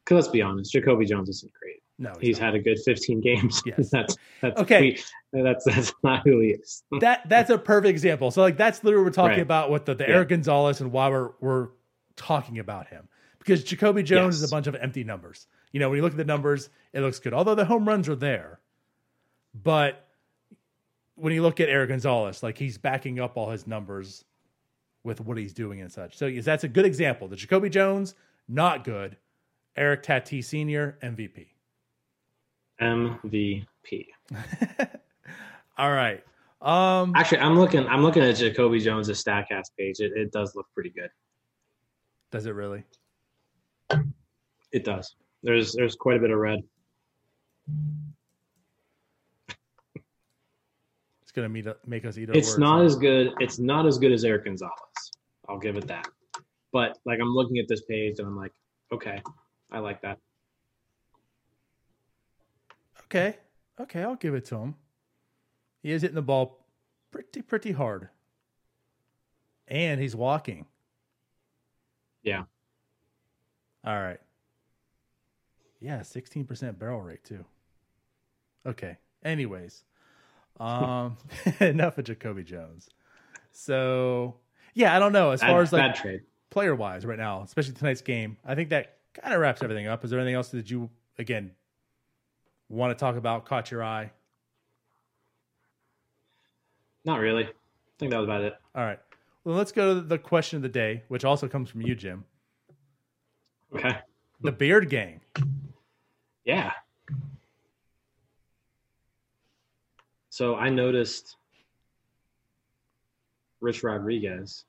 Because 0.05 0.25
let's 0.25 0.27
be 0.31 0.43
honest, 0.43 0.71
Jacoby 0.71 1.05
Jones 1.05 1.29
isn't 1.29 1.51
great. 1.51 1.81
No, 1.97 2.11
he's, 2.19 2.27
he's 2.27 2.37
had 2.37 2.53
a 2.53 2.59
good 2.59 2.77
15 2.85 3.21
games. 3.21 3.61
Yes, 3.65 3.89
that's 3.89 4.15
that's 4.41 4.59
okay. 4.61 4.97
We, 5.31 5.41
that's 5.41 5.65
that's 5.65 5.93
not 6.03 6.21
who 6.23 6.41
he 6.41 6.49
is. 6.49 6.83
that 6.99 7.27
that's 7.27 7.49
a 7.49 7.57
perfect 7.57 7.89
example. 7.89 8.29
So 8.29 8.41
like 8.41 8.55
that's 8.55 8.83
literally 8.83 9.03
what 9.03 9.09
we're 9.09 9.15
talking 9.15 9.37
right. 9.37 9.41
about 9.41 9.71
with 9.71 9.85
the, 9.85 9.95
the 9.95 10.03
yeah. 10.03 10.13
Erik 10.13 10.29
Gonzalez 10.29 10.79
and 10.79 10.91
why 10.91 11.09
we're 11.09 11.31
we're 11.41 11.69
talking 12.15 12.59
about 12.59 12.87
him 12.87 13.09
because 13.39 13.63
Jacoby 13.63 14.03
Jones 14.03 14.35
yes. 14.35 14.43
is 14.43 14.51
a 14.51 14.53
bunch 14.53 14.67
of 14.67 14.75
empty 14.75 15.03
numbers. 15.03 15.47
You 15.73 15.79
know, 15.79 15.89
when 15.89 15.97
you 15.97 16.03
look 16.03 16.13
at 16.13 16.17
the 16.17 16.23
numbers, 16.23 16.69
it 16.93 17.01
looks 17.01 17.19
good. 17.19 17.33
Although 17.33 17.55
the 17.55 17.65
home 17.65 17.87
runs 17.87 18.07
are 18.07 18.15
there, 18.15 18.59
but 19.53 20.07
when 21.15 21.33
you 21.33 21.41
look 21.41 21.59
at 21.59 21.67
Erik 21.67 21.89
Gonzalez, 21.89 22.41
like 22.41 22.57
he's 22.57 22.77
backing 22.77 23.19
up 23.19 23.35
all 23.35 23.49
his 23.49 23.67
numbers 23.67 24.23
with 25.03 25.19
what 25.19 25.37
he's 25.37 25.53
doing 25.53 25.81
and 25.81 25.91
such. 25.91 26.15
So 26.17 26.29
that's 26.29 26.63
a 26.63 26.67
good 26.67 26.85
example. 26.85 27.27
The 27.27 27.35
Jacoby 27.35 27.69
Jones, 27.69 28.15
not 28.47 28.83
good. 28.83 29.17
Eric 29.75 30.03
Tatis 30.03 30.45
Sr., 30.45 30.97
MVP. 31.01 31.47
MVP. 32.81 34.07
all 35.77 35.91
right. 35.91 36.23
Um 36.61 37.13
actually 37.15 37.39
I'm 37.39 37.59
looking 37.59 37.85
I'm 37.87 38.03
looking 38.03 38.23
at 38.23 38.37
Jacoby 38.37 38.79
Jones' 38.79 39.09
Statcast 39.09 39.71
page. 39.77 39.99
It, 39.99 40.13
it 40.15 40.31
does 40.31 40.55
look 40.55 40.67
pretty 40.73 40.91
good. 40.91 41.09
Does 42.31 42.45
it 42.45 42.51
really? 42.51 42.83
It 44.71 44.85
does. 44.85 45.15
There's 45.43 45.73
there's 45.73 45.95
quite 45.95 46.17
a 46.17 46.19
bit 46.19 46.31
of 46.31 46.37
red. 46.37 46.59
It's 51.21 51.31
gonna 51.33 51.49
meet, 51.49 51.67
make 51.85 52.05
us 52.05 52.17
eat 52.17 52.29
our 52.29 52.35
It's 52.35 52.57
not 52.57 52.83
as 52.83 52.95
good. 52.95 53.33
It's 53.39 53.59
not 53.59 53.85
as 53.85 53.97
good 53.97 54.13
as 54.13 54.23
Erik 54.23 54.45
Gonzalez. 54.45 54.71
I'll 55.49 55.59
give 55.59 55.75
it 55.75 55.87
that. 55.87 56.07
But 56.71 56.97
like 57.05 57.19
I'm 57.19 57.35
looking 57.35 57.57
at 57.57 57.67
this 57.67 57.81
page 57.81 58.19
and 58.19 58.27
I'm 58.27 58.37
like, 58.37 58.53
okay, 58.91 59.21
I 59.69 59.79
like 59.79 60.01
that. 60.01 60.17
Okay, 63.05 63.37
okay, 63.79 64.01
I'll 64.01 64.15
give 64.15 64.33
it 64.33 64.45
to 64.45 64.57
him. 64.57 64.75
He 65.81 65.91
is 65.91 66.01
hitting 66.01 66.15
the 66.15 66.21
ball 66.21 66.65
pretty 67.11 67.41
pretty 67.41 67.73
hard, 67.73 68.09
and 69.67 69.99
he's 69.99 70.15
walking. 70.15 70.65
Yeah. 72.23 72.43
All 73.85 73.99
right. 74.01 74.19
Yeah, 75.83 75.99
16% 75.99 76.79
barrel 76.79 77.01
rate 77.01 77.25
too. 77.25 77.43
Okay. 78.65 78.97
Anyways, 79.25 79.83
um, 80.57 81.17
enough 81.59 81.97
of 81.97 82.05
Jacoby 82.05 82.43
Jones. 82.43 82.89
So 83.51 84.35
yeah, 84.73 84.95
I 84.95 84.99
don't 84.99 85.11
know 85.11 85.31
as 85.31 85.41
bad, 85.41 85.49
far 85.49 85.61
as 85.61 85.73
like 85.73 86.23
player 86.49 86.73
wise 86.73 87.05
right 87.05 87.19
now, 87.19 87.41
especially 87.43 87.73
tonight's 87.73 88.01
game. 88.01 88.37
I 88.45 88.55
think 88.55 88.69
that 88.69 88.99
kind 89.13 89.33
of 89.33 89.41
wraps 89.41 89.61
everything 89.61 89.87
up. 89.87 90.05
Is 90.05 90.11
there 90.11 90.19
anything 90.19 90.35
else 90.35 90.49
that 90.49 90.71
you 90.71 90.89
again 91.19 91.51
want 92.69 92.97
to 92.97 92.99
talk 92.99 93.17
about? 93.17 93.45
Caught 93.45 93.69
your 93.69 93.83
eye? 93.83 94.11
Not 97.03 97.19
really. 97.19 97.43
I 97.43 97.49
think 97.99 98.11
that 98.11 98.17
was 98.19 98.25
about 98.25 98.41
it. 98.41 98.53
All 98.73 98.85
right. 98.85 98.99
Well, 99.43 99.57
let's 99.57 99.73
go 99.73 99.95
to 99.95 100.01
the 100.01 100.17
question 100.17 100.55
of 100.55 100.63
the 100.63 100.69
day, 100.69 101.03
which 101.09 101.25
also 101.25 101.49
comes 101.49 101.69
from 101.69 101.81
you, 101.81 101.93
Jim. 101.93 102.23
Okay. 103.75 103.97
The 104.39 104.53
Beard 104.53 104.89
Gang. 104.89 105.19
Yeah. 106.45 106.71
So 110.29 110.55
I 110.55 110.69
noticed 110.69 111.37
Rich 113.61 113.83
Rodriguez, 113.83 114.65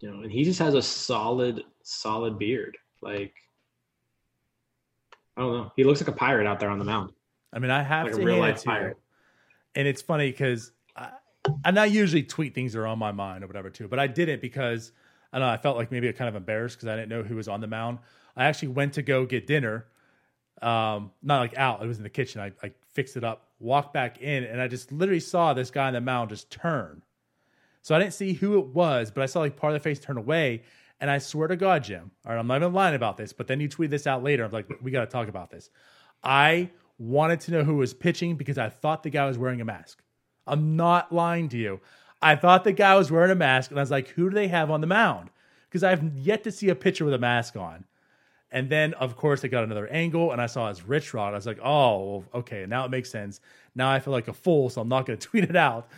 you 0.00 0.10
know, 0.10 0.22
and 0.22 0.30
he 0.30 0.44
just 0.44 0.58
has 0.58 0.74
a 0.74 0.82
solid, 0.82 1.64
solid 1.82 2.38
beard. 2.38 2.76
Like, 3.00 3.32
I 5.36 5.40
don't 5.40 5.52
know. 5.52 5.72
He 5.74 5.84
looks 5.84 6.00
like 6.00 6.08
a 6.08 6.12
pirate 6.12 6.46
out 6.46 6.60
there 6.60 6.70
on 6.70 6.78
the 6.78 6.84
mound. 6.84 7.12
I 7.52 7.58
mean, 7.58 7.70
I 7.70 7.82
have 7.82 8.06
like 8.06 8.14
to 8.14 8.22
a 8.22 8.24
real 8.24 8.38
life 8.38 8.64
pirate. 8.64 8.98
And 9.74 9.88
it's 9.88 10.02
funny 10.02 10.30
because 10.30 10.72
I, 10.94 11.10
and 11.64 11.78
I 11.78 11.86
usually 11.86 12.22
tweet 12.22 12.54
things 12.54 12.74
that 12.74 12.80
are 12.80 12.86
on 12.86 12.98
my 12.98 13.10
mind 13.10 13.42
or 13.42 13.46
whatever 13.46 13.70
too, 13.70 13.88
but 13.88 13.98
I 13.98 14.06
didn't 14.06 14.40
because 14.40 14.92
I 15.32 15.38
don't 15.38 15.48
know. 15.48 15.52
I 15.52 15.56
felt 15.56 15.76
like 15.76 15.90
maybe 15.90 16.12
kind 16.12 16.28
of 16.28 16.36
embarrassed 16.36 16.76
because 16.76 16.88
I 16.88 16.94
didn't 16.94 17.08
know 17.08 17.22
who 17.22 17.36
was 17.36 17.48
on 17.48 17.60
the 17.60 17.66
mound. 17.66 17.98
I 18.36 18.44
actually 18.44 18.68
went 18.68 18.92
to 18.94 19.02
go 19.02 19.26
get 19.26 19.46
dinner, 19.46 19.86
um, 20.62 21.10
not 21.22 21.40
like 21.40 21.56
out. 21.56 21.82
It 21.82 21.86
was 21.86 21.98
in 21.98 22.02
the 22.02 22.10
kitchen. 22.10 22.40
I, 22.40 22.52
I 22.62 22.72
fixed 22.92 23.16
it 23.16 23.24
up 23.24 23.48
walked 23.64 23.92
back 23.92 24.20
in, 24.20 24.44
and 24.44 24.60
I 24.60 24.68
just 24.68 24.92
literally 24.92 25.20
saw 25.20 25.54
this 25.54 25.70
guy 25.70 25.88
on 25.88 25.94
the 25.94 26.00
mound 26.00 26.30
just 26.30 26.50
turn. 26.50 27.02
So 27.82 27.94
I 27.94 27.98
didn't 27.98 28.14
see 28.14 28.34
who 28.34 28.58
it 28.58 28.66
was, 28.68 29.10
but 29.10 29.22
I 29.22 29.26
saw 29.26 29.40
like 29.40 29.56
part 29.56 29.74
of 29.74 29.82
the 29.82 29.84
face 29.88 29.98
turn 29.98 30.16
away. 30.16 30.62
And 31.00 31.10
I 31.10 31.18
swear 31.18 31.48
to 31.48 31.56
God, 31.56 31.84
Jim, 31.84 32.12
all 32.24 32.32
right, 32.32 32.38
I'm 32.38 32.46
not 32.46 32.58
even 32.58 32.72
lying 32.72 32.94
about 32.94 33.16
this, 33.16 33.32
but 33.32 33.46
then 33.46 33.60
you 33.60 33.68
tweet 33.68 33.90
this 33.90 34.06
out 34.06 34.22
later. 34.22 34.44
I'm 34.44 34.52
like, 34.52 34.70
we 34.80 34.90
got 34.90 35.00
to 35.00 35.10
talk 35.10 35.28
about 35.28 35.50
this. 35.50 35.70
I 36.22 36.70
wanted 36.98 37.40
to 37.40 37.50
know 37.50 37.64
who 37.64 37.76
was 37.76 37.92
pitching 37.92 38.36
because 38.36 38.58
I 38.58 38.68
thought 38.68 39.02
the 39.02 39.10
guy 39.10 39.26
was 39.26 39.36
wearing 39.36 39.60
a 39.60 39.64
mask. 39.64 40.02
I'm 40.46 40.76
not 40.76 41.12
lying 41.12 41.48
to 41.50 41.58
you. 41.58 41.80
I 42.22 42.36
thought 42.36 42.64
the 42.64 42.72
guy 42.72 42.94
was 42.94 43.10
wearing 43.10 43.32
a 43.32 43.34
mask, 43.34 43.70
and 43.70 43.78
I 43.78 43.82
was 43.82 43.90
like, 43.90 44.08
who 44.08 44.30
do 44.30 44.34
they 44.34 44.48
have 44.48 44.70
on 44.70 44.80
the 44.80 44.86
mound? 44.86 45.30
Because 45.68 45.82
I've 45.82 46.16
yet 46.16 46.44
to 46.44 46.52
see 46.52 46.68
a 46.68 46.74
pitcher 46.74 47.04
with 47.04 47.12
a 47.12 47.18
mask 47.18 47.56
on. 47.56 47.84
And 48.54 48.70
then, 48.70 48.94
of 48.94 49.16
course, 49.16 49.40
they 49.40 49.48
got 49.48 49.64
another 49.64 49.88
angle, 49.88 50.30
and 50.30 50.40
I 50.40 50.46
saw 50.46 50.68
his 50.68 50.86
rich 50.86 51.12
rod. 51.12 51.32
I 51.32 51.36
was 51.36 51.44
like, 51.44 51.58
oh, 51.62 52.24
okay, 52.32 52.66
now 52.66 52.84
it 52.84 52.90
makes 52.92 53.10
sense. 53.10 53.40
Now 53.74 53.90
I 53.90 53.98
feel 53.98 54.12
like 54.12 54.28
a 54.28 54.32
fool, 54.32 54.70
so 54.70 54.80
I'm 54.80 54.88
not 54.88 55.06
going 55.06 55.18
to 55.18 55.26
tweet 55.26 55.42
it 55.42 55.56
out. 55.56 55.88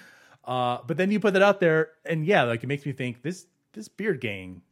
Uh, 0.43 0.79
but 0.87 0.97
then 0.97 1.11
you 1.11 1.21
put 1.21 1.35
that 1.35 1.43
out 1.43 1.61
there, 1.61 1.91
and 2.07 2.25
yeah, 2.25 2.45
like 2.45 2.65
it 2.65 2.67
makes 2.67 2.87
me 2.87 2.93
think 2.93 3.21
this 3.21 3.47
this 3.75 3.89
beard 3.89 4.23
gang, 4.23 4.63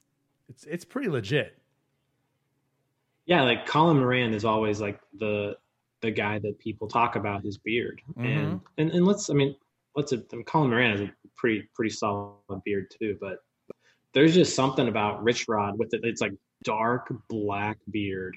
it's 0.49 0.65
it's 0.65 0.85
pretty 0.85 1.11
legit. 1.11 1.59
Yeah, 3.27 3.43
like 3.43 3.67
Colin 3.67 3.99
Moran 3.99 4.33
is 4.33 4.47
always 4.47 4.81
like 4.81 4.99
the 5.19 5.59
the 6.01 6.11
guy 6.11 6.39
that 6.39 6.59
people 6.59 6.89
talk 6.89 7.17
about 7.17 7.43
his 7.43 7.59
beard, 7.59 8.01
mm-hmm. 8.17 8.27
and, 8.27 8.61
and 8.79 8.91
and 8.93 9.07
let's 9.07 9.29
I 9.29 9.35
mean 9.35 9.57
let's 9.95 10.13
I 10.13 10.17
mean, 10.33 10.45
Colin 10.45 10.71
Moran 10.71 10.93
has 10.93 11.01
a 11.03 11.13
pretty 11.37 11.69
pretty 11.75 11.91
solid 11.91 12.63
beard 12.65 12.91
too, 12.99 13.19
but 13.21 13.45
there's 14.15 14.33
just 14.33 14.55
something 14.55 14.89
about 14.89 15.23
Rich 15.23 15.47
Rod 15.49 15.77
with 15.79 15.93
it. 15.93 16.01
It's 16.05 16.23
like 16.23 16.33
dark 16.65 17.13
black 17.29 17.79
beard. 17.91 18.37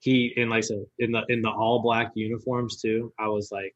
He 0.00 0.32
and 0.36 0.50
like 0.50 0.58
I 0.58 0.60
said 0.60 0.84
in 0.98 1.12
the 1.12 1.22
in 1.28 1.42
the 1.42 1.50
all 1.50 1.80
black 1.82 2.12
uniforms 2.14 2.80
too. 2.80 3.12
I 3.18 3.28
was 3.28 3.50
like, 3.50 3.74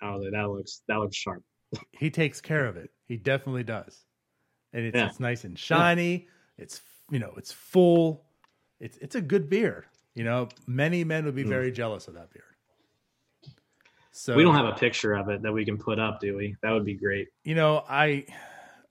I 0.00 0.14
was 0.14 0.24
like 0.24 0.32
that 0.32 0.48
looks 0.48 0.82
that 0.88 0.96
looks 0.96 1.16
sharp. 1.16 1.42
he 1.92 2.10
takes 2.10 2.40
care 2.40 2.66
of 2.66 2.76
it. 2.76 2.90
He 3.06 3.16
definitely 3.16 3.64
does, 3.64 4.04
and 4.72 4.86
it's, 4.86 4.96
yeah. 4.96 5.08
it's 5.08 5.20
nice 5.20 5.44
and 5.44 5.58
shiny. 5.58 6.12
Yeah. 6.12 6.64
It's 6.64 6.80
you 7.10 7.18
know 7.18 7.34
it's 7.36 7.52
full. 7.52 8.24
It's 8.80 8.96
it's 8.98 9.14
a 9.14 9.20
good 9.20 9.48
beard. 9.48 9.84
You 10.14 10.24
know, 10.24 10.48
many 10.66 11.04
men 11.04 11.24
would 11.24 11.34
be 11.34 11.44
mm. 11.44 11.48
very 11.48 11.72
jealous 11.72 12.08
of 12.08 12.14
that 12.14 12.30
beard. 12.32 12.44
So 14.12 14.36
we 14.36 14.44
don't 14.44 14.54
have 14.54 14.66
a 14.66 14.78
picture 14.78 15.14
of 15.14 15.28
it 15.28 15.42
that 15.42 15.52
we 15.52 15.64
can 15.64 15.76
put 15.76 15.98
up, 15.98 16.20
do 16.20 16.36
we? 16.36 16.54
That 16.62 16.70
would 16.70 16.84
be 16.84 16.94
great. 16.94 17.28
You 17.42 17.56
know, 17.56 17.84
I 17.88 18.26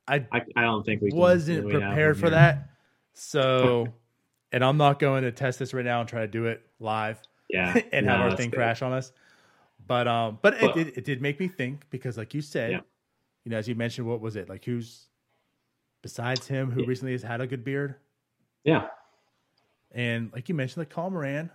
I 0.06 0.26
I, 0.32 0.42
I 0.58 0.62
don't 0.64 0.86
think 0.86 1.02
we 1.02 1.12
wasn't 1.14 1.70
prepared 1.70 2.20
for 2.20 2.30
that. 2.30 2.73
So, 3.14 3.88
and 4.52 4.64
I'm 4.64 4.78
not 4.78 5.00
going 5.00 5.24
to 5.24 5.32
test 5.32 5.60
this 5.60 5.74
right 5.74 5.86
now 5.86 6.00
and 6.00 6.10
try 6.10 6.22
to 6.22 6.28
do 6.28 6.46
it 6.48 6.66
live. 6.80 7.22
Yeah, 7.50 7.80
and 7.92 8.06
no, 8.06 8.14
have 8.14 8.32
our 8.32 8.38
thing 8.38 8.50
good. 8.50 8.58
crash 8.58 8.82
on 8.82 8.94
us. 8.94 9.12
But 9.86 10.08
um, 10.08 10.40
but 10.42 10.56
it, 10.56 10.78
it, 10.78 10.98
it, 10.98 11.06
did 11.06 11.22
make 11.22 11.40
me 11.40 11.48
think 11.48 11.86
because, 11.90 12.18
like 12.18 12.34
you 12.34 12.42
said, 12.42 12.72
yeah. 12.72 12.80
you 13.44 13.52
know, 13.52 13.58
as 13.58 13.68
you 13.68 13.76
mentioned, 13.76 14.08
what 14.08 14.22
was 14.22 14.36
it 14.36 14.50
like? 14.50 14.64
Who's 14.64 15.08
besides 16.02 16.48
him 16.48 16.72
who 16.72 16.82
yeah. 16.82 16.88
recently 16.88 17.12
has 17.12 17.22
had 17.22 17.42
a 17.42 17.48
good 17.48 17.64
beard? 17.64 17.96
Yeah, 18.64 18.88
and 19.92 20.32
like 20.34 20.48
you 20.48 20.56
mentioned, 20.56 20.82
like 20.82 20.90
Colin 20.90 21.14
Moran, 21.14 21.52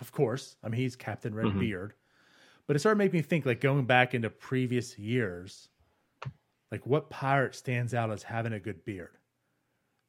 of 0.00 0.12
course. 0.12 0.56
I 0.62 0.68
mean, 0.68 0.80
he's 0.80 0.94
Captain 0.94 1.34
Red 1.34 1.46
mm-hmm. 1.46 1.60
Beard, 1.60 1.94
but 2.66 2.76
it 2.76 2.78
started 2.78 2.98
making 2.98 3.18
me 3.18 3.22
think, 3.22 3.46
like 3.46 3.60
going 3.60 3.84
back 3.84 4.14
into 4.14 4.30
previous 4.30 4.96
years, 4.96 5.68
like 6.70 6.86
what 6.86 7.10
pirate 7.10 7.56
stands 7.56 7.94
out 7.94 8.10
as 8.10 8.22
having 8.22 8.52
a 8.52 8.60
good 8.60 8.84
beard? 8.84 9.16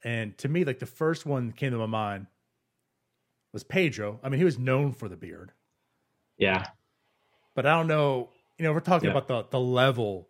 And 0.04 0.38
to 0.40 0.50
me, 0.50 0.64
like 0.64 0.80
the 0.80 0.86
first 0.86 1.26
one 1.26 1.48
that 1.48 1.56
came 1.56 1.72
to 1.72 1.78
my 1.78 1.86
mind 1.86 2.28
was 3.54 3.64
Pedro. 3.64 4.20
I 4.24 4.30
mean, 4.30 4.40
he 4.40 4.46
was 4.46 4.58
known 4.58 4.94
for 4.94 5.08
the 5.08 5.16
beard. 5.16 5.52
Yeah. 6.38 6.66
But 7.54 7.66
I 7.66 7.76
don't 7.78 7.88
know, 7.88 8.30
you 8.58 8.64
know, 8.64 8.74
we're 8.74 8.80
talking 8.80 9.10
yeah. 9.10 9.18
about 9.18 9.28
the 9.28 9.58
the 9.58 9.60
level 9.60 10.30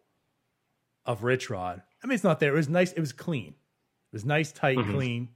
of 1.06 1.24
Rich 1.24 1.50
Rod. 1.50 1.82
I 2.04 2.08
mean, 2.08 2.16
it's 2.16 2.24
not 2.24 2.40
there. 2.40 2.54
It 2.54 2.58
was 2.58 2.70
nice. 2.70 2.92
It 2.92 3.00
was 3.00 3.14
clean. 3.14 3.50
It 3.50 4.14
was 4.14 4.26
nice, 4.26 4.52
tight, 4.52 4.78
mm-hmm. 4.78 4.92
clean. 4.92 5.30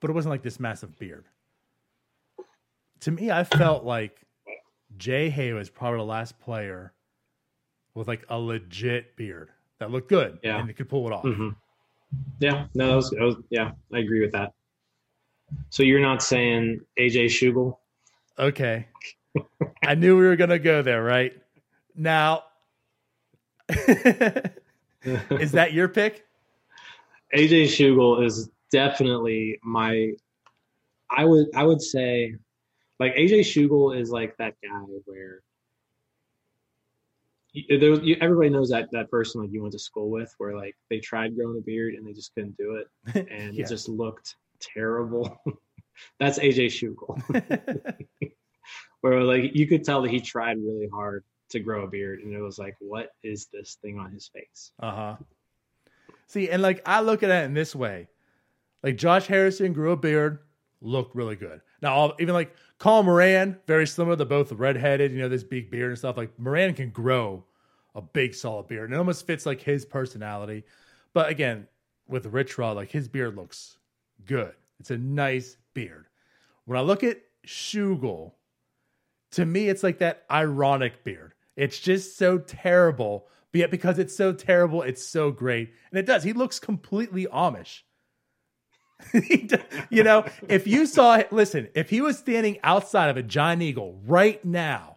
But 0.00 0.10
it 0.10 0.14
wasn't 0.14 0.30
like 0.30 0.42
this 0.42 0.58
massive 0.58 0.98
beard. 0.98 1.26
To 3.00 3.10
me, 3.10 3.30
I 3.30 3.44
felt 3.44 3.84
like 3.84 4.22
Jay 4.96 5.28
Hay 5.30 5.52
was 5.52 5.68
probably 5.68 5.98
the 5.98 6.04
last 6.04 6.38
player 6.40 6.92
with 7.94 8.08
like 8.08 8.24
a 8.28 8.38
legit 8.38 9.16
beard 9.16 9.50
that 9.78 9.90
looked 9.90 10.08
good 10.08 10.38
yeah. 10.42 10.58
and 10.58 10.74
could 10.76 10.88
pull 10.88 11.06
it 11.06 11.12
off. 11.12 11.24
Mm-hmm. 11.24 11.50
Yeah, 12.40 12.66
no, 12.74 12.88
that 12.88 12.96
was, 12.96 13.10
that 13.10 13.20
was, 13.20 13.36
yeah, 13.50 13.70
I 13.92 13.98
agree 13.98 14.20
with 14.20 14.32
that. 14.32 14.52
So 15.70 15.82
you're 15.82 16.00
not 16.00 16.22
saying 16.22 16.80
AJ 16.98 17.26
Schugel? 17.26 17.76
Okay. 18.38 18.88
I 19.84 19.94
knew 19.94 20.16
we 20.16 20.24
were 20.24 20.36
gonna 20.36 20.58
go 20.58 20.82
there, 20.82 21.02
right? 21.02 21.32
Now, 21.94 22.44
is 23.68 25.52
that 25.52 25.72
your 25.72 25.88
pick? 25.88 26.24
AJ 27.34 27.64
Schugel 27.64 28.24
is 28.24 28.50
definitely 28.70 29.58
my. 29.62 30.12
I 31.10 31.24
would 31.24 31.46
I 31.54 31.64
would 31.64 31.80
say, 31.82 32.34
like 32.98 33.14
AJ 33.14 33.40
Schugel 33.40 33.98
is 33.98 34.10
like 34.10 34.36
that 34.38 34.54
guy 34.62 34.78
where. 35.04 35.40
There, 37.54 38.02
you, 38.02 38.16
everybody 38.20 38.48
knows 38.48 38.70
that 38.70 38.90
that 38.92 39.10
person 39.10 39.42
like 39.42 39.52
you 39.52 39.60
went 39.60 39.72
to 39.72 39.78
school 39.78 40.10
with, 40.10 40.34
where 40.38 40.56
like 40.56 40.74
they 40.88 41.00
tried 41.00 41.36
growing 41.36 41.58
a 41.58 41.60
beard 41.60 41.94
and 41.94 42.06
they 42.06 42.12
just 42.12 42.34
couldn't 42.34 42.56
do 42.56 42.76
it, 42.76 42.88
and 43.30 43.54
yeah. 43.54 43.64
it 43.64 43.68
just 43.68 43.88
looked 43.88 44.36
terrible. 44.60 45.40
That's 46.18 46.38
AJ 46.38 46.66
Schugel, 46.66 48.02
where 49.02 49.20
like 49.22 49.54
you 49.54 49.66
could 49.66 49.84
tell 49.84 50.00
that 50.02 50.10
he 50.10 50.20
tried 50.20 50.56
really 50.58 50.88
hard 50.92 51.24
to 51.50 51.60
grow 51.60 51.84
a 51.84 51.88
beard, 51.88 52.20
and 52.20 52.32
it 52.32 52.40
was 52.40 52.58
like, 52.58 52.74
what 52.80 53.10
is 53.22 53.48
this 53.52 53.76
thing 53.82 53.98
on 53.98 54.10
his 54.10 54.28
face? 54.28 54.72
Uh 54.80 54.90
huh. 54.90 55.16
See, 56.28 56.48
and 56.48 56.62
like 56.62 56.80
I 56.86 57.02
look 57.02 57.22
at 57.22 57.30
it 57.30 57.44
in 57.44 57.52
this 57.52 57.74
way, 57.74 58.08
like 58.82 58.96
Josh 58.96 59.26
Harrison 59.26 59.74
grew 59.74 59.92
a 59.92 59.96
beard, 59.96 60.38
looked 60.80 61.14
really 61.14 61.36
good. 61.36 61.60
Now, 61.82 62.14
even 62.18 62.34
like 62.34 62.56
Colin 62.82 63.06
Moran, 63.06 63.56
very 63.68 63.86
similar. 63.86 64.16
They're 64.16 64.26
both 64.26 64.50
redheaded, 64.50 65.12
you 65.12 65.20
know, 65.20 65.28
this 65.28 65.44
big 65.44 65.70
beard 65.70 65.90
and 65.90 65.98
stuff. 65.98 66.16
Like 66.16 66.36
Moran 66.36 66.74
can 66.74 66.90
grow 66.90 67.44
a 67.94 68.02
big 68.02 68.34
solid 68.34 68.66
beard, 68.66 68.86
and 68.90 68.94
it 68.94 68.98
almost 68.98 69.24
fits 69.24 69.46
like 69.46 69.60
his 69.60 69.84
personality. 69.84 70.64
But 71.12 71.28
again, 71.28 71.68
with 72.08 72.26
Rich 72.26 72.58
Rod, 72.58 72.74
like 72.74 72.90
his 72.90 73.06
beard 73.06 73.36
looks 73.36 73.78
good. 74.26 74.52
It's 74.80 74.90
a 74.90 74.98
nice 74.98 75.58
beard. 75.74 76.06
When 76.64 76.76
I 76.76 76.82
look 76.82 77.04
at 77.04 77.20
Schugel, 77.46 78.32
to 79.30 79.46
me, 79.46 79.68
it's 79.68 79.84
like 79.84 79.98
that 79.98 80.24
ironic 80.28 81.04
beard. 81.04 81.34
It's 81.54 81.78
just 81.78 82.18
so 82.18 82.38
terrible, 82.38 83.28
but 83.52 83.60
yet 83.60 83.70
because 83.70 84.00
it's 84.00 84.16
so 84.16 84.32
terrible, 84.32 84.82
it's 84.82 85.06
so 85.06 85.30
great. 85.30 85.72
And 85.92 86.00
it 86.00 86.06
does. 86.06 86.24
He 86.24 86.32
looks 86.32 86.58
completely 86.58 87.26
Amish. 87.26 87.82
you 89.90 90.02
know, 90.02 90.24
if 90.48 90.66
you 90.66 90.86
saw, 90.86 91.16
it, 91.16 91.32
listen, 91.32 91.68
if 91.74 91.90
he 91.90 92.00
was 92.00 92.18
standing 92.18 92.58
outside 92.62 93.08
of 93.08 93.16
a 93.16 93.22
giant 93.22 93.62
eagle 93.62 94.00
right 94.06 94.44
now, 94.44 94.96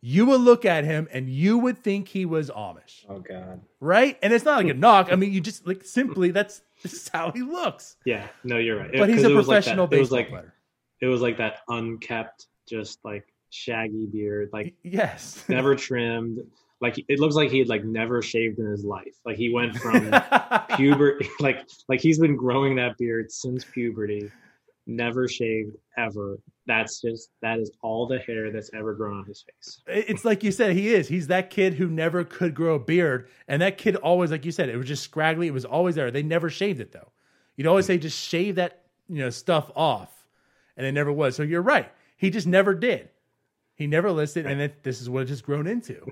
you 0.00 0.26
would 0.26 0.40
look 0.40 0.64
at 0.64 0.84
him 0.84 1.08
and 1.12 1.28
you 1.28 1.58
would 1.58 1.82
think 1.82 2.08
he 2.08 2.24
was 2.24 2.50
Amish. 2.50 3.04
Oh 3.08 3.18
God! 3.18 3.60
Right? 3.80 4.18
And 4.22 4.32
it's 4.32 4.44
not 4.44 4.62
like 4.62 4.72
a 4.72 4.74
knock. 4.74 5.12
I 5.12 5.16
mean, 5.16 5.32
you 5.32 5.40
just 5.40 5.66
like 5.66 5.84
simply 5.84 6.30
that's 6.30 6.62
this 6.82 6.94
is 6.94 7.08
how 7.08 7.30
he 7.32 7.42
looks. 7.42 7.96
Yeah. 8.04 8.26
No, 8.42 8.56
you're 8.56 8.78
right. 8.78 8.90
But 8.92 9.10
he's 9.10 9.24
a 9.24 9.30
professional 9.30 9.84
like 9.84 9.90
baseball 9.90 9.96
it 9.96 10.00
was 10.00 10.10
like, 10.12 10.28
player. 10.30 10.54
It 11.02 11.06
was 11.06 11.20
like 11.20 11.36
that 11.38 11.58
unkept, 11.68 12.46
just 12.66 12.98
like 13.04 13.26
shaggy 13.50 14.06
beard, 14.06 14.50
like 14.52 14.74
yes, 14.82 15.44
never 15.48 15.74
trimmed. 15.76 16.40
Like 16.80 17.04
it 17.08 17.20
looks 17.20 17.34
like 17.34 17.50
he 17.50 17.58
had 17.58 17.68
like 17.68 17.84
never 17.84 18.22
shaved 18.22 18.58
in 18.58 18.66
his 18.66 18.84
life. 18.84 19.14
Like 19.26 19.36
he 19.36 19.52
went 19.52 19.76
from 19.76 20.14
puberty, 20.76 21.28
like 21.40 21.68
like 21.88 22.00
he's 22.00 22.18
been 22.18 22.36
growing 22.36 22.76
that 22.76 22.96
beard 22.96 23.30
since 23.30 23.64
puberty, 23.64 24.30
never 24.86 25.28
shaved 25.28 25.76
ever. 25.98 26.38
That's 26.66 27.00
just 27.00 27.30
that 27.42 27.58
is 27.58 27.70
all 27.82 28.06
the 28.06 28.18
hair 28.18 28.50
that's 28.50 28.70
ever 28.72 28.94
grown 28.94 29.18
on 29.18 29.24
his 29.26 29.42
face. 29.42 29.82
It's 29.86 30.24
like 30.24 30.42
you 30.42 30.52
said, 30.52 30.74
he 30.74 30.94
is. 30.94 31.08
He's 31.08 31.26
that 31.26 31.50
kid 31.50 31.74
who 31.74 31.88
never 31.88 32.24
could 32.24 32.54
grow 32.54 32.76
a 32.76 32.78
beard, 32.78 33.28
and 33.46 33.60
that 33.60 33.76
kid 33.76 33.96
always, 33.96 34.30
like 34.30 34.46
you 34.46 34.52
said, 34.52 34.70
it 34.70 34.76
was 34.76 34.88
just 34.88 35.02
scraggly. 35.02 35.48
It 35.48 35.54
was 35.54 35.66
always 35.66 35.96
there. 35.96 36.10
They 36.10 36.22
never 36.22 36.48
shaved 36.48 36.80
it 36.80 36.92
though. 36.92 37.12
You'd 37.56 37.66
always 37.66 37.84
say 37.84 37.98
just 37.98 38.18
shave 38.18 38.54
that 38.54 38.84
you 39.06 39.18
know 39.18 39.28
stuff 39.30 39.70
off, 39.76 40.26
and 40.78 40.86
it 40.86 40.92
never 40.92 41.12
was. 41.12 41.36
So 41.36 41.42
you're 41.42 41.60
right. 41.60 41.92
He 42.16 42.30
just 42.30 42.46
never 42.46 42.74
did. 42.74 43.10
He 43.80 43.86
never 43.86 44.12
listed, 44.12 44.44
and 44.44 44.60
it, 44.60 44.82
this 44.82 45.00
is 45.00 45.08
what 45.08 45.22
it's 45.22 45.30
just 45.30 45.42
grown 45.42 45.66
into. 45.66 46.02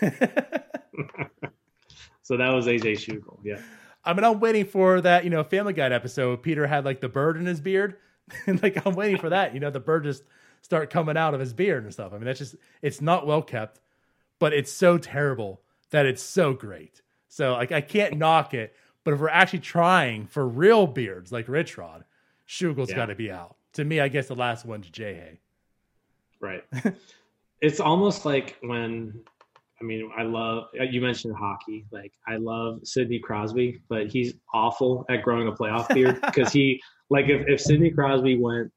so 2.22 2.38
that 2.38 2.48
was 2.48 2.64
AJ 2.64 2.92
Schugel. 2.92 3.40
Yeah. 3.44 3.60
I 4.02 4.14
mean, 4.14 4.24
I'm 4.24 4.40
waiting 4.40 4.64
for 4.64 5.02
that, 5.02 5.22
you 5.22 5.28
know, 5.28 5.44
Family 5.44 5.74
Guy 5.74 5.86
episode. 5.90 6.42
Peter 6.42 6.66
had 6.66 6.86
like 6.86 7.02
the 7.02 7.10
bird 7.10 7.36
in 7.36 7.44
his 7.44 7.60
beard. 7.60 7.98
and 8.46 8.62
like, 8.62 8.86
I'm 8.86 8.94
waiting 8.94 9.18
for 9.18 9.28
that. 9.28 9.52
You 9.52 9.60
know, 9.60 9.68
the 9.68 9.80
bird 9.80 10.04
just 10.04 10.22
start 10.62 10.88
coming 10.88 11.18
out 11.18 11.34
of 11.34 11.40
his 11.40 11.52
beard 11.52 11.84
and 11.84 11.92
stuff. 11.92 12.14
I 12.14 12.16
mean, 12.16 12.24
that's 12.24 12.38
just, 12.38 12.56
it's 12.80 13.02
not 13.02 13.26
well 13.26 13.42
kept, 13.42 13.80
but 14.38 14.54
it's 14.54 14.72
so 14.72 14.96
terrible 14.96 15.60
that 15.90 16.06
it's 16.06 16.22
so 16.22 16.54
great. 16.54 17.02
So, 17.28 17.52
like, 17.52 17.70
I 17.70 17.82
can't 17.82 18.16
knock 18.16 18.54
it. 18.54 18.74
But 19.04 19.12
if 19.12 19.20
we're 19.20 19.28
actually 19.28 19.58
trying 19.58 20.26
for 20.26 20.48
real 20.48 20.86
beards 20.86 21.30
like 21.30 21.48
Rich 21.48 21.76
Rod, 21.76 22.06
Schugel's 22.48 22.88
yeah. 22.88 22.96
got 22.96 23.06
to 23.06 23.14
be 23.14 23.30
out. 23.30 23.56
To 23.74 23.84
me, 23.84 24.00
I 24.00 24.08
guess 24.08 24.28
the 24.28 24.34
last 24.34 24.64
one's 24.64 24.88
Jay 24.88 25.12
Hay. 25.12 25.40
Right. 26.44 26.62
it's 27.62 27.80
almost 27.80 28.26
like 28.26 28.58
when 28.60 29.24
I 29.80 29.84
mean, 29.84 30.10
I 30.16 30.22
love 30.22 30.64
uh, 30.78 30.82
you 30.84 31.00
mentioned 31.00 31.34
hockey. 31.34 31.86
Like 31.90 32.12
I 32.28 32.36
love 32.36 32.80
Sidney 32.84 33.18
Crosby, 33.18 33.80
but 33.88 34.08
he's 34.08 34.34
awful 34.52 35.06
at 35.08 35.22
growing 35.22 35.48
a 35.48 35.52
playoff 35.52 35.88
beard 35.94 36.20
because 36.26 36.52
he 36.52 36.82
like 37.08 37.28
if, 37.28 37.48
if 37.48 37.60
Sidney 37.60 37.90
Crosby 37.90 38.38
went 38.38 38.70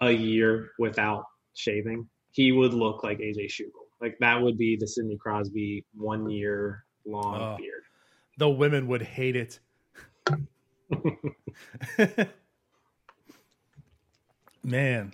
a 0.00 0.12
year 0.12 0.70
without 0.78 1.24
shaving, 1.54 2.08
he 2.30 2.52
would 2.52 2.72
look 2.72 3.02
like 3.02 3.18
AJ 3.18 3.46
Schugel. 3.46 3.86
Like 4.00 4.16
that 4.20 4.40
would 4.40 4.56
be 4.56 4.76
the 4.76 4.86
Sidney 4.86 5.16
Crosby 5.16 5.84
one 5.94 6.30
year 6.30 6.84
long 7.04 7.34
oh, 7.40 7.56
beard. 7.58 7.82
The 8.38 8.48
women 8.48 8.86
would 8.86 9.02
hate 9.02 9.34
it. 9.36 9.58
Man, 14.64 15.12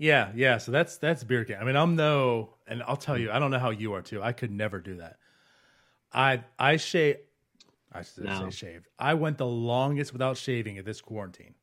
yeah, 0.00 0.32
yeah. 0.34 0.56
So 0.56 0.72
that's 0.72 0.96
that's 0.96 1.22
beer 1.24 1.44
can. 1.44 1.56
I 1.60 1.64
mean, 1.64 1.76
I'm 1.76 1.94
no, 1.94 2.54
and 2.66 2.82
I'll 2.84 2.96
tell 2.96 3.18
you, 3.18 3.30
I 3.30 3.38
don't 3.38 3.50
know 3.50 3.58
how 3.58 3.68
you 3.68 3.92
are 3.92 4.00
too. 4.00 4.22
I 4.22 4.32
could 4.32 4.50
never 4.50 4.80
do 4.80 4.96
that. 4.96 5.18
I 6.10 6.42
I 6.58 6.78
shave. 6.78 7.18
I 7.92 8.02
should 8.02 8.24
no. 8.24 8.48
say 8.48 8.50
shaved. 8.50 8.88
I 8.98 9.12
went 9.12 9.36
the 9.36 9.46
longest 9.46 10.14
without 10.14 10.38
shaving 10.38 10.78
at 10.78 10.86
this 10.86 11.02
quarantine. 11.02 11.54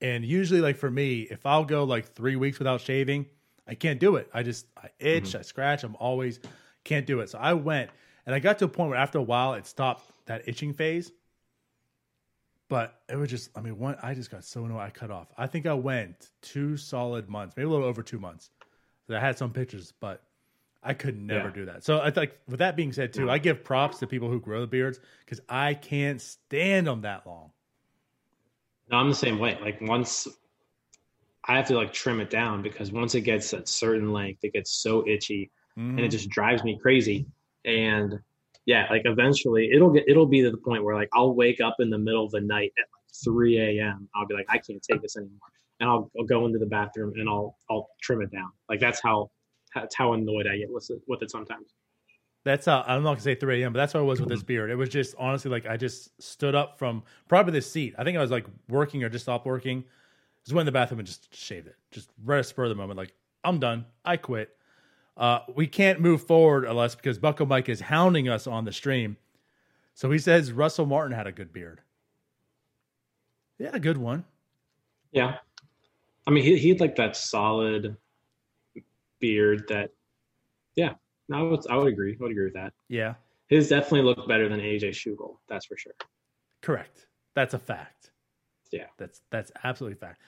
And 0.00 0.24
usually, 0.24 0.62
like 0.62 0.78
for 0.78 0.90
me, 0.90 1.28
if 1.30 1.44
I'll 1.44 1.66
go 1.66 1.84
like 1.84 2.14
three 2.14 2.36
weeks 2.36 2.58
without 2.58 2.80
shaving, 2.80 3.26
I 3.66 3.74
can't 3.74 4.00
do 4.00 4.16
it. 4.16 4.30
I 4.32 4.42
just 4.42 4.64
I 4.74 4.88
itch, 4.98 5.24
mm-hmm. 5.24 5.40
I 5.40 5.42
scratch. 5.42 5.84
I'm 5.84 5.94
always 5.96 6.40
can't 6.84 7.06
do 7.06 7.20
it. 7.20 7.28
So 7.28 7.38
I 7.38 7.52
went, 7.52 7.90
and 8.24 8.34
I 8.34 8.38
got 8.38 8.60
to 8.60 8.64
a 8.64 8.68
point 8.68 8.88
where 8.88 8.98
after 8.98 9.18
a 9.18 9.22
while, 9.22 9.52
it 9.52 9.66
stopped 9.66 10.10
that 10.24 10.48
itching 10.48 10.72
phase. 10.72 11.12
But 12.68 13.00
it 13.08 13.16
was 13.16 13.30
just, 13.30 13.50
I 13.56 13.60
mean, 13.60 13.78
one, 13.78 13.96
I 14.02 14.14
just 14.14 14.30
got 14.30 14.44
so 14.44 14.64
annoyed. 14.64 14.80
I 14.80 14.90
cut 14.90 15.10
off. 15.10 15.28
I 15.38 15.46
think 15.46 15.66
I 15.66 15.74
went 15.74 16.30
two 16.42 16.76
solid 16.76 17.28
months, 17.28 17.56
maybe 17.56 17.66
a 17.66 17.70
little 17.70 17.86
over 17.86 18.02
two 18.02 18.18
months. 18.18 18.50
I 19.10 19.18
had 19.18 19.38
some 19.38 19.52
pictures, 19.52 19.94
but 20.00 20.22
I 20.82 20.92
could 20.92 21.18
never 21.18 21.48
yeah. 21.48 21.54
do 21.54 21.64
that. 21.64 21.82
So 21.82 21.98
I 21.98 22.10
like, 22.10 22.38
with 22.46 22.58
that 22.58 22.76
being 22.76 22.92
said, 22.92 23.14
too, 23.14 23.24
no. 23.24 23.32
I 23.32 23.38
give 23.38 23.64
props 23.64 24.00
to 24.00 24.06
people 24.06 24.28
who 24.30 24.38
grow 24.38 24.60
the 24.60 24.66
beards 24.66 25.00
because 25.24 25.40
I 25.48 25.72
can't 25.72 26.20
stand 26.20 26.86
them 26.86 27.02
that 27.02 27.26
long. 27.26 27.52
No, 28.90 28.98
I'm 28.98 29.08
the 29.08 29.14
same 29.14 29.38
way. 29.38 29.58
Like 29.60 29.80
once 29.80 30.28
I 31.44 31.56
have 31.56 31.66
to 31.68 31.76
like 31.76 31.92
trim 31.94 32.20
it 32.20 32.28
down 32.28 32.62
because 32.62 32.92
once 32.92 33.14
it 33.14 33.22
gets 33.22 33.52
a 33.54 33.66
certain 33.66 34.12
length, 34.12 34.44
it 34.44 34.52
gets 34.52 34.70
so 34.70 35.06
itchy 35.08 35.50
mm-hmm. 35.78 35.90
and 35.90 36.00
it 36.00 36.02
mm-hmm. 36.02 36.10
just 36.10 36.28
drives 36.28 36.62
me 36.64 36.78
crazy. 36.80 37.26
And 37.64 38.20
yeah, 38.68 38.86
like 38.90 39.02
eventually 39.06 39.70
it'll 39.72 39.88
get 39.88 40.04
it'll 40.06 40.26
be 40.26 40.42
to 40.42 40.50
the 40.50 40.58
point 40.58 40.84
where 40.84 40.94
like 40.94 41.08
I'll 41.14 41.34
wake 41.34 41.58
up 41.58 41.76
in 41.78 41.88
the 41.88 41.96
middle 41.96 42.26
of 42.26 42.32
the 42.32 42.42
night 42.42 42.70
at 42.76 42.84
like 42.92 43.24
3 43.24 43.78
a.m. 43.80 44.06
I'll 44.14 44.26
be 44.26 44.34
like, 44.34 44.44
I 44.50 44.58
can't 44.58 44.82
take 44.82 45.00
this 45.00 45.16
anymore, 45.16 45.48
and 45.80 45.88
I'll, 45.88 46.10
I'll 46.18 46.26
go 46.26 46.44
into 46.44 46.58
the 46.58 46.66
bathroom 46.66 47.14
and 47.16 47.30
I'll 47.30 47.56
I'll 47.70 47.88
trim 48.02 48.20
it 48.20 48.30
down. 48.30 48.50
Like 48.68 48.78
that's 48.78 49.00
how 49.02 49.30
that's 49.74 49.96
how 49.96 50.12
annoyed 50.12 50.46
I 50.46 50.58
get 50.58 50.70
with 50.70 50.86
it 50.90 51.00
with 51.08 51.22
it 51.22 51.30
sometimes. 51.30 51.72
That's 52.44 52.66
how 52.66 52.84
I'm 52.86 53.02
not 53.02 53.12
gonna 53.12 53.22
say 53.22 53.36
3 53.36 53.62
a.m., 53.62 53.72
but 53.72 53.78
that's 53.78 53.94
what 53.94 54.00
I 54.00 54.02
was 54.02 54.20
with 54.20 54.28
this 54.28 54.40
mm-hmm. 54.40 54.46
beard. 54.46 54.70
It 54.70 54.76
was 54.76 54.90
just 54.90 55.14
honestly 55.18 55.50
like 55.50 55.66
I 55.66 55.78
just 55.78 56.20
stood 56.20 56.54
up 56.54 56.78
from 56.78 57.04
probably 57.26 57.54
the 57.54 57.62
seat. 57.62 57.94
I 57.96 58.04
think 58.04 58.18
I 58.18 58.20
was 58.20 58.30
like 58.30 58.44
working 58.68 59.02
or 59.02 59.08
just 59.08 59.24
stopped 59.24 59.46
working. 59.46 59.82
Just 60.44 60.54
went 60.54 60.64
in 60.64 60.66
the 60.66 60.72
bathroom 60.72 61.00
and 61.00 61.08
just 61.08 61.34
shaved 61.34 61.68
it. 61.68 61.76
Just 61.90 62.10
right 62.22 62.40
at 62.40 62.44
spur 62.44 62.64
of 62.64 62.68
the 62.68 62.74
moment, 62.74 62.98
like 62.98 63.14
I'm 63.44 63.58
done. 63.58 63.86
I 64.04 64.18
quit. 64.18 64.57
Uh, 65.18 65.40
we 65.52 65.66
can't 65.66 66.00
move 66.00 66.22
forward 66.22 66.64
unless 66.64 66.94
because 66.94 67.18
Bucko 67.18 67.44
Mike 67.44 67.68
is 67.68 67.80
hounding 67.80 68.28
us 68.28 68.46
on 68.46 68.64
the 68.64 68.72
stream. 68.72 69.16
So 69.94 70.12
he 70.12 70.18
says 70.18 70.52
Russell 70.52 70.86
Martin 70.86 71.16
had 71.16 71.26
a 71.26 71.32
good 71.32 71.52
beard. 71.52 71.80
Yeah, 73.58 73.70
a 73.72 73.80
good 73.80 73.96
one. 73.96 74.24
Yeah. 75.10 75.38
I 76.26 76.30
mean, 76.30 76.44
he, 76.44 76.56
he 76.56 76.68
had 76.68 76.78
like 76.78 76.94
that 76.96 77.16
solid 77.16 77.96
beard 79.18 79.64
that, 79.68 79.90
yeah, 80.76 80.94
I 81.32 81.42
would, 81.42 81.68
I 81.68 81.76
would 81.76 81.92
agree. 81.92 82.12
I 82.12 82.22
would 82.22 82.30
agree 82.30 82.44
with 82.44 82.54
that. 82.54 82.72
Yeah. 82.88 83.14
His 83.48 83.68
definitely 83.68 84.02
looked 84.02 84.28
better 84.28 84.48
than 84.48 84.60
AJ 84.60 84.90
Schugel. 84.90 85.38
That's 85.48 85.66
for 85.66 85.76
sure. 85.76 85.94
Correct. 86.62 87.08
That's 87.34 87.54
a 87.54 87.58
fact. 87.58 88.12
Yeah. 88.70 88.86
That's, 88.98 89.22
that's 89.30 89.50
absolutely 89.64 89.98
fact. 89.98 90.20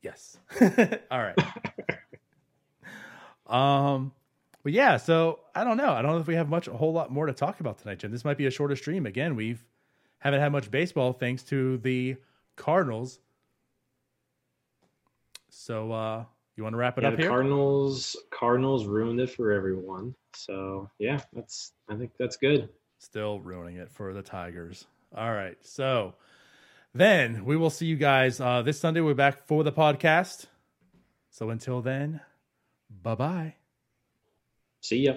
Yes. 0.00 0.38
All 1.10 1.20
right. 1.20 1.36
Um, 3.50 4.12
but 4.62 4.72
yeah, 4.72 4.96
so 4.96 5.40
I 5.54 5.64
don't 5.64 5.76
know. 5.76 5.92
I 5.92 6.02
don't 6.02 6.12
know 6.12 6.18
if 6.18 6.26
we 6.26 6.34
have 6.36 6.48
much, 6.48 6.68
a 6.68 6.72
whole 6.72 6.92
lot 6.92 7.10
more 7.10 7.26
to 7.26 7.32
talk 7.32 7.60
about 7.60 7.78
tonight, 7.78 7.98
Jim. 7.98 8.10
This 8.10 8.24
might 8.24 8.36
be 8.36 8.46
a 8.46 8.50
shorter 8.50 8.76
stream. 8.76 9.06
Again, 9.06 9.36
we've 9.36 9.64
haven't 10.18 10.40
had 10.40 10.52
much 10.52 10.70
baseball 10.70 11.12
thanks 11.12 11.42
to 11.44 11.78
the 11.78 12.16
Cardinals. 12.56 13.18
So, 15.48 15.92
uh, 15.92 16.24
you 16.56 16.64
want 16.64 16.74
to 16.74 16.78
wrap 16.78 16.98
it 16.98 17.02
yeah, 17.02 17.08
up 17.08 17.16
the 17.16 17.22
here? 17.22 17.30
Cardinals, 17.30 18.16
Cardinals 18.30 18.86
ruined 18.86 19.18
it 19.18 19.30
for 19.30 19.50
everyone. 19.50 20.14
So 20.34 20.90
yeah, 20.98 21.20
that's 21.32 21.72
I 21.88 21.94
think 21.94 22.12
that's 22.18 22.36
good. 22.36 22.68
Still 22.98 23.40
ruining 23.40 23.76
it 23.76 23.90
for 23.90 24.12
the 24.12 24.22
Tigers. 24.22 24.86
All 25.16 25.32
right, 25.32 25.56
so 25.62 26.14
then 26.94 27.46
we 27.46 27.56
will 27.56 27.70
see 27.70 27.86
you 27.86 27.96
guys 27.96 28.40
uh, 28.40 28.60
this 28.60 28.78
Sunday. 28.78 29.00
We're 29.00 29.14
back 29.14 29.46
for 29.46 29.64
the 29.64 29.72
podcast. 29.72 30.46
So 31.30 31.48
until 31.48 31.80
then, 31.80 32.20
bye 32.90 33.14
bye. 33.14 33.54
See 34.80 35.04
ya. 35.04 35.16